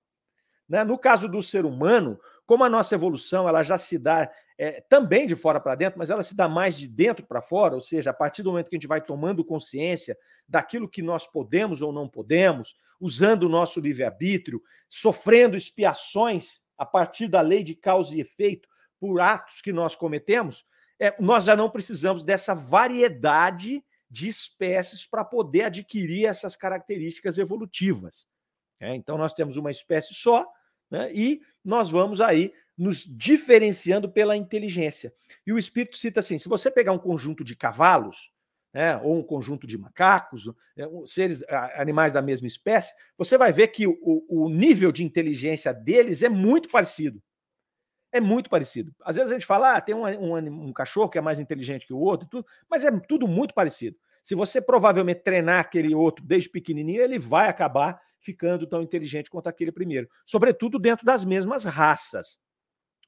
Né? 0.67 0.83
No 0.83 0.97
caso 0.97 1.27
do 1.27 1.43
ser 1.43 1.65
humano, 1.65 2.19
como 2.45 2.63
a 2.63 2.69
nossa 2.69 2.95
evolução 2.95 3.47
ela 3.47 3.61
já 3.61 3.77
se 3.77 3.99
dá 3.99 4.31
é, 4.57 4.81
também 4.81 5.27
de 5.27 5.35
fora 5.35 5.59
para 5.59 5.75
dentro, 5.75 5.99
mas 5.99 6.09
ela 6.09 6.23
se 6.23 6.35
dá 6.35 6.47
mais 6.47 6.77
de 6.77 6.87
dentro 6.87 7.25
para 7.25 7.41
fora, 7.41 7.75
ou 7.75 7.81
seja, 7.81 8.09
a 8.09 8.13
partir 8.13 8.41
do 8.41 8.49
momento 8.49 8.69
que 8.69 8.75
a 8.75 8.79
gente 8.79 8.87
vai 8.87 9.01
tomando 9.01 9.45
consciência 9.45 10.17
daquilo 10.47 10.89
que 10.89 11.01
nós 11.01 11.27
podemos 11.27 11.81
ou 11.81 11.91
não 11.91 12.07
podemos, 12.07 12.75
usando 12.99 13.43
o 13.43 13.49
nosso 13.49 13.79
livre-arbítrio, 13.79 14.61
sofrendo 14.89 15.55
expiações 15.55 16.61
a 16.77 16.85
partir 16.85 17.27
da 17.27 17.41
lei 17.41 17.63
de 17.63 17.75
causa 17.75 18.15
e 18.15 18.21
efeito 18.21 18.67
por 18.99 19.19
atos 19.19 19.61
que 19.61 19.71
nós 19.71 19.95
cometemos, 19.95 20.65
é, 20.99 21.15
nós 21.19 21.45
já 21.45 21.55
não 21.55 21.69
precisamos 21.69 22.23
dessa 22.23 22.55
variedade 22.55 23.83
de 24.09 24.27
espécies 24.27 25.05
para 25.05 25.23
poder 25.23 25.63
adquirir 25.63 26.25
essas 26.25 26.55
características 26.55 27.37
evolutivas. 27.37 28.25
É, 28.79 28.95
então, 28.95 29.17
nós 29.17 29.33
temos 29.33 29.57
uma 29.57 29.71
espécie 29.71 30.13
só 30.13 30.47
né, 30.89 31.11
e 31.13 31.41
nós 31.63 31.89
vamos 31.89 32.21
aí 32.21 32.53
nos 32.77 33.03
diferenciando 33.05 34.09
pela 34.09 34.37
inteligência. 34.37 35.13
E 35.45 35.51
o 35.51 35.57
Espírito 35.57 35.97
cita 35.97 36.19
assim: 36.19 36.37
se 36.37 36.47
você 36.47 36.71
pegar 36.71 36.91
um 36.91 36.99
conjunto 36.99 37.43
de 37.43 37.55
cavalos, 37.55 38.31
né, 38.77 38.95
ou 38.97 39.17
um 39.17 39.23
conjunto 39.23 39.65
de 39.65 39.75
macacos, 39.75 40.47
é, 40.77 40.87
seres, 41.03 41.43
animais 41.77 42.13
da 42.13 42.21
mesma 42.21 42.45
espécie, 42.45 42.93
você 43.17 43.35
vai 43.35 43.51
ver 43.51 43.69
que 43.69 43.87
o, 43.87 43.97
o 44.29 44.47
nível 44.49 44.91
de 44.91 45.03
inteligência 45.03 45.73
deles 45.73 46.21
é 46.21 46.29
muito 46.29 46.69
parecido. 46.69 47.19
É 48.11 48.21
muito 48.21 48.51
parecido. 48.51 48.93
Às 49.03 49.15
vezes 49.15 49.31
a 49.31 49.33
gente 49.33 49.47
fala, 49.47 49.75
ah, 49.75 49.81
tem 49.81 49.95
um, 49.95 50.05
um, 50.05 50.67
um 50.67 50.71
cachorro 50.71 51.09
que 51.09 51.17
é 51.17 51.21
mais 51.21 51.39
inteligente 51.39 51.87
que 51.87 51.93
o 51.93 51.97
outro, 51.97 52.29
tudo, 52.29 52.45
mas 52.69 52.85
é 52.85 52.91
tudo 52.99 53.27
muito 53.27 53.51
parecido. 53.51 53.97
Se 54.21 54.35
você 54.35 54.61
provavelmente 54.61 55.23
treinar 55.23 55.59
aquele 55.59 55.95
outro 55.95 56.23
desde 56.23 56.47
pequenininho, 56.47 57.01
ele 57.01 57.17
vai 57.17 57.49
acabar 57.49 57.99
ficando 58.19 58.67
tão 58.67 58.83
inteligente 58.83 59.31
quanto 59.31 59.47
aquele 59.49 59.71
primeiro. 59.71 60.07
Sobretudo 60.23 60.77
dentro 60.77 61.03
das 61.03 61.25
mesmas 61.25 61.63
raças. 61.65 62.37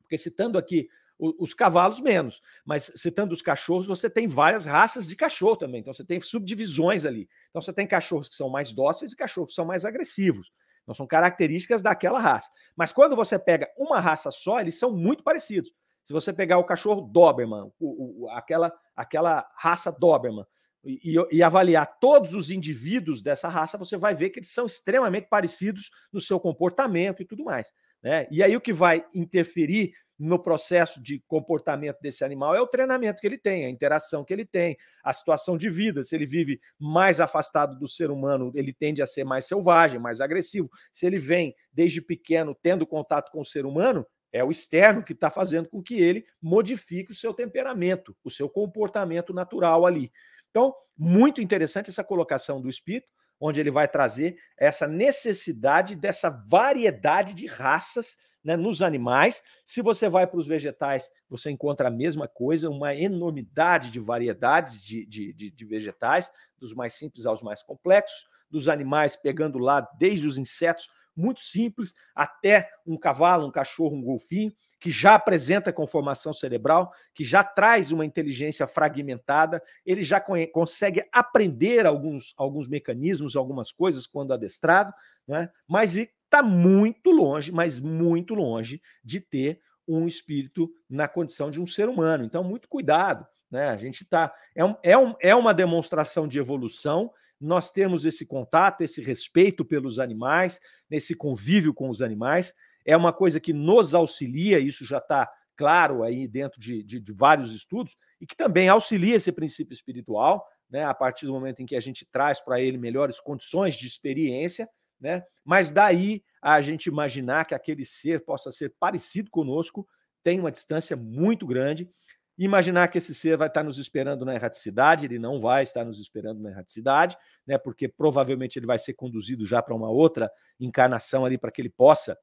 Porque 0.02 0.18
citando 0.18 0.58
aqui 0.58 0.90
os 1.20 1.54
cavalos 1.54 2.00
menos, 2.00 2.42
mas 2.66 2.92
citando 2.96 3.34
os 3.34 3.42
cachorros, 3.42 3.86
você 3.86 4.10
tem 4.10 4.26
várias 4.26 4.66
raças 4.66 5.06
de 5.06 5.16
cachorro 5.16 5.58
também. 5.58 5.82
Então 5.82 5.94
você 5.94 6.06
tem 6.06 6.20
subdivisões 6.22 7.04
ali. 7.04 7.28
Então 7.50 7.62
você 7.62 7.74
tem 7.74 7.86
cachorros 7.86 8.30
que 8.30 8.36
são 8.36 8.50
mais 8.50 8.72
dóceis 8.72 9.12
e 9.12 9.16
cachorros 9.18 9.50
que 9.50 9.56
são 9.56 9.66
mais 9.66 9.84
agressivos. 9.84 10.50
Então 10.84 10.96
são 10.96 11.06
características 11.06 11.82
daquela 11.82 12.20
raça. 12.20 12.50
Mas 12.76 12.94
quando 12.94 13.16
você 13.16 13.38
pega 13.38 13.70
uma 13.78 14.00
raça 14.00 14.32
só, 14.32 14.62
eles 14.62 14.80
são 14.80 14.92
muito 14.92 15.24
parecidos. 15.24 15.72
Se 16.06 16.14
você 16.14 16.32
pegar 16.32 16.58
o 16.58 16.64
cachorro 16.64 17.02
Doberman, 17.02 17.70
o, 17.80 18.24
o, 18.26 18.30
aquela, 18.32 18.74
aquela 18.96 19.48
raça 19.58 19.92
Doberman, 19.92 20.46
e, 20.84 21.16
e, 21.32 21.44
avaliar 21.44 22.00
todos 22.00 22.34
os 22.34 22.50
indivíduos 22.50 23.22
dessa 23.22 23.50
raça, 23.50 23.78
você 23.78 23.98
vai 23.98 24.16
ver 24.16 24.30
que 24.30 24.40
eles 24.40 24.52
são 24.52 24.66
extremamente 24.66 25.28
parecidos 25.28 25.92
no 26.12 26.22
seu 26.22 26.40
comportamento 26.40 27.22
e 27.22 27.26
tudo 27.26 27.44
mais. 27.44 27.72
Né? 28.02 28.28
E 28.32 28.42
aí 28.42 28.56
o 28.56 28.62
que 28.62 28.72
vai 28.72 29.06
interferir 29.14 29.92
no 30.20 30.38
processo 30.38 31.02
de 31.02 31.24
comportamento 31.26 31.98
desse 32.02 32.26
animal 32.26 32.54
é 32.54 32.62
o 32.62 32.68
treinamento 32.68 33.22
que 33.22 33.28
ele 33.28 33.38
tem, 33.38 33.66
a 33.66 33.70
interação 33.70 34.26
que 34.26 34.34
ele 34.34 34.46
tem, 34.46 34.78
a 35.02 35.14
situação 35.14 35.58
de 35.58 35.70
vida. 35.70 36.04
Se 36.04 36.14
ele 36.14 36.26
vive 36.26 36.60
mais 36.78 37.22
afastado 37.22 37.80
do 37.80 37.88
ser 37.88 38.12
humano, 38.12 38.52
ele 38.54 38.74
tende 38.74 39.02
a 39.02 39.08
ser 39.08 39.24
mais 39.24 39.46
selvagem, 39.46 39.98
mais 39.98 40.20
agressivo. 40.20 40.70
Se 40.92 41.08
ele 41.08 41.18
vem 41.18 41.56
desde 41.72 42.02
pequeno 42.02 42.54
tendo 42.54 42.86
contato 42.86 43.32
com 43.32 43.40
o 43.40 43.46
ser 43.46 43.66
humano, 43.66 44.06
é 44.32 44.44
o 44.44 44.52
externo 44.52 45.04
que 45.04 45.14
está 45.14 45.30
fazendo 45.30 45.70
com 45.70 45.82
que 45.82 46.00
ele 46.02 46.26
modifique 46.42 47.12
o 47.12 47.16
seu 47.16 47.34
temperamento, 47.34 48.16
o 48.24 48.30
seu 48.30 48.50
comportamento 48.50 49.34
natural 49.34 49.86
ali. 49.86 50.12
Então, 50.50 50.76
muito 50.98 51.42
interessante 51.42 51.90
essa 51.90 52.04
colocação 52.04 52.62
do 52.62 52.70
espírito, 52.70 53.08
onde 53.40 53.60
ele 53.60 53.72
vai 53.72 53.88
trazer 53.88 54.38
essa 54.58 54.86
necessidade 54.86 55.96
dessa 55.96 56.30
variedade 56.30 57.34
de 57.34 57.48
raças 57.48 58.18
né, 58.44 58.56
nos 58.56 58.82
animais. 58.82 59.44
Se 59.66 59.82
você 59.82 60.10
vai 60.10 60.26
para 60.26 60.40
os 60.40 60.48
vegetais, 60.48 61.12
você 61.30 61.50
encontra 61.50 61.88
a 61.88 61.92
mesma 61.92 62.28
coisa, 62.28 62.70
uma 62.70 62.96
enormidade 62.96 63.90
de 63.90 64.00
variedades 64.00 64.84
de, 64.84 65.06
de, 65.06 65.34
de, 65.34 65.52
de 65.52 65.66
vegetais, 65.66 66.32
dos 66.58 66.74
mais 66.74 66.94
simples 66.94 67.26
aos 67.26 67.42
mais 67.42 67.62
complexos, 67.62 68.28
dos 68.50 68.68
animais 68.68 69.16
pegando 69.16 69.60
lá 69.60 69.82
desde 69.98 70.28
os 70.28 70.38
insetos 70.38 70.90
muito 71.16 71.42
simples 71.42 71.94
até 72.16 72.70
um 72.86 72.98
cavalo, 72.98 73.46
um 73.46 73.52
cachorro, 73.52 73.96
um 73.96 74.02
golfinho 74.02 74.54
que 74.80 74.90
já 74.90 75.16
apresenta 75.16 75.74
conformação 75.74 76.34
cerebral, 76.34 76.92
que 77.14 77.24
já 77.24 77.44
traz 77.44 77.92
uma 77.92 78.06
inteligência 78.06 78.66
fragmentada, 78.66 79.62
ele 79.86 80.04
já 80.04 80.22
consegue 80.22 81.04
aprender 81.12 81.86
alguns, 81.86 82.34
alguns 82.38 82.68
mecanismos, 82.68 83.36
algumas 83.36 83.74
coisas 83.74 84.08
quando 84.08 84.34
adestrado, 84.34 84.94
né? 85.28 85.50
mas 85.68 85.98
está 86.30 86.44
muito 86.44 87.12
longe, 87.12 87.52
mas 87.52 87.80
muito 87.80 88.34
longe 88.34 88.82
de 89.04 89.20
ter 89.20 89.60
um 89.88 90.08
espírito 90.08 90.72
na 90.88 91.08
condição 91.08 91.50
de 91.50 91.60
um 91.60 91.66
ser 91.66 91.90
humano. 91.90 92.24
Então, 92.24 92.44
muito 92.44 92.70
cuidado. 92.70 93.26
Né? 93.50 93.70
A 93.70 93.76
gente 93.76 94.04
está. 94.04 94.34
É, 94.56 94.64
um, 94.64 94.76
é, 94.84 94.98
um, 94.98 95.16
é 95.20 95.36
uma 95.36 95.54
demonstração 95.54 96.28
de 96.28 96.38
evolução. 96.38 97.12
Nós 97.42 97.72
temos 97.72 98.06
esse 98.06 98.26
contato, 98.26 98.82
esse 98.82 99.02
respeito 99.02 99.66
pelos 99.66 99.98
animais, 99.98 100.60
nesse 100.90 101.16
convívio 101.16 101.74
com 101.74 101.90
os 101.90 102.02
animais, 102.02 102.54
é 102.86 102.96
uma 102.96 103.14
coisa 103.14 103.40
que 103.40 103.54
nos 103.54 103.94
auxilia, 103.94 104.60
isso 104.60 104.86
já 104.86 104.98
está 104.98 105.30
claro 105.56 106.04
aí 106.04 106.28
dentro 106.28 106.60
de, 106.60 106.84
de, 106.84 107.00
de, 107.00 107.14
vários 107.14 107.54
estudos, 107.54 107.98
e 108.20 108.26
que 108.26 108.36
também 108.36 108.70
auxilia 108.70 109.16
esse 109.16 109.32
princípio 109.32 109.74
espiritual, 109.74 110.46
né, 110.70 110.84
a 110.84 110.94
partir 110.94 111.26
do 111.26 111.34
momento 111.34 111.62
em 111.62 111.66
que 111.66 111.76
a 111.76 111.80
gente 111.80 112.06
traz 112.06 112.40
para 112.40 112.62
ele 112.62 112.78
melhores 112.78 113.20
condições 113.20 113.76
de 113.76 113.88
experiência, 113.88 114.70
né, 115.00 115.24
mas 115.44 115.72
daí 115.72 116.24
a 116.42 116.62
gente 116.62 116.88
imaginar 116.88 117.46
que 117.46 117.54
aquele 117.54 117.84
ser 117.86 118.24
possa 118.24 118.52
ser 118.52 118.74
parecido 118.80 119.30
conosco 119.30 119.88
tem 120.24 120.40
uma 120.40 120.52
distância 120.52 120.96
muito 120.96 121.46
grande. 121.46 121.90
Imaginar 122.38 122.88
que 122.88 122.98
esse 122.98 123.14
ser 123.14 123.36
vai 123.36 123.50
estar 123.50 123.64
nos 123.64 123.78
esperando 123.78 124.24
na 124.24 124.34
erraticidade, 124.34 125.06
ele 125.06 125.20
não 125.20 125.42
vai 125.42 125.64
estar 125.64 125.84
nos 125.84 126.00
esperando 126.00 126.42
na 126.42 126.50
erraticidade, 126.50 127.18
né, 127.46 127.58
porque 127.58 127.88
provavelmente 127.88 128.58
ele 128.58 128.66
vai 128.66 128.80
ser 128.80 128.94
conduzido 128.94 129.46
já 129.46 129.62
para 129.62 129.76
uma 129.76 129.90
outra 129.90 130.32
encarnação 130.60 131.26
ali 131.26 131.38
para 131.38 131.52
que 131.52 131.62
ele 131.62 131.70
possa 131.70 132.18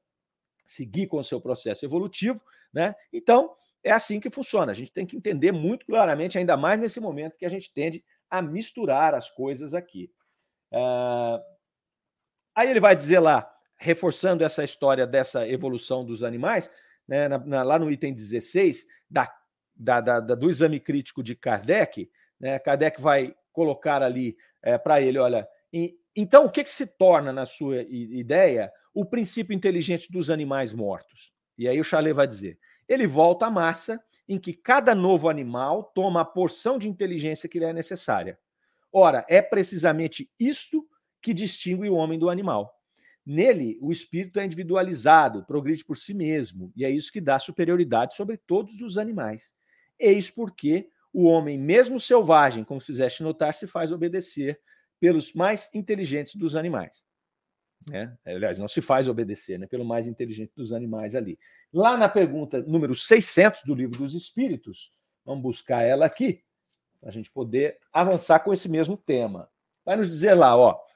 seguir 0.65 1.07
com 1.07 1.17
o 1.17 1.23
seu 1.23 1.39
processo 1.39 1.85
evolutivo, 1.85 2.41
né? 2.73 2.93
Então, 3.13 3.55
é 3.83 3.91
assim 3.91 4.19
que 4.19 4.29
funciona. 4.29 4.71
A 4.71 4.75
gente 4.75 4.91
tem 4.91 5.05
que 5.05 5.15
entender 5.15 5.51
muito 5.51 5.85
claramente, 5.85 6.37
ainda 6.37 6.57
mais 6.57 6.79
nesse 6.79 6.99
momento 6.99 7.37
que 7.37 7.45
a 7.45 7.49
gente 7.49 7.71
tende 7.71 8.03
a 8.29 8.41
misturar 8.41 9.13
as 9.13 9.29
coisas 9.29 9.73
aqui. 9.73 10.11
Uh... 10.71 11.56
Aí 12.57 12.71
ele 12.71 12.79
vai 12.79 12.95
dizer 12.95 13.19
lá, 13.19 13.47
reforçando 13.75 14.43
essa 14.43 14.63
história 14.63 15.05
dessa 15.05 15.47
evolução 15.47 16.03
dos 16.03 16.23
animais, 16.23 16.71
né, 17.07 17.27
na, 17.27 17.37
na, 17.37 17.61
lá 17.61 17.77
no 17.77 17.91
item 17.91 18.11
16, 18.11 18.87
da, 19.07 19.31
da, 19.75 20.01
da, 20.01 20.19
do 20.19 20.49
exame 20.49 20.79
crítico 20.79 21.21
de 21.21 21.35
Kardec, 21.35 22.09
né, 22.39 22.57
Kardec 22.57 22.99
vai 22.99 23.35
colocar 23.53 24.01
ali 24.01 24.35
é, 24.63 24.75
para 24.75 24.99
ele: 24.99 25.19
olha, 25.19 25.47
então 26.15 26.45
o 26.45 26.49
que, 26.49 26.63
que 26.63 26.69
se 26.71 26.87
torna, 26.87 27.31
na 27.31 27.45
sua 27.45 27.83
ideia, 27.83 28.73
o 28.91 29.05
princípio 29.05 29.53
inteligente 29.53 30.11
dos 30.11 30.31
animais 30.31 30.73
mortos. 30.73 31.31
E 31.59 31.69
aí 31.69 31.79
o 31.79 31.83
Chalet 31.83 32.11
vai 32.11 32.25
dizer: 32.25 32.57
ele 32.89 33.05
volta 33.05 33.45
à 33.45 33.51
massa 33.51 34.03
em 34.27 34.39
que 34.39 34.51
cada 34.51 34.95
novo 34.95 35.29
animal 35.29 35.91
toma 35.93 36.21
a 36.21 36.25
porção 36.25 36.79
de 36.79 36.89
inteligência 36.89 37.47
que 37.47 37.59
lhe 37.59 37.65
é 37.65 37.71
necessária. 37.71 38.39
Ora, 38.91 39.23
é 39.29 39.43
precisamente 39.43 40.27
isto 40.39 40.87
que 41.27 41.33
distingue 41.33 41.89
o 41.89 41.95
homem 41.95 42.17
do 42.17 42.29
animal. 42.29 42.73
Nele, 43.25 43.77
o 43.81 43.91
espírito 43.91 44.39
é 44.39 44.45
individualizado, 44.45 45.43
progride 45.43 45.83
por 45.83 45.97
si 45.97 46.13
mesmo, 46.13 46.71
e 46.73 46.85
é 46.85 46.89
isso 46.89 47.11
que 47.11 47.19
dá 47.19 47.37
superioridade 47.37 48.15
sobre 48.15 48.37
todos 48.37 48.79
os 48.79 48.97
animais. 48.97 49.53
Eis 49.99 50.31
porque 50.31 50.89
o 51.11 51.25
homem, 51.25 51.57
mesmo 51.59 51.99
selvagem, 51.99 52.63
como 52.63 52.79
fizeste 52.79 53.23
notar, 53.23 53.53
se 53.53 53.67
faz 53.67 53.91
obedecer 53.91 54.57
pelos 55.01 55.33
mais 55.33 55.69
inteligentes 55.73 56.33
dos 56.37 56.55
animais. 56.55 57.03
Né? 57.85 58.17
Aliás, 58.25 58.57
não 58.57 58.69
se 58.69 58.79
faz 58.79 59.09
obedecer, 59.09 59.59
né? 59.59 59.67
pelo 59.67 59.83
mais 59.83 60.07
inteligente 60.07 60.53
dos 60.55 60.71
animais 60.71 61.13
ali. 61.13 61.37
Lá 61.73 61.97
na 61.97 62.07
pergunta 62.07 62.61
número 62.61 62.95
600 62.95 63.63
do 63.65 63.75
Livro 63.75 63.97
dos 63.97 64.13
Espíritos, 64.13 64.93
vamos 65.25 65.43
buscar 65.43 65.81
ela 65.81 66.05
aqui, 66.05 66.41
para 67.01 67.09
a 67.09 67.11
gente 67.11 67.29
poder 67.29 67.79
avançar 67.91 68.39
com 68.39 68.53
esse 68.53 68.69
mesmo 68.69 68.95
tema. 68.95 69.49
Vai 69.83 69.97
nos 69.97 70.09
dizer 70.09 70.33
lá, 70.33 70.55
ó, 70.55 70.87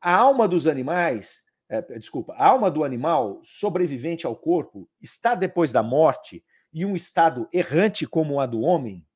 a 0.00 0.14
alma 0.14 0.48
dos 0.48 0.66
animais, 0.66 1.42
é, 1.68 1.82
desculpa, 1.98 2.34
a 2.34 2.46
alma 2.46 2.70
do 2.70 2.84
animal 2.84 3.40
sobrevivente 3.44 4.26
ao 4.26 4.34
corpo 4.34 4.88
está 5.00 5.34
depois 5.34 5.72
da 5.72 5.82
morte 5.82 6.44
em 6.72 6.84
um 6.84 6.96
estado 6.96 7.48
errante 7.52 8.06
como 8.06 8.40
a 8.40 8.46
do 8.46 8.60
homem? 8.60 9.06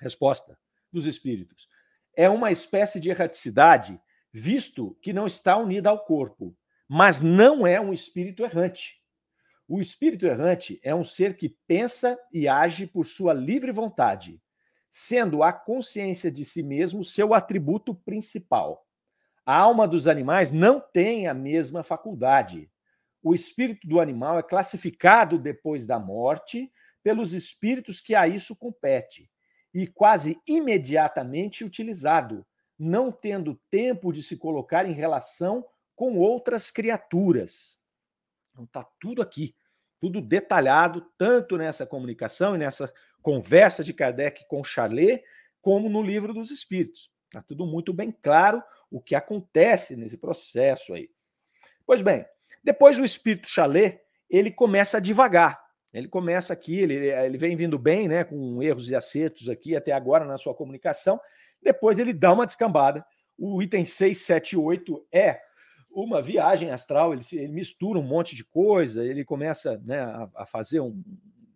Resposta 0.00 0.58
dos 0.92 1.06
espíritos. 1.06 1.68
É 2.14 2.28
uma 2.28 2.50
espécie 2.50 3.00
de 3.00 3.10
erraticidade 3.10 4.00
visto 4.32 4.96
que 5.02 5.12
não 5.12 5.26
está 5.26 5.56
unida 5.56 5.90
ao 5.90 6.04
corpo, 6.04 6.56
mas 6.88 7.22
não 7.22 7.66
é 7.66 7.80
um 7.80 7.92
espírito 7.92 8.42
errante. 8.42 9.00
O 9.68 9.80
espírito 9.80 10.26
errante 10.26 10.80
é 10.82 10.94
um 10.94 11.04
ser 11.04 11.36
que 11.36 11.48
pensa 11.66 12.18
e 12.32 12.48
age 12.48 12.86
por 12.86 13.04
sua 13.06 13.32
livre 13.32 13.72
vontade, 13.72 14.40
sendo 14.90 15.42
a 15.42 15.52
consciência 15.52 16.30
de 16.30 16.44
si 16.44 16.62
mesmo 16.62 17.04
seu 17.04 17.32
atributo 17.32 17.94
principal. 17.94 18.86
A 19.44 19.56
alma 19.56 19.88
dos 19.88 20.06
animais 20.06 20.52
não 20.52 20.80
tem 20.80 21.26
a 21.26 21.34
mesma 21.34 21.82
faculdade. 21.82 22.70
O 23.22 23.34
espírito 23.34 23.86
do 23.86 24.00
animal 24.00 24.38
é 24.38 24.42
classificado 24.42 25.38
depois 25.38 25.86
da 25.86 25.98
morte 25.98 26.72
pelos 27.02 27.32
espíritos 27.32 28.00
que 28.00 28.14
a 28.14 28.28
isso 28.28 28.54
compete 28.54 29.28
e 29.74 29.86
quase 29.86 30.40
imediatamente 30.46 31.64
utilizado, 31.64 32.46
não 32.78 33.10
tendo 33.10 33.60
tempo 33.70 34.12
de 34.12 34.22
se 34.22 34.36
colocar 34.36 34.86
em 34.86 34.92
relação 34.92 35.66
com 35.96 36.18
outras 36.18 36.70
criaturas. 36.70 37.78
Então 38.50 38.64
está 38.64 38.86
tudo 39.00 39.22
aqui, 39.22 39.56
tudo 39.98 40.20
detalhado, 40.20 41.06
tanto 41.16 41.56
nessa 41.56 41.86
comunicação 41.86 42.54
e 42.54 42.58
nessa 42.58 42.92
conversa 43.22 43.82
de 43.82 43.94
Kardec 43.94 44.46
com 44.46 44.62
Charlet, 44.62 45.22
como 45.60 45.88
no 45.88 46.02
livro 46.02 46.34
dos 46.34 46.50
Espíritos. 46.50 47.10
Está 47.26 47.40
tudo 47.40 47.64
muito 47.66 47.92
bem 47.92 48.12
claro 48.12 48.62
o 48.92 49.00
que 49.00 49.14
acontece 49.14 49.96
nesse 49.96 50.16
processo 50.16 50.94
aí. 50.94 51.08
Pois 51.86 52.02
bem, 52.02 52.24
depois 52.62 52.98
o 52.98 53.04
Espírito 53.04 53.48
Chalet, 53.48 53.98
ele 54.30 54.50
começa 54.50 54.98
a 54.98 55.00
devagar. 55.00 55.60
Ele 55.92 56.08
começa 56.08 56.52
aqui, 56.52 56.78
ele, 56.78 56.94
ele 56.94 57.36
vem 57.36 57.56
vindo 57.56 57.78
bem, 57.78 58.08
né, 58.08 58.24
com 58.24 58.62
erros 58.62 58.88
e 58.88 58.94
acertos 58.94 59.48
aqui 59.48 59.76
até 59.76 59.92
agora 59.92 60.24
na 60.24 60.38
sua 60.38 60.54
comunicação. 60.54 61.20
Depois 61.60 61.98
ele 61.98 62.12
dá 62.12 62.32
uma 62.32 62.46
descambada. 62.46 63.04
O 63.36 63.62
item 63.62 63.84
678 63.84 65.06
é 65.12 65.40
uma 65.90 66.22
viagem 66.22 66.70
astral, 66.70 67.12
ele, 67.12 67.22
ele 67.32 67.52
mistura 67.52 67.98
um 67.98 68.02
monte 68.02 68.34
de 68.34 68.44
coisa, 68.44 69.04
ele 69.04 69.24
começa 69.24 69.78
né, 69.84 70.00
a, 70.00 70.28
a 70.36 70.46
fazer 70.46 70.80
um, 70.80 71.02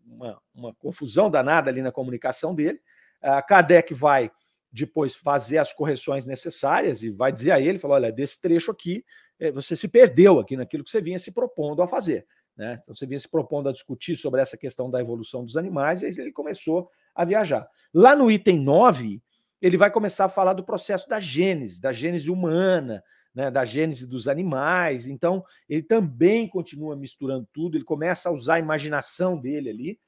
uma, 0.06 0.42
uma, 0.54 0.74
confusão 0.74 1.30
danada 1.30 1.70
ali 1.70 1.80
na 1.80 1.90
comunicação 1.90 2.54
dele. 2.54 2.78
A 3.22 3.40
Kardec 3.40 3.94
vai 3.94 4.30
depois 4.72 5.14
fazer 5.14 5.58
as 5.58 5.72
correções 5.72 6.26
necessárias 6.26 7.02
e 7.02 7.10
vai 7.10 7.32
dizer 7.32 7.52
a 7.52 7.60
ele, 7.60 7.78
falou, 7.78 7.96
olha, 7.96 8.12
desse 8.12 8.40
trecho 8.40 8.70
aqui, 8.70 9.04
eh, 9.38 9.50
você 9.50 9.74
se 9.74 9.88
perdeu 9.88 10.38
aqui 10.38 10.56
naquilo 10.56 10.84
que 10.84 10.90
você 10.90 11.00
vinha 11.00 11.18
se 11.18 11.32
propondo 11.32 11.82
a 11.82 11.88
fazer. 11.88 12.26
Né? 12.56 12.76
Então, 12.80 12.94
você 12.94 13.06
vinha 13.06 13.20
se 13.20 13.28
propondo 13.28 13.68
a 13.68 13.72
discutir 13.72 14.16
sobre 14.16 14.40
essa 14.40 14.56
questão 14.56 14.90
da 14.90 15.00
evolução 15.00 15.44
dos 15.44 15.56
animais, 15.56 16.02
e 16.02 16.06
aí 16.06 16.12
ele 16.18 16.32
começou 16.32 16.90
a 17.14 17.24
viajar. 17.24 17.68
Lá 17.92 18.16
no 18.16 18.30
item 18.30 18.60
9, 18.60 19.22
ele 19.60 19.76
vai 19.76 19.90
começar 19.90 20.26
a 20.26 20.30
falar 20.30 20.54
do 20.54 20.64
processo 20.64 21.08
da 21.08 21.20
gênese, 21.20 21.80
da 21.80 21.92
gênese 21.92 22.30
humana, 22.30 23.02
né, 23.34 23.50
da 23.50 23.64
gênese 23.64 24.06
dos 24.06 24.28
animais. 24.28 25.06
Então, 25.06 25.44
ele 25.68 25.82
também 25.82 26.48
continua 26.48 26.96
misturando 26.96 27.46
tudo, 27.52 27.76
ele 27.76 27.84
começa 27.84 28.28
a 28.28 28.32
usar 28.32 28.54
a 28.54 28.58
imaginação 28.58 29.38
dele 29.38 29.70
ali. 29.70 30.00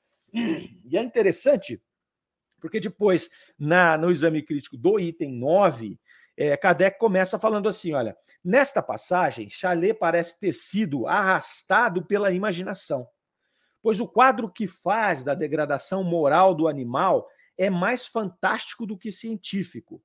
E 0.84 0.96
é 0.96 1.02
interessante, 1.02 1.80
porque 2.60 2.80
depois, 2.80 3.30
na, 3.58 3.96
no 3.96 4.10
exame 4.10 4.42
crítico 4.42 4.76
do 4.76 4.98
item 4.98 5.32
9, 5.32 5.98
é, 6.36 6.56
Kardec 6.56 6.98
começa 6.98 7.38
falando 7.38 7.68
assim: 7.68 7.92
olha, 7.94 8.16
nesta 8.44 8.82
passagem, 8.82 9.50
Chalet 9.50 9.94
parece 9.94 10.38
ter 10.38 10.52
sido 10.52 11.06
arrastado 11.06 12.04
pela 12.04 12.30
imaginação, 12.30 13.08
pois 13.82 14.00
o 14.00 14.06
quadro 14.06 14.50
que 14.50 14.66
faz 14.66 15.24
da 15.24 15.34
degradação 15.34 16.04
moral 16.04 16.54
do 16.54 16.68
animal 16.68 17.28
é 17.56 17.68
mais 17.68 18.06
fantástico 18.06 18.86
do 18.86 18.96
que 18.96 19.10
científico. 19.10 20.00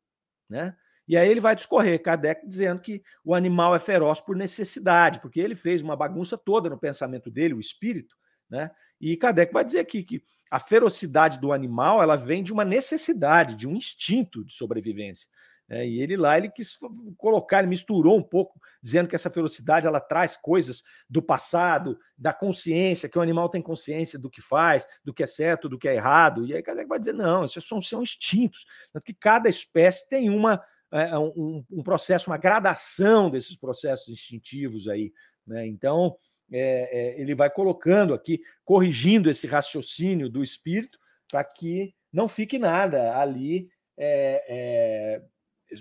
Né? 0.50 0.76
E 1.08 1.16
aí 1.16 1.30
ele 1.30 1.40
vai 1.40 1.56
discorrer, 1.56 2.02
Kardec 2.02 2.48
dizendo 2.48 2.82
que 2.82 3.04
o 3.24 3.36
animal 3.36 3.76
é 3.76 3.80
feroz 3.80 4.20
por 4.20 4.36
necessidade, 4.36 5.20
porque 5.20 5.40
ele 5.40 5.56
fez 5.56 5.82
uma 5.82 5.96
bagunça 5.96 6.38
toda 6.38 6.70
no 6.70 6.80
pensamento 6.80 7.30
dele, 7.30 7.54
o 7.54 7.60
espírito, 7.60 8.16
né? 8.54 8.70
E 9.02 9.18
Kardec 9.18 9.52
vai 9.52 9.66
dizer 9.66 9.80
aqui 9.80 10.04
que 10.04 10.24
a 10.50 10.60
ferocidade 10.60 11.40
do 11.40 11.52
animal 11.52 12.04
ela 12.04 12.16
vem 12.16 12.44
de 12.44 12.54
uma 12.54 12.64
necessidade, 12.64 13.56
de 13.56 13.68
um 13.68 13.76
instinto 13.76 14.46
de 14.46 14.54
sobrevivência. 14.54 15.28
Né? 15.68 15.88
E 15.88 16.00
ele 16.00 16.16
lá 16.16 16.38
ele 16.38 16.50
quis 16.50 16.78
colocar, 17.18 17.60
ele 17.60 17.68
misturou 17.68 18.16
um 18.16 18.22
pouco, 18.22 18.60
dizendo 18.82 19.10
que 19.10 19.16
essa 19.16 19.32
ferocidade 19.32 19.88
ela 19.88 20.00
traz 20.00 20.38
coisas 20.38 20.84
do 21.10 21.20
passado, 21.20 21.98
da 22.16 22.32
consciência, 22.32 23.10
que 23.10 23.18
o 23.18 23.22
animal 23.22 23.50
tem 23.50 23.62
consciência 23.62 24.20
do 24.20 24.30
que 24.30 24.40
faz, 24.40 24.88
do 25.04 25.12
que 25.12 25.24
é 25.24 25.28
certo, 25.28 25.68
do 25.68 25.80
que 25.80 25.88
é 25.88 25.96
errado. 25.96 26.46
E 26.46 26.54
aí 26.54 26.62
Kardec 26.62 26.88
vai 26.88 27.00
dizer 27.00 27.14
não, 27.14 27.44
isso 27.44 27.60
são, 27.60 27.82
são 27.82 28.04
instintos, 28.04 28.68
tanto 28.92 29.04
que 29.04 29.14
cada 29.16 29.50
espécie 29.50 30.08
tem 30.08 30.30
uma 30.30 30.64
é, 30.92 31.10
é 31.10 31.18
um, 31.18 31.66
um, 31.72 31.82
processo, 31.82 32.30
uma 32.30 32.38
gradação 32.38 33.32
desses 33.32 33.58
processos 33.58 34.10
instintivos 34.10 34.88
aí. 34.88 35.12
Né? 35.48 35.66
Então, 35.66 36.16
é, 36.56 36.90
é, 36.92 37.20
ele 37.20 37.34
vai 37.34 37.50
colocando 37.50 38.14
aqui, 38.14 38.40
corrigindo 38.64 39.28
esse 39.28 39.48
raciocínio 39.48 40.30
do 40.30 40.44
espírito 40.44 41.00
para 41.28 41.44
que 41.44 41.96
não 42.12 42.28
fique 42.28 42.60
nada 42.60 43.18
ali 43.18 43.70
é, 43.98 44.46
é, 44.48 45.22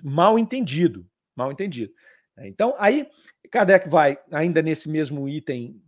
mal 0.02 0.38
entendido. 0.38 1.06
Mal 1.36 1.52
entendido. 1.52 1.92
Então, 2.38 2.74
aí, 2.78 3.06
Kardec 3.50 3.86
vai, 3.88 4.18
ainda 4.30 4.62
nesse 4.62 4.88
mesmo 4.88 5.28
item 5.28 5.80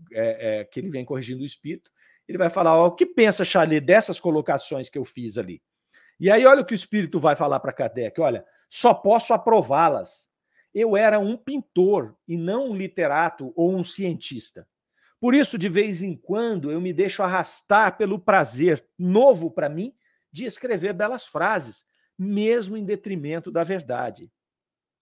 que 0.71 0.79
ele 0.79 0.91
vem 0.91 1.05
corrigindo 1.05 1.43
o 1.43 1.47
espírito, 1.47 1.91
ele 2.29 2.39
vai 2.39 2.51
falar: 2.51 2.79
ó, 2.79 2.87
o 2.87 2.93
que 2.93 3.07
pensa 3.07 3.45
Chalet 3.45 3.81
dessas 3.81 4.21
colocações 4.21 4.91
que 4.91 4.99
eu 4.99 5.05
fiz 5.05 5.39
ali? 5.39 5.63
E 6.21 6.31
aí, 6.31 6.45
olha 6.45 6.61
o 6.61 6.65
que 6.65 6.75
o 6.75 6.77
espírito 6.77 7.19
vai 7.19 7.35
falar 7.35 7.61
para 7.61 7.73
Kardec: 7.73 8.21
olha, 8.21 8.45
só 8.69 8.93
posso 8.93 9.33
aprová-las. 9.33 10.29
Eu 10.75 10.97
era 10.97 11.19
um 11.19 11.37
pintor 11.37 12.17
e 12.27 12.37
não 12.37 12.71
um 12.71 12.77
literato 12.77 13.53
ou 13.57 13.75
um 13.75 13.85
cientista. 13.85 14.67
Por 15.25 15.35
isso, 15.35 15.57
de 15.57 15.71
vez 15.71 16.03
em 16.03 16.15
quando, 16.15 16.71
eu 16.71 16.83
me 16.83 16.93
deixo 16.93 17.23
arrastar 17.23 17.97
pelo 17.97 18.19
prazer 18.19 18.87
novo 18.99 19.51
para 19.51 19.71
mim 19.71 19.95
de 20.31 20.45
escrever 20.45 20.93
belas 20.93 21.25
frases, 21.25 21.87
mesmo 22.19 22.77
em 22.77 22.85
detrimento 22.85 23.51
da 23.51 23.65
verdade. 23.65 24.31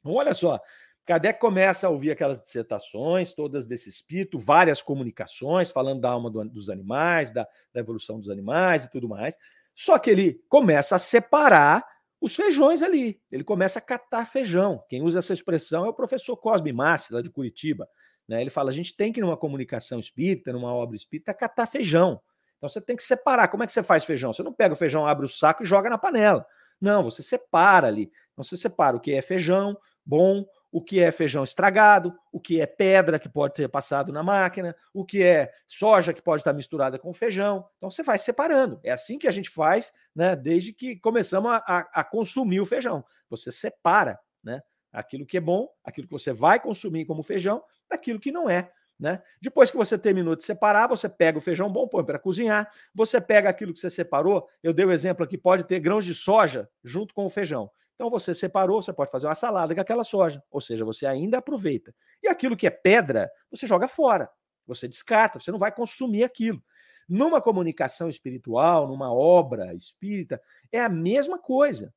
Olha 0.05 0.33
só, 0.33 0.61
Kardec 1.05 1.41
começa 1.41 1.89
a 1.89 1.91
ouvir 1.91 2.13
aquelas 2.13 2.41
dissertações, 2.41 3.33
todas 3.33 3.67
desse 3.67 3.91
espírito, 3.91 4.39
várias 4.39 4.81
comunicações, 4.81 5.73
falando 5.73 6.03
da 6.03 6.11
alma 6.11 6.31
do, 6.31 6.45
dos 6.45 6.71
animais, 6.71 7.33
da, 7.33 7.45
da 7.75 7.81
evolução 7.81 8.21
dos 8.21 8.31
animais 8.31 8.85
e 8.85 8.91
tudo 8.93 9.09
mais. 9.09 9.37
Só 9.75 9.99
que 9.99 10.09
ele 10.09 10.41
começa 10.49 10.95
a 10.95 11.01
separar 11.01 11.85
os 12.21 12.37
feijões 12.37 12.81
ali. 12.81 13.21
Ele 13.29 13.43
começa 13.43 13.81
a 13.81 13.83
catar 13.83 14.25
feijão. 14.27 14.85
Quem 14.89 15.03
usa 15.03 15.19
essa 15.19 15.33
expressão 15.33 15.85
é 15.85 15.89
o 15.89 15.95
professor 15.95 16.37
Cosme 16.37 16.73
Massi, 16.73 17.13
lá 17.13 17.21
de 17.21 17.29
Curitiba. 17.29 17.89
Né? 18.33 18.41
Ele 18.41 18.49
fala: 18.49 18.71
a 18.71 18.73
gente 18.73 18.97
tem 18.97 19.13
que, 19.13 19.21
numa 19.21 19.37
comunicação 19.37 19.99
espírita, 19.99 20.55
numa 20.55 20.73
obra 20.73 20.97
espírita, 20.97 21.35
catar 21.35 21.67
feijão. 21.67 22.19
Então 22.57 22.67
você 22.67 22.81
tem 22.81 22.97
que 22.97 23.03
separar. 23.03 23.49
Como 23.49 23.63
é 23.63 23.67
que 23.67 23.73
você 23.73 23.83
faz 23.83 24.05
feijão? 24.05 24.33
Você 24.33 24.43
não 24.43 24.55
pega 24.55 24.73
o 24.73 24.77
feijão, 24.77 25.07
abre 25.07 25.27
o 25.27 25.29
saco 25.29 25.63
e 25.63 25.67
joga 25.67 25.91
na 25.91 25.99
panela. 25.99 26.47
Não, 26.81 27.03
você 27.03 27.23
separa 27.23 27.89
ali. 27.89 28.11
Então 28.33 28.43
você 28.43 28.57
separa 28.57 28.97
o 28.97 29.01
que 29.01 29.13
é 29.13 29.21
feijão 29.21 29.77
bom, 30.05 30.47
o 30.71 30.83
que 30.83 31.01
é 31.01 31.13
feijão 31.13 31.45
estragado, 31.45 32.15
o 32.33 32.41
que 32.41 32.59
é 32.59 32.67
pedra 32.67 33.19
que 33.19 33.29
pode 33.29 33.53
ter 33.53 33.69
passado 33.69 34.11
na 34.11 34.23
máquina, 34.23 34.75
o 34.95 35.05
que 35.05 35.23
é 35.23 35.53
soja 35.67 36.15
que 36.15 36.23
pode 36.23 36.41
estar 36.41 36.55
misturada 36.55 36.99
com 36.99 37.13
feijão. 37.13 37.69
Então 37.77 37.91
você 37.91 38.03
vai 38.03 38.19
separando. 38.19 38.81
É 38.83 38.93
assim 38.93 39.19
que 39.19 39.29
a 39.29 39.31
gente 39.31 39.51
faz, 39.51 39.93
né? 40.17 40.35
Desde 40.35 40.73
que 40.73 40.97
começamos 40.97 41.53
a, 41.53 41.57
a, 41.57 42.01
a 42.01 42.05
consumir 42.05 42.63
o 42.63 42.67
feijão. 42.67 43.05
Você 43.29 43.53
separa, 43.53 44.19
né? 44.43 44.63
Aquilo 44.93 45.25
que 45.25 45.37
é 45.37 45.41
bom, 45.41 45.69
aquilo 45.83 46.07
que 46.07 46.13
você 46.13 46.33
vai 46.33 46.61
consumir 46.61 47.05
como 47.07 47.23
feijão, 47.23 47.63
daquilo 47.89 48.21
que 48.21 48.31
não 48.31 48.49
é. 48.49 48.71
Né? 48.99 49.21
Depois 49.41 49.71
que 49.71 49.77
você 49.77 49.99
terminou 49.99 50.37
de 50.37 50.45
separar, 50.45 50.87
você 50.87 51.09
pega 51.09 51.37
o 51.37 51.41
feijão 51.41 51.69
bom, 51.73 51.89
põe 51.89 52.05
para 52.05 52.19
cozinhar, 52.19 52.71
você 52.95 53.21
pega 53.21 53.49
aquilo 53.49 53.73
que 53.73 53.81
você 53.81 53.91
separou. 53.91 54.49
Eu 54.63 54.73
dei 54.73 54.85
o 54.85 54.93
exemplo 54.93 55.25
aqui: 55.25 55.37
pode 55.37 55.65
ter 55.65 55.81
grãos 55.81 56.05
de 56.05 56.15
soja 56.15 56.69
junto 56.85 57.13
com 57.13 57.27
o 57.27 57.31
feijão. 57.31 57.71
Então 57.95 58.09
você 58.11 58.35
separou, 58.35 58.81
você 58.81 58.93
pode 58.93 59.11
fazer 59.11 59.27
uma 59.27 59.35
salada 59.35 59.75
com 59.75 59.81
aquela 59.81 60.05
soja, 60.05 60.43
ou 60.51 60.61
seja, 60.61 60.85
você 60.85 61.07
ainda 61.07 61.39
aproveita. 61.39 61.95
E 62.23 62.29
aquilo 62.29 62.57
que 62.57 62.67
é 62.67 62.71
pedra, 62.71 63.31
você 63.51 63.67
joga 63.67 63.89
fora, 63.89 64.29
você 64.67 64.87
descarta, 64.87 65.39
você 65.39 65.51
não 65.51 65.59
vai 65.59 65.73
consumir 65.73 66.25
aquilo. 66.25 66.63
Numa 67.09 67.41
comunicação 67.41 68.09
espiritual, 68.09 68.87
numa 68.87 69.13
obra 69.13 69.75
espírita, 69.75 70.41
é 70.71 70.81
a 70.81 70.89
mesma 70.89 71.39
coisa. 71.39 71.93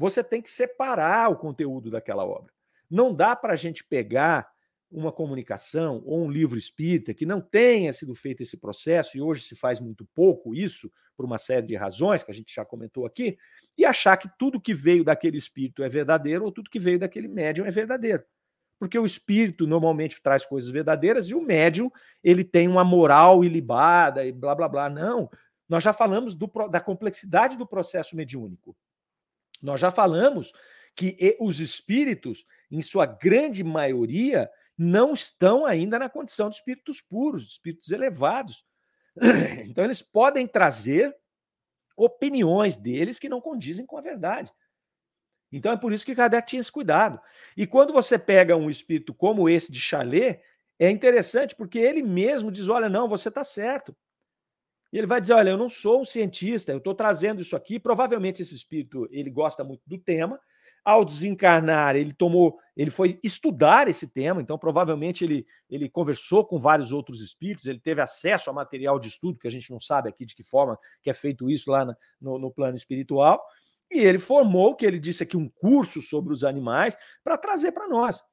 Você 0.00 0.24
tem 0.24 0.40
que 0.40 0.48
separar 0.48 1.30
o 1.30 1.36
conteúdo 1.36 1.90
daquela 1.90 2.24
obra. 2.24 2.50
Não 2.90 3.14
dá 3.14 3.36
para 3.36 3.52
a 3.52 3.56
gente 3.56 3.84
pegar 3.84 4.50
uma 4.90 5.12
comunicação 5.12 6.02
ou 6.06 6.24
um 6.24 6.30
livro 6.30 6.56
espírita 6.56 7.12
que 7.12 7.26
não 7.26 7.38
tenha 7.38 7.92
sido 7.92 8.14
feito 8.14 8.42
esse 8.42 8.56
processo, 8.56 9.18
e 9.18 9.20
hoje 9.20 9.44
se 9.44 9.54
faz 9.54 9.78
muito 9.78 10.08
pouco 10.14 10.54
isso, 10.54 10.90
por 11.14 11.26
uma 11.26 11.36
série 11.36 11.66
de 11.66 11.76
razões 11.76 12.22
que 12.22 12.30
a 12.30 12.34
gente 12.34 12.50
já 12.50 12.64
comentou 12.64 13.04
aqui, 13.04 13.36
e 13.76 13.84
achar 13.84 14.16
que 14.16 14.30
tudo 14.38 14.58
que 14.58 14.72
veio 14.72 15.04
daquele 15.04 15.36
espírito 15.36 15.84
é 15.84 15.88
verdadeiro 15.90 16.46
ou 16.46 16.50
tudo 16.50 16.70
que 16.70 16.78
veio 16.78 16.98
daquele 16.98 17.28
médium 17.28 17.66
é 17.66 17.70
verdadeiro. 17.70 18.24
Porque 18.78 18.98
o 18.98 19.04
espírito 19.04 19.66
normalmente 19.66 20.22
traz 20.22 20.46
coisas 20.46 20.70
verdadeiras 20.70 21.28
e 21.28 21.34
o 21.34 21.42
médium 21.42 21.90
ele 22.24 22.42
tem 22.42 22.66
uma 22.68 22.82
moral 22.82 23.44
ilibada 23.44 24.24
e 24.24 24.32
blá 24.32 24.54
blá 24.54 24.66
blá. 24.66 24.88
Não, 24.88 25.28
nós 25.68 25.84
já 25.84 25.92
falamos 25.92 26.34
do, 26.34 26.50
da 26.70 26.80
complexidade 26.80 27.58
do 27.58 27.66
processo 27.66 28.16
mediúnico. 28.16 28.74
Nós 29.60 29.80
já 29.80 29.90
falamos 29.90 30.52
que 30.94 31.36
os 31.40 31.60
espíritos, 31.60 32.44
em 32.70 32.80
sua 32.82 33.06
grande 33.06 33.62
maioria, 33.62 34.50
não 34.76 35.12
estão 35.12 35.66
ainda 35.66 35.98
na 35.98 36.08
condição 36.08 36.48
de 36.48 36.56
espíritos 36.56 37.00
puros, 37.00 37.44
de 37.44 37.52
espíritos 37.52 37.90
elevados. 37.90 38.64
Então, 39.66 39.84
eles 39.84 40.02
podem 40.02 40.46
trazer 40.46 41.14
opiniões 41.96 42.76
deles 42.76 43.18
que 43.18 43.28
não 43.28 43.40
condizem 43.40 43.84
com 43.84 43.98
a 43.98 44.00
verdade. 44.00 44.50
Então 45.52 45.72
é 45.72 45.76
por 45.76 45.92
isso 45.92 46.06
que 46.06 46.14
Kardec 46.14 46.48
tinha 46.48 46.60
esse 46.60 46.70
cuidado. 46.70 47.20
E 47.56 47.66
quando 47.66 47.92
você 47.92 48.18
pega 48.18 48.56
um 48.56 48.70
espírito 48.70 49.12
como 49.12 49.48
esse 49.48 49.72
de 49.72 49.80
Chalet, 49.80 50.40
é 50.78 50.90
interessante 50.90 51.54
porque 51.56 51.78
ele 51.78 52.02
mesmo 52.02 52.50
diz: 52.50 52.68
olha, 52.68 52.88
não, 52.88 53.08
você 53.08 53.28
está 53.28 53.42
certo. 53.42 53.96
E 54.92 54.98
ele 54.98 55.06
vai 55.06 55.20
dizer: 55.20 55.34
olha, 55.34 55.50
eu 55.50 55.58
não 55.58 55.68
sou 55.68 56.00
um 56.00 56.04
cientista, 56.04 56.72
eu 56.72 56.78
estou 56.78 56.94
trazendo 56.94 57.40
isso 57.40 57.56
aqui. 57.56 57.78
Provavelmente 57.78 58.42
esse 58.42 58.54
espírito 58.54 59.08
ele 59.10 59.30
gosta 59.30 59.62
muito 59.64 59.82
do 59.86 59.98
tema. 59.98 60.38
Ao 60.82 61.04
desencarnar, 61.04 61.94
ele 61.94 62.10
tomou, 62.10 62.58
ele 62.74 62.90
foi 62.90 63.20
estudar 63.22 63.86
esse 63.86 64.08
tema, 64.08 64.40
então 64.40 64.56
provavelmente 64.56 65.22
ele, 65.22 65.46
ele 65.68 65.90
conversou 65.90 66.42
com 66.42 66.58
vários 66.58 66.90
outros 66.90 67.20
espíritos, 67.20 67.66
ele 67.66 67.78
teve 67.78 68.00
acesso 68.00 68.48
a 68.48 68.52
material 68.52 68.98
de 68.98 69.08
estudo, 69.08 69.38
que 69.38 69.46
a 69.46 69.50
gente 69.50 69.70
não 69.70 69.78
sabe 69.78 70.08
aqui 70.08 70.24
de 70.24 70.34
que 70.34 70.42
forma 70.42 70.78
que 71.02 71.10
é 71.10 71.14
feito 71.14 71.50
isso 71.50 71.70
lá 71.70 71.84
no, 72.18 72.38
no 72.38 72.50
plano 72.50 72.76
espiritual, 72.76 73.44
e 73.90 73.98
ele 73.98 74.18
formou, 74.18 74.74
que 74.74 74.86
ele 74.86 74.98
disse 74.98 75.22
aqui, 75.22 75.36
um 75.36 75.50
curso 75.50 76.00
sobre 76.00 76.32
os 76.32 76.44
animais 76.44 76.96
para 77.22 77.36
trazer 77.36 77.72
para 77.72 77.86
nós. 77.86 78.24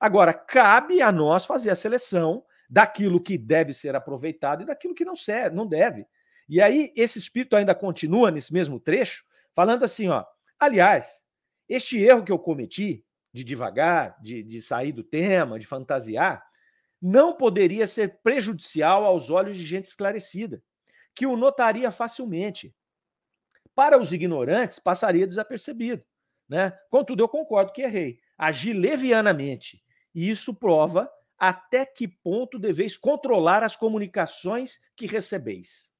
Agora, 0.00 0.32
cabe 0.32 1.02
a 1.02 1.12
nós 1.12 1.44
fazer 1.44 1.68
a 1.68 1.76
seleção 1.76 2.42
daquilo 2.68 3.20
que 3.20 3.36
deve 3.36 3.72
ser 3.72 3.94
aproveitado 3.94 4.62
e 4.62 4.66
daquilo 4.66 4.94
que 4.94 5.04
não 5.04 5.16
serve, 5.16 5.56
não 5.56 5.66
deve. 5.66 6.06
E 6.48 6.60
aí 6.60 6.92
esse 6.96 7.18
espírito 7.18 7.56
ainda 7.56 7.74
continua 7.74 8.30
nesse 8.30 8.52
mesmo 8.52 8.78
trecho, 8.78 9.24
falando 9.54 9.84
assim, 9.84 10.08
ó, 10.08 10.24
aliás, 10.58 11.22
este 11.68 12.02
erro 12.02 12.24
que 12.24 12.32
eu 12.32 12.38
cometi 12.38 13.04
de 13.32 13.44
devagar, 13.44 14.16
de, 14.22 14.42
de 14.42 14.62
sair 14.62 14.92
do 14.92 15.02
tema, 15.02 15.58
de 15.58 15.66
fantasiar, 15.66 16.44
não 17.00 17.36
poderia 17.36 17.86
ser 17.86 18.20
prejudicial 18.22 19.04
aos 19.04 19.28
olhos 19.28 19.56
de 19.56 19.64
gente 19.64 19.86
esclarecida, 19.86 20.62
que 21.14 21.26
o 21.26 21.36
notaria 21.36 21.90
facilmente. 21.90 22.74
Para 23.74 23.98
os 23.98 24.12
ignorantes, 24.12 24.78
passaria 24.78 25.26
desapercebido. 25.26 26.04
Né? 26.48 26.70
Contudo, 26.90 27.22
eu 27.22 27.28
concordo 27.28 27.72
que 27.72 27.82
errei. 27.82 28.20
Agi 28.38 28.72
levianamente. 28.72 29.82
E 30.14 30.30
isso 30.30 30.54
prova 30.54 31.10
até 31.38 31.84
que 31.84 32.06
ponto 32.06 32.58
deveis 32.58 32.96
controlar 32.96 33.62
as 33.62 33.76
comunicações 33.76 34.80
que 34.96 35.06
recebeis. 35.06 35.90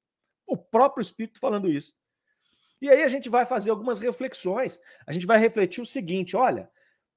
O 0.47 0.57
próprio 0.57 1.01
Espírito 1.01 1.39
falando 1.39 1.69
isso. 1.69 1.93
E 2.81 2.89
aí 2.89 3.03
a 3.03 3.07
gente 3.07 3.29
vai 3.29 3.45
fazer 3.45 3.69
algumas 3.69 3.99
reflexões. 3.99 4.79
A 5.07 5.11
gente 5.11 5.25
vai 5.25 5.39
refletir 5.39 5.81
o 5.81 5.85
seguinte: 5.85 6.35
olha, 6.35 6.69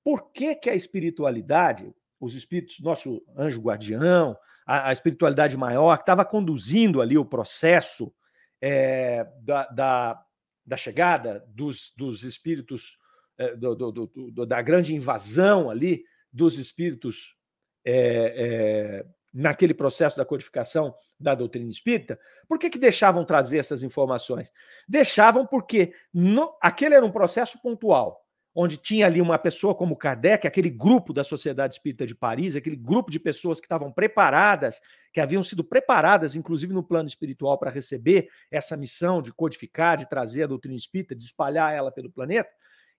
por 0.03 0.31
que, 0.31 0.55
que 0.55 0.71
a 0.71 0.75
espiritualidade, 0.75 1.93
os 2.21 2.35
espíritos, 2.35 2.81
nosso 2.81 3.23
anjo 3.37 3.61
guardião, 3.61 4.37
a, 4.67 4.89
a 4.89 4.93
espiritualidade 4.93 5.57
maior, 5.57 5.97
que 5.97 6.03
estava 6.03 6.25
conduzindo 6.25 7.01
ali 7.01 7.17
o 7.17 7.25
processo 7.25 8.13
é, 8.61 9.27
da, 9.41 9.67
da, 9.69 10.25
da, 10.65 10.77
chegada 10.77 11.45
dos, 11.49 11.93
dos 11.97 12.23
espíritos, 12.23 12.99
é, 13.37 13.55
do, 13.57 13.75
do, 13.75 13.93
do, 14.07 14.47
da 14.47 14.61
grande 14.61 14.95
invasão 14.95 15.71
ali 15.71 16.05
dos 16.33 16.59
espíritos 16.59 17.38
é, 17.85 17.95
é, 17.95 19.07
naquele 19.33 19.75
processo 19.75 20.17
da 20.17 20.25
codificação 20.25 20.95
da 21.19 21.35
doutrina 21.35 21.69
espírita, 21.69 22.19
por 22.49 22.59
que, 22.59 22.71
que 22.71 22.79
deixavam 22.79 23.25
trazer 23.25 23.59
essas 23.59 23.83
informações? 23.83 24.53
Deixavam 24.89 25.47
porque 25.47 25.93
no, 26.13 26.57
aquele 26.61 26.95
era 26.95 27.05
um 27.05 27.11
processo 27.11 27.61
pontual, 27.61 28.25
onde 28.55 28.77
tinha 28.77 29.07
ali 29.07 29.21
uma 29.21 29.39
pessoa 29.39 29.75
como 29.75 29.97
Kardec, 29.97 30.47
aquele 30.47 30.71
grupo 30.71 31.13
da 31.13 31.23
Sociedade 31.23 31.75
Espírita 31.75 32.07
de 32.07 32.15
Paris, 32.15 32.57
aquele 32.57 32.77
grupo 32.77 33.11
de 33.11 33.21
pessoas 33.21 33.61
que 33.61 33.67
estavam 33.67 33.93
preparadas, 33.93 34.81
que 35.13 35.21
haviam 35.21 35.43
sido 35.43 35.63
preparadas, 35.63 36.35
inclusive 36.35 36.73
no 36.73 36.83
plano 36.83 37.09
espiritual, 37.09 37.59
para 37.59 37.71
receber 37.71 38.29
essa 38.51 38.77
missão 38.77 39.23
de 39.23 39.33
codificar, 39.33 39.97
de 39.97 40.09
trazer 40.09 40.45
a 40.45 40.47
doutrina 40.49 40.77
espírita, 40.77 41.15
de 41.15 41.23
espalhar 41.23 41.73
ela 41.73 41.93
pelo 41.93 42.11
planeta. 42.11 42.51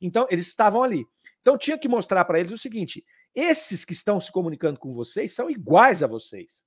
Então, 0.02 0.26
eles 0.30 0.48
estavam 0.48 0.82
ali. 0.82 1.06
Então, 1.42 1.58
tinha 1.58 1.78
que 1.78 1.88
mostrar 1.88 2.24
para 2.26 2.40
eles 2.40 2.52
o 2.52 2.58
seguinte: 2.58 3.04
esses 3.36 3.86
que 3.86 3.94
estão 3.94 4.20
se 4.20 4.32
comunicando 4.32 4.80
com 4.80 4.94
vocês 4.94 5.34
são 5.34 5.50
iguais 5.50 6.04
a 6.04 6.08
vocês. 6.08 6.64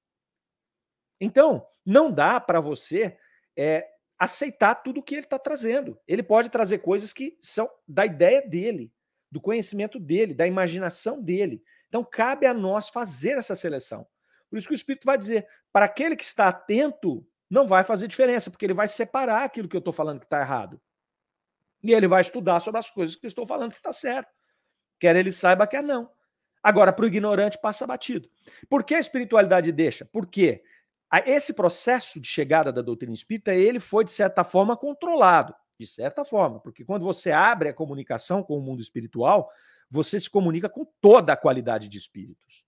Então, 1.21 1.67
não 1.85 2.11
dá 2.11 2.41
para 2.41 2.61
você 2.61 3.17
é, 3.57 3.87
aceitar 4.19 4.77
tudo 4.77 5.01
o 5.01 5.03
que 5.03 5.15
ele 5.15 5.25
está 5.25 5.39
trazendo. 5.39 5.99
Ele 6.07 6.23
pode 6.23 6.51
trazer 6.51 6.79
coisas 6.79 7.13
que 7.13 7.37
são 7.41 7.71
da 7.87 8.07
ideia 8.07 8.43
dele, 8.43 8.93
do 9.31 9.41
conhecimento 9.41 9.99
dele, 9.99 10.35
da 10.35 10.47
imaginação 10.47 11.21
dele. 11.21 11.63
Então, 11.89 12.05
cabe 12.05 12.47
a 12.47 12.55
nós 12.55 12.89
fazer 12.89 13.39
essa 13.39 13.55
seleção. 13.55 14.07
Por 14.49 14.59
isso 14.59 14.69
que 14.69 14.75
o 14.75 14.77
Espírito 14.77 15.05
vai 15.05 15.17
dizer: 15.17 15.47
para 15.73 15.87
aquele 15.87 16.17
que 16.17 16.25
está 16.25 16.49
atento, 16.49 17.27
não 17.49 17.67
vai 17.67 17.85
fazer 17.85 18.09
diferença, 18.09 18.51
porque 18.51 18.65
ele 18.65 18.75
vai 18.75 18.89
separar 18.89 19.45
aquilo 19.45 19.69
que 19.69 19.77
eu 19.77 19.81
estou 19.81 19.93
falando 19.93 20.21
que 20.21 20.27
está 20.27 20.41
errado. 20.41 20.81
E 21.83 21.93
ele 21.93 22.07
vai 22.07 22.21
estudar 22.21 22.61
sobre 22.61 22.79
as 22.79 22.91
coisas 22.91 23.17
que 23.17 23.27
eu 23.27 23.29
estou 23.29 23.47
falando 23.47 23.73
que 23.73 23.79
está 23.79 23.93
certo. 23.93 24.33
Quer 24.99 25.17
ele 25.17 25.33
saiba, 25.33 25.67
quer 25.67 25.83
não. 25.83 26.11
Agora, 26.63 26.93
para 26.93 27.05
o 27.05 27.09
ignorante, 27.09 27.59
passa 27.61 27.87
batido. 27.87 28.31
Por 28.69 28.85
que 28.85 28.95
a 28.95 29.01
espiritualidade 29.01 29.73
deixa? 29.73 30.05
Porque 30.05 30.63
esse 31.27 31.53
processo 31.53 32.21
de 32.21 32.29
chegada 32.29 32.73
da 32.73 32.81
doutrina 32.81 33.13
espírita, 33.13 33.55
ele 33.55 33.81
foi, 33.81 34.05
de 34.05 34.11
certa 34.11 34.45
forma, 34.45 34.77
controlado. 34.77 35.55
De 35.79 35.87
certa 35.87 36.25
forma, 36.25 36.61
porque 36.61 36.85
quando 36.85 37.05
você 37.05 37.33
abre 37.33 37.69
a 37.69 37.75
comunicação 37.75 38.43
com 38.43 38.57
o 38.57 38.61
mundo 38.61 38.81
espiritual, 38.81 39.51
você 39.91 40.21
se 40.21 40.31
comunica 40.31 40.69
com 40.69 40.87
toda 41.01 41.33
a 41.33 41.37
qualidade 41.37 41.89
de 41.89 41.99
espíritos. 41.99 42.65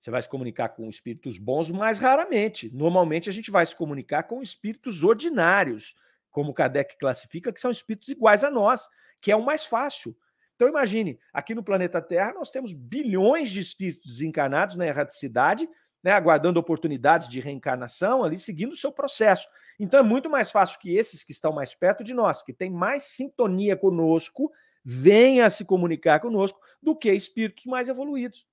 Você 0.00 0.10
vai 0.10 0.20
se 0.20 0.28
comunicar 0.28 0.70
com 0.70 0.88
espíritos 0.88 1.38
bons 1.38 1.70
mais 1.70 1.98
raramente. 1.98 2.70
Normalmente 2.74 3.28
a 3.30 3.32
gente 3.32 3.50
vai 3.50 3.64
se 3.64 3.76
comunicar 3.76 4.24
com 4.24 4.42
espíritos 4.42 5.04
ordinários, 5.04 5.94
como 6.30 6.54
Kardec 6.54 6.98
classifica, 6.98 7.52
que 7.52 7.60
são 7.60 7.70
espíritos 7.70 8.08
iguais 8.08 8.42
a 8.42 8.50
nós, 8.50 8.88
que 9.20 9.30
é 9.30 9.36
o 9.36 9.44
mais 9.44 9.64
fácil. 9.64 10.16
Então 10.58 10.66
imagine, 10.68 11.20
aqui 11.32 11.54
no 11.54 11.62
planeta 11.62 12.02
Terra 12.02 12.32
nós 12.32 12.50
temos 12.50 12.74
bilhões 12.74 13.48
de 13.48 13.60
espíritos 13.60 14.10
desencarnados 14.10 14.74
na 14.74 14.88
erraticidade, 14.88 15.70
né, 16.02 16.10
aguardando 16.10 16.58
oportunidades 16.58 17.28
de 17.28 17.38
reencarnação 17.38 18.24
ali, 18.24 18.36
seguindo 18.36 18.72
o 18.72 18.76
seu 18.76 18.90
processo. 18.90 19.46
Então 19.78 20.00
é 20.00 20.02
muito 20.02 20.28
mais 20.28 20.50
fácil 20.50 20.80
que 20.80 20.96
esses 20.96 21.22
que 21.22 21.30
estão 21.30 21.52
mais 21.52 21.76
perto 21.76 22.02
de 22.02 22.12
nós, 22.12 22.42
que 22.42 22.52
têm 22.52 22.72
mais 22.72 23.04
sintonia 23.04 23.76
conosco, 23.76 24.50
venham 24.84 25.46
a 25.46 25.50
se 25.50 25.64
comunicar 25.64 26.18
conosco 26.18 26.58
do 26.82 26.96
que 26.96 27.12
espíritos 27.12 27.64
mais 27.64 27.88
evoluídos, 27.88 28.44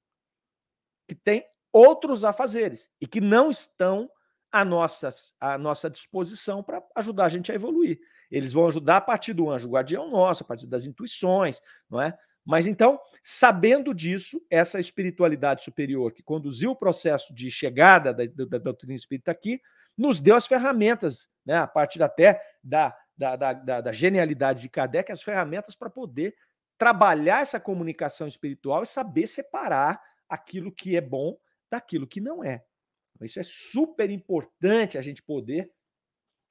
que 1.07 1.15
têm 1.15 1.43
outros 1.73 2.23
afazeres 2.23 2.87
e 3.01 3.07
que 3.07 3.19
não 3.19 3.49
estão 3.49 4.07
à 4.51 4.63
nossa, 4.63 5.09
à 5.39 5.57
nossa 5.57 5.89
disposição 5.89 6.61
para 6.61 6.83
ajudar 6.95 7.25
a 7.25 7.29
gente 7.29 7.51
a 7.51 7.55
evoluir. 7.55 7.99
Eles 8.31 8.53
vão 8.53 8.67
ajudar 8.67 8.97
a 8.97 9.01
partir 9.01 9.33
do 9.33 9.49
anjo 9.49 9.69
guardião 9.69 10.09
nosso, 10.09 10.43
a 10.43 10.45
partir 10.45 10.67
das 10.67 10.85
intuições, 10.85 11.61
não 11.89 12.01
é? 12.01 12.17
Mas 12.45 12.67
então, 12.67 12.99
sabendo 13.23 13.93
disso, 13.93 14.39
essa 14.49 14.79
espiritualidade 14.79 15.63
superior 15.63 16.11
que 16.11 16.21
conduziu 16.21 16.71
o 16.71 16.75
processo 16.75 17.33
de 17.33 17.49
chegada 17.49 18.13
da, 18.13 18.25
da, 18.25 18.45
da 18.45 18.57
doutrina 18.59 18.93
espírita 18.93 19.31
aqui, 19.31 19.59
nos 19.97 20.19
deu 20.19 20.35
as 20.35 20.45
ferramentas, 20.45 21.27
né, 21.43 21.57
a 21.57 21.67
partir 21.67 22.03
até 22.03 22.39
da, 22.63 22.95
da, 23.17 23.35
da, 23.35 23.81
da 23.81 23.91
genialidade 23.91 24.61
de 24.61 24.69
Kardec, 24.69 25.11
as 25.11 25.23
ferramentas 25.23 25.75
para 25.75 25.89
poder 25.89 26.35
trabalhar 26.77 27.41
essa 27.41 27.59
comunicação 27.59 28.27
espiritual 28.27 28.83
e 28.83 28.87
saber 28.87 29.25
separar 29.25 29.99
aquilo 30.29 30.71
que 30.71 30.95
é 30.95 31.01
bom 31.01 31.37
daquilo 31.71 32.05
que 32.05 32.21
não 32.21 32.43
é. 32.43 32.63
Isso 33.21 33.39
é 33.39 33.43
super 33.43 34.09
importante 34.09 34.97
a 34.97 35.01
gente 35.01 35.23
poder 35.23 35.71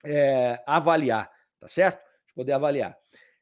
é, 0.03 0.63
avaliar 0.67 1.31
tá 1.65 1.69
certo? 1.69 2.05
De 2.27 2.35
poder 2.35 2.53
avaliar. 2.53 2.95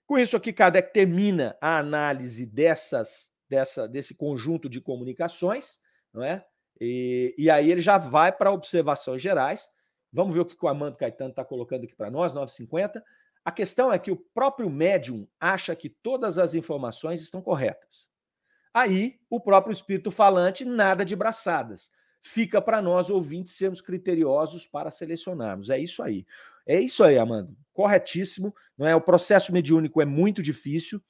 Com 0.07 0.16
isso 0.16 0.37
aqui, 0.37 0.53
Kardec 0.53 0.93
termina 0.93 1.57
a 1.61 1.79
análise 1.79 2.47
dessas, 2.47 3.33
dessa, 3.49 3.89
desse 3.89 4.14
conjunto 4.14 4.68
de 4.68 4.81
comunicações, 4.81 5.81
não 6.14 6.23
é? 6.23 6.45
E, 6.81 7.35
e 7.37 7.51
aí 7.51 7.70
ele 7.70 7.81
já 7.81 7.99
vai 7.99 8.31
para 8.31 8.53
observações 8.53 9.20
gerais. 9.20 9.68
Vamos 10.12 10.35
ver 10.35 10.41
o 10.41 10.47
que 10.47 10.57
o 10.64 10.68
Armando 10.68 10.97
Caetano 10.97 11.31
está 11.31 11.45
colocando 11.45 11.85
aqui 11.85 11.97
para 11.97 12.11
nós, 12.11 12.33
950. 12.33 13.03
A 13.45 13.51
questão 13.51 13.93
é 13.93 13.99
que 13.99 14.11
o 14.12 14.16
próprio 14.16 14.70
médium 14.70 15.27
acha 15.41 15.75
que 15.75 15.89
todas 15.89 16.39
as 16.39 16.55
informações 16.55 17.20
estão 17.20 17.43
corretas. 17.43 18.09
Aí, 18.73 19.18
o 19.29 19.41
próprio 19.41 19.73
espírito 19.73 20.12
falante, 20.12 20.64
nada 20.64 21.05
de 21.05 21.16
braçadas. 21.16 21.91
Fica 22.20 22.62
para 22.62 22.81
nós, 22.81 23.11
ouvintes, 23.11 23.55
sermos 23.55 23.81
criteriosos 23.81 24.64
para 24.64 24.93
selecionarmos. 24.93 25.70
É 25.70 25.79
isso 25.79 26.03
aí. 26.05 26.25
É 26.66 26.80
isso 26.80 27.02
aí, 27.02 27.18
Amando. 27.18 27.56
Corretíssimo. 27.72 28.54
Não 28.76 28.86
é? 28.86 28.94
O 28.94 29.00
processo 29.00 29.52
mediúnico 29.52 30.00
é 30.00 30.04
muito 30.04 30.42
difícil. 30.42 31.00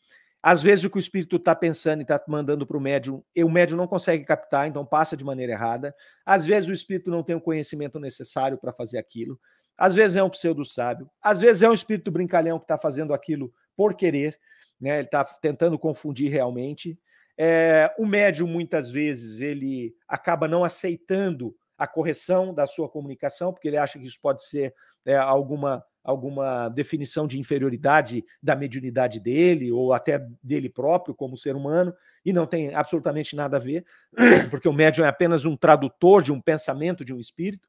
Às 0.42 0.61
vezes 0.61 0.84
o 0.84 0.90
que 0.90 0.96
o 0.96 1.00
espírito 1.00 1.36
está 1.36 1.55
pensando 1.55 2.00
e 2.00 2.03
está 2.03 2.20
mandando 2.26 2.66
para 2.66 2.76
o 2.76 2.80
médium, 2.80 3.22
o 3.36 3.48
médium 3.48 3.76
não 3.76 3.86
consegue 3.86 4.24
captar, 4.24 4.66
então 4.66 4.84
passa 4.84 5.16
de 5.16 5.24
maneira 5.24 5.53
errada. 5.53 5.94
Às 6.26 6.44
vezes 6.44 6.68
o 6.68 6.72
espírito 6.72 7.12
não 7.12 7.22
tem 7.22 7.36
o 7.36 7.40
conhecimento 7.40 8.00
necessário 8.00 8.59
para 8.59 8.72
fazer 8.72 8.98
aquilo. 8.98 9.38
Às 9.78 9.94
vezes 9.94 10.16
é 10.16 10.22
um 10.22 10.30
pseudo-sábio. 10.30 11.09
Às 11.22 11.40
vezes 11.40 11.62
é 11.62 11.68
um 11.68 11.72
espírito 11.72 12.11
brincalhão 12.11 12.59
que 12.59 12.64
está 12.64 12.76
fazendo 12.76 13.14
aquilo 13.14 13.53
por 13.76 13.94
querer. 13.94 14.38
Né? 14.80 14.98
Ele 14.98 15.07
está 15.07 15.24
tentando 15.24 15.78
confundir 15.78 16.30
realmente. 16.30 16.98
É, 17.38 17.94
o 17.96 18.05
médium, 18.05 18.46
muitas 18.46 18.90
vezes, 18.90 19.40
ele 19.40 19.94
acaba 20.09 20.48
não 20.48 20.64
aceitando 20.64 21.55
a 21.78 21.86
correção 21.86 22.53
da 22.53 22.66
sua 22.66 22.88
comunicação, 22.88 23.53
porque 23.53 23.68
ele 23.68 23.76
acha 23.76 23.98
que 23.98 24.07
isso 24.07 24.18
pode 24.20 24.44
ser 24.44 24.74
é, 25.05 25.16
alguma 25.16 25.84
alguma 26.05 26.68
definição 26.68 27.26
de 27.26 27.38
inferioridade 27.38 28.24
da 28.42 28.57
mediunidade 28.57 29.20
dele 29.20 29.70
ou 29.70 29.92
até 29.92 30.18
dele 30.42 30.68
próprio 30.68 31.14
como 31.14 31.36
ser 31.36 31.55
humano 31.55 31.94
e 32.24 32.32
não 32.32 32.46
tem 32.46 32.74
absolutamente 32.74 33.36
nada 33.36 33.57
a 33.57 33.61
ver, 33.61 33.84
porque 34.50 34.68
o 34.68 34.72
médium 34.72 35.05
é 35.05 35.09
apenas 35.09 35.44
um 35.44 35.57
tradutor 35.57 36.22
de 36.22 36.32
um 36.32 36.40
pensamento 36.40 37.05
de 37.05 37.12
um 37.12 37.18
espírito. 37.18 37.68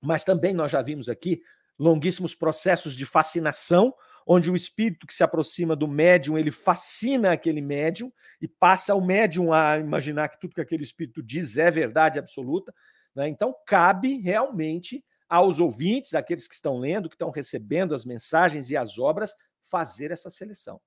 Mas 0.00 0.24
também 0.24 0.52
nós 0.52 0.70
já 0.70 0.82
vimos 0.82 1.08
aqui 1.08 1.42
longuíssimos 1.78 2.34
processos 2.34 2.94
de 2.94 3.06
fascinação, 3.06 3.94
onde 4.26 4.50
o 4.50 4.56
espírito 4.56 5.06
que 5.06 5.14
se 5.14 5.22
aproxima 5.22 5.74
do 5.74 5.88
médium, 5.88 6.38
ele 6.38 6.50
fascina 6.50 7.32
aquele 7.32 7.60
médium 7.60 8.12
e 8.40 8.46
passa 8.46 8.94
o 8.94 9.00
médium 9.00 9.52
a 9.52 9.78
imaginar 9.78 10.28
que 10.28 10.38
tudo 10.38 10.54
que 10.54 10.60
aquele 10.60 10.82
espírito 10.82 11.22
diz 11.22 11.56
é 11.56 11.70
verdade 11.70 12.18
absoluta. 12.18 12.74
Né? 13.14 13.28
Então, 13.28 13.54
cabe 13.66 14.18
realmente 14.18 15.04
aos 15.32 15.60
ouvintes, 15.60 16.12
aqueles 16.12 16.46
que 16.46 16.54
estão 16.54 16.76
lendo, 16.76 17.08
que 17.08 17.14
estão 17.14 17.30
recebendo 17.30 17.94
as 17.94 18.04
mensagens 18.04 18.70
e 18.70 18.76
as 18.76 18.98
obras, 18.98 19.34
fazer 19.62 20.10
essa 20.10 20.28
seleção. 20.28 20.78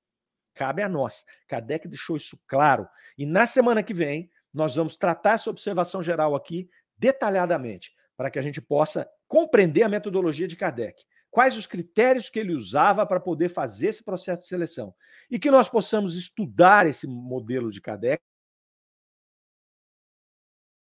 Cabe 0.53 0.83
a 0.83 0.87
nós. 0.87 1.25
Kardec 1.47 1.87
deixou 1.87 2.15
isso 2.15 2.39
claro. 2.45 2.87
E 3.17 3.25
na 3.25 3.47
semana 3.47 3.81
que 3.81 3.91
vem, 3.91 4.29
nós 4.53 4.75
vamos 4.75 4.97
tratar 4.97 5.31
essa 5.31 5.49
observação 5.49 6.03
geral 6.03 6.35
aqui 6.35 6.69
detalhadamente, 6.95 7.91
para 8.15 8.29
que 8.29 8.37
a 8.37 8.41
gente 8.43 8.61
possa 8.61 9.09
compreender 9.27 9.81
a 9.81 9.89
metodologia 9.89 10.47
de 10.47 10.55
Kardec. 10.55 11.03
Quais 11.31 11.57
os 11.57 11.65
critérios 11.65 12.29
que 12.29 12.37
ele 12.37 12.53
usava 12.53 13.03
para 13.03 13.19
poder 13.19 13.49
fazer 13.49 13.87
esse 13.87 14.03
processo 14.03 14.43
de 14.43 14.47
seleção. 14.47 14.93
E 15.27 15.39
que 15.39 15.49
nós 15.49 15.67
possamos 15.67 16.15
estudar 16.15 16.85
esse 16.85 17.07
modelo 17.07 17.71
de 17.71 17.81
Kardec, 17.81 18.21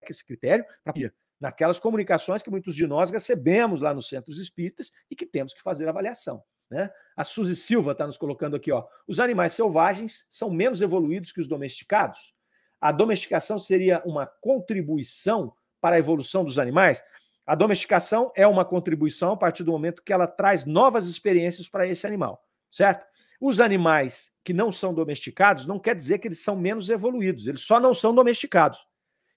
esse 0.10 0.26
critério, 0.26 0.66
para 0.84 0.93
naquelas 1.40 1.80
comunicações 1.80 2.42
que 2.42 2.50
muitos 2.50 2.76
de 2.76 2.88
nós 2.88 3.10
recebemos 3.10 3.82
lá 3.82 3.94
nos 3.94 4.08
centros 4.08 4.40
espíritas 4.40 4.92
e 5.10 5.16
que 5.16 5.26
temos 5.26 5.54
que 5.54 5.62
fazer 5.62 5.88
avaliação. 5.88 6.44
Né? 6.70 6.90
A 7.16 7.24
Suzy 7.24 7.56
Silva 7.56 7.92
está 7.92 8.08
nos 8.08 8.18
colocando 8.18 8.56
aqui: 8.56 8.72
ó, 8.72 8.86
os 9.08 9.20
animais 9.20 9.54
selvagens 9.54 10.26
são 10.30 10.50
menos 10.50 10.82
evoluídos 10.82 11.32
que 11.32 11.42
os 11.42 11.48
domesticados? 11.48 12.34
A 12.82 12.92
domesticação 12.92 13.60
seria 13.60 14.02
uma 14.06 14.26
contribuição 14.26 15.54
para 15.80 15.96
a 15.96 16.00
evolução 16.00 16.44
dos 16.44 16.60
animais? 16.60 17.04
A 17.46 17.54
domesticação 17.54 18.32
é 18.36 18.48
uma 18.48 18.66
contribuição 18.66 19.34
a 19.34 19.38
partir 19.38 19.64
do 19.64 19.72
momento 19.72 20.02
que 20.04 20.12
ela 20.12 20.26
traz 20.26 20.66
novas 20.66 21.08
experiências 21.08 21.70
para 21.70 21.88
esse 21.88 22.08
animal, 22.08 22.44
certo? 22.72 23.06
Os 23.40 23.60
animais 23.60 24.32
que 24.44 24.54
não 24.54 24.72
são 24.72 24.94
domesticados 24.94 25.68
não 25.68 25.78
quer 25.78 25.96
dizer 25.96 26.18
que 26.18 26.28
eles 26.28 26.40
são 26.40 26.56
menos 26.56 26.90
evoluídos, 26.90 27.46
eles 27.48 27.62
só 27.62 27.80
não 27.80 27.94
são 27.94 28.16
domesticados. 28.16 28.80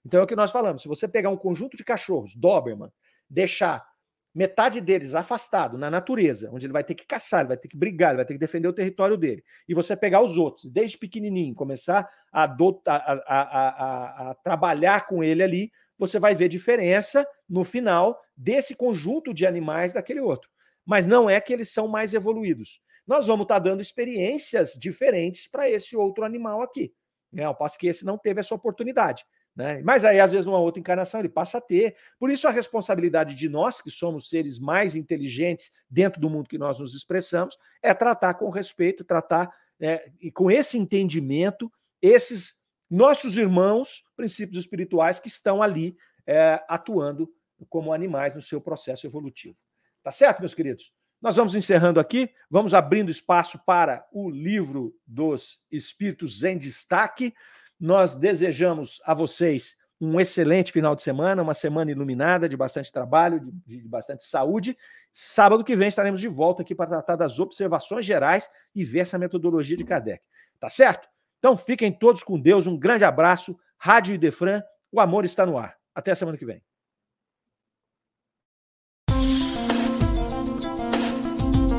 Então 0.05 0.19
é 0.19 0.23
o 0.23 0.27
que 0.27 0.35
nós 0.35 0.51
falamos. 0.51 0.81
Se 0.81 0.87
você 0.87 1.07
pegar 1.07 1.29
um 1.29 1.37
conjunto 1.37 1.75
de 1.75 1.83
cachorros, 1.83 2.35
Doberman, 2.35 2.91
deixar 3.29 3.85
metade 4.33 4.79
deles 4.79 5.15
afastado 5.15 5.77
na 5.77 5.89
natureza, 5.89 6.49
onde 6.51 6.65
ele 6.65 6.73
vai 6.73 6.83
ter 6.83 6.95
que 6.95 7.05
caçar, 7.05 7.41
ele 7.41 7.49
vai 7.49 7.57
ter 7.57 7.67
que 7.67 7.77
brigar, 7.77 8.11
ele 8.11 8.17
vai 8.17 8.25
ter 8.25 8.33
que 8.33 8.39
defender 8.39 8.67
o 8.67 8.73
território 8.73 9.17
dele, 9.17 9.43
e 9.67 9.73
você 9.73 9.95
pegar 9.95 10.21
os 10.21 10.37
outros, 10.37 10.71
desde 10.71 10.97
pequenininho, 10.97 11.55
começar 11.55 12.09
a, 12.31 12.43
a, 12.43 13.03
a, 13.27 14.29
a 14.29 14.35
trabalhar 14.35 15.07
com 15.07 15.23
ele 15.23 15.43
ali, 15.43 15.71
você 15.97 16.19
vai 16.19 16.33
ver 16.33 16.47
diferença 16.47 17.27
no 17.49 17.65
final 17.65 18.19
desse 18.37 18.75
conjunto 18.75 19.33
de 19.33 19.45
animais 19.45 19.93
daquele 19.93 20.21
outro. 20.21 20.49
Mas 20.85 21.05
não 21.05 21.29
é 21.29 21.41
que 21.41 21.51
eles 21.51 21.71
são 21.71 21.87
mais 21.87 22.13
evoluídos. 22.13 22.81
Nós 23.05 23.27
vamos 23.27 23.43
estar 23.43 23.59
dando 23.59 23.81
experiências 23.81 24.73
diferentes 24.73 25.47
para 25.47 25.69
esse 25.69 25.97
outro 25.97 26.23
animal 26.23 26.61
aqui. 26.61 26.93
Né? 27.33 27.43
Ao 27.43 27.55
passo 27.55 27.77
que 27.77 27.87
esse 27.87 28.05
não 28.05 28.17
teve 28.17 28.39
essa 28.39 28.55
oportunidade. 28.55 29.25
Né? 29.55 29.81
Mas 29.83 30.05
aí, 30.05 30.19
às 30.19 30.31
vezes, 30.31 30.45
numa 30.45 30.59
outra 30.59 30.79
encarnação, 30.79 31.19
ele 31.19 31.29
passa 31.29 31.57
a 31.57 31.61
ter. 31.61 31.95
Por 32.17 32.31
isso, 32.31 32.47
a 32.47 32.51
responsabilidade 32.51 33.35
de 33.35 33.49
nós, 33.49 33.81
que 33.81 33.91
somos 33.91 34.29
seres 34.29 34.59
mais 34.59 34.95
inteligentes 34.95 35.71
dentro 35.89 36.21
do 36.21 36.29
mundo 36.29 36.49
que 36.49 36.57
nós 36.57 36.79
nos 36.79 36.95
expressamos, 36.95 37.57
é 37.81 37.93
tratar 37.93 38.35
com 38.35 38.49
respeito, 38.49 39.03
tratar 39.03 39.53
é, 39.79 40.11
e 40.19 40.31
com 40.31 40.49
esse 40.51 40.77
entendimento 40.77 41.71
esses 42.01 42.59
nossos 42.89 43.37
irmãos, 43.37 44.03
princípios 44.15 44.57
espirituais, 44.57 45.19
que 45.19 45.27
estão 45.27 45.61
ali 45.61 45.95
é, 46.25 46.63
atuando 46.67 47.31
como 47.69 47.93
animais 47.93 48.35
no 48.35 48.41
seu 48.41 48.61
processo 48.61 49.05
evolutivo. 49.05 49.57
Tá 50.01 50.11
certo, 50.11 50.39
meus 50.39 50.53
queridos? 50.53 50.93
Nós 51.21 51.35
vamos 51.35 51.53
encerrando 51.53 51.99
aqui, 51.99 52.29
vamos 52.49 52.73
abrindo 52.73 53.11
espaço 53.11 53.59
para 53.65 54.07
o 54.11 54.29
livro 54.29 54.95
dos 55.05 55.65
Espíritos 55.69 56.43
em 56.43 56.57
Destaque. 56.57 57.33
Nós 57.79 58.15
desejamos 58.15 59.01
a 59.05 59.13
vocês 59.13 59.77
um 60.01 60.19
excelente 60.19 60.71
final 60.71 60.95
de 60.95 61.01
semana, 61.01 61.41
uma 61.41 61.53
semana 61.53 61.91
iluminada, 61.91 62.47
de 62.47 62.55
bastante 62.55 62.91
trabalho, 62.91 63.39
de, 63.65 63.77
de, 63.81 63.87
bastante 63.87 64.23
saúde. 64.23 64.77
Sábado 65.11 65.63
que 65.63 65.75
vem 65.75 65.87
estaremos 65.87 66.19
de 66.19 66.27
volta 66.27 66.61
aqui 66.61 66.73
para 66.73 66.87
tratar 66.87 67.15
das 67.15 67.39
observações 67.39 68.05
gerais 68.05 68.49
e 68.73 68.83
ver 68.83 68.99
essa 68.99 69.17
metodologia 69.17 69.75
de 69.75 69.83
Kardec. 69.83 70.23
Tá 70.59 70.69
certo? 70.69 71.07
Então 71.39 71.55
fiquem 71.57 71.91
todos 71.91 72.23
com 72.23 72.39
Deus. 72.39 72.67
Um 72.67 72.77
grande 72.77 73.05
abraço. 73.05 73.57
Rádio 73.77 74.15
Idefran, 74.15 74.61
o 74.91 74.99
amor 74.99 75.25
está 75.25 75.45
no 75.45 75.57
ar. 75.57 75.75
Até 75.95 76.11
a 76.11 76.15
semana 76.15 76.37
que 76.37 76.45
vem. 76.45 76.61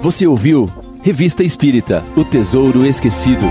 Você 0.03 0.27
ouviu 0.27 0.65
Revista 1.03 1.43
Espírita 1.43 2.03
O 2.17 2.25
Tesouro 2.25 2.87
Esquecido. 2.87 3.47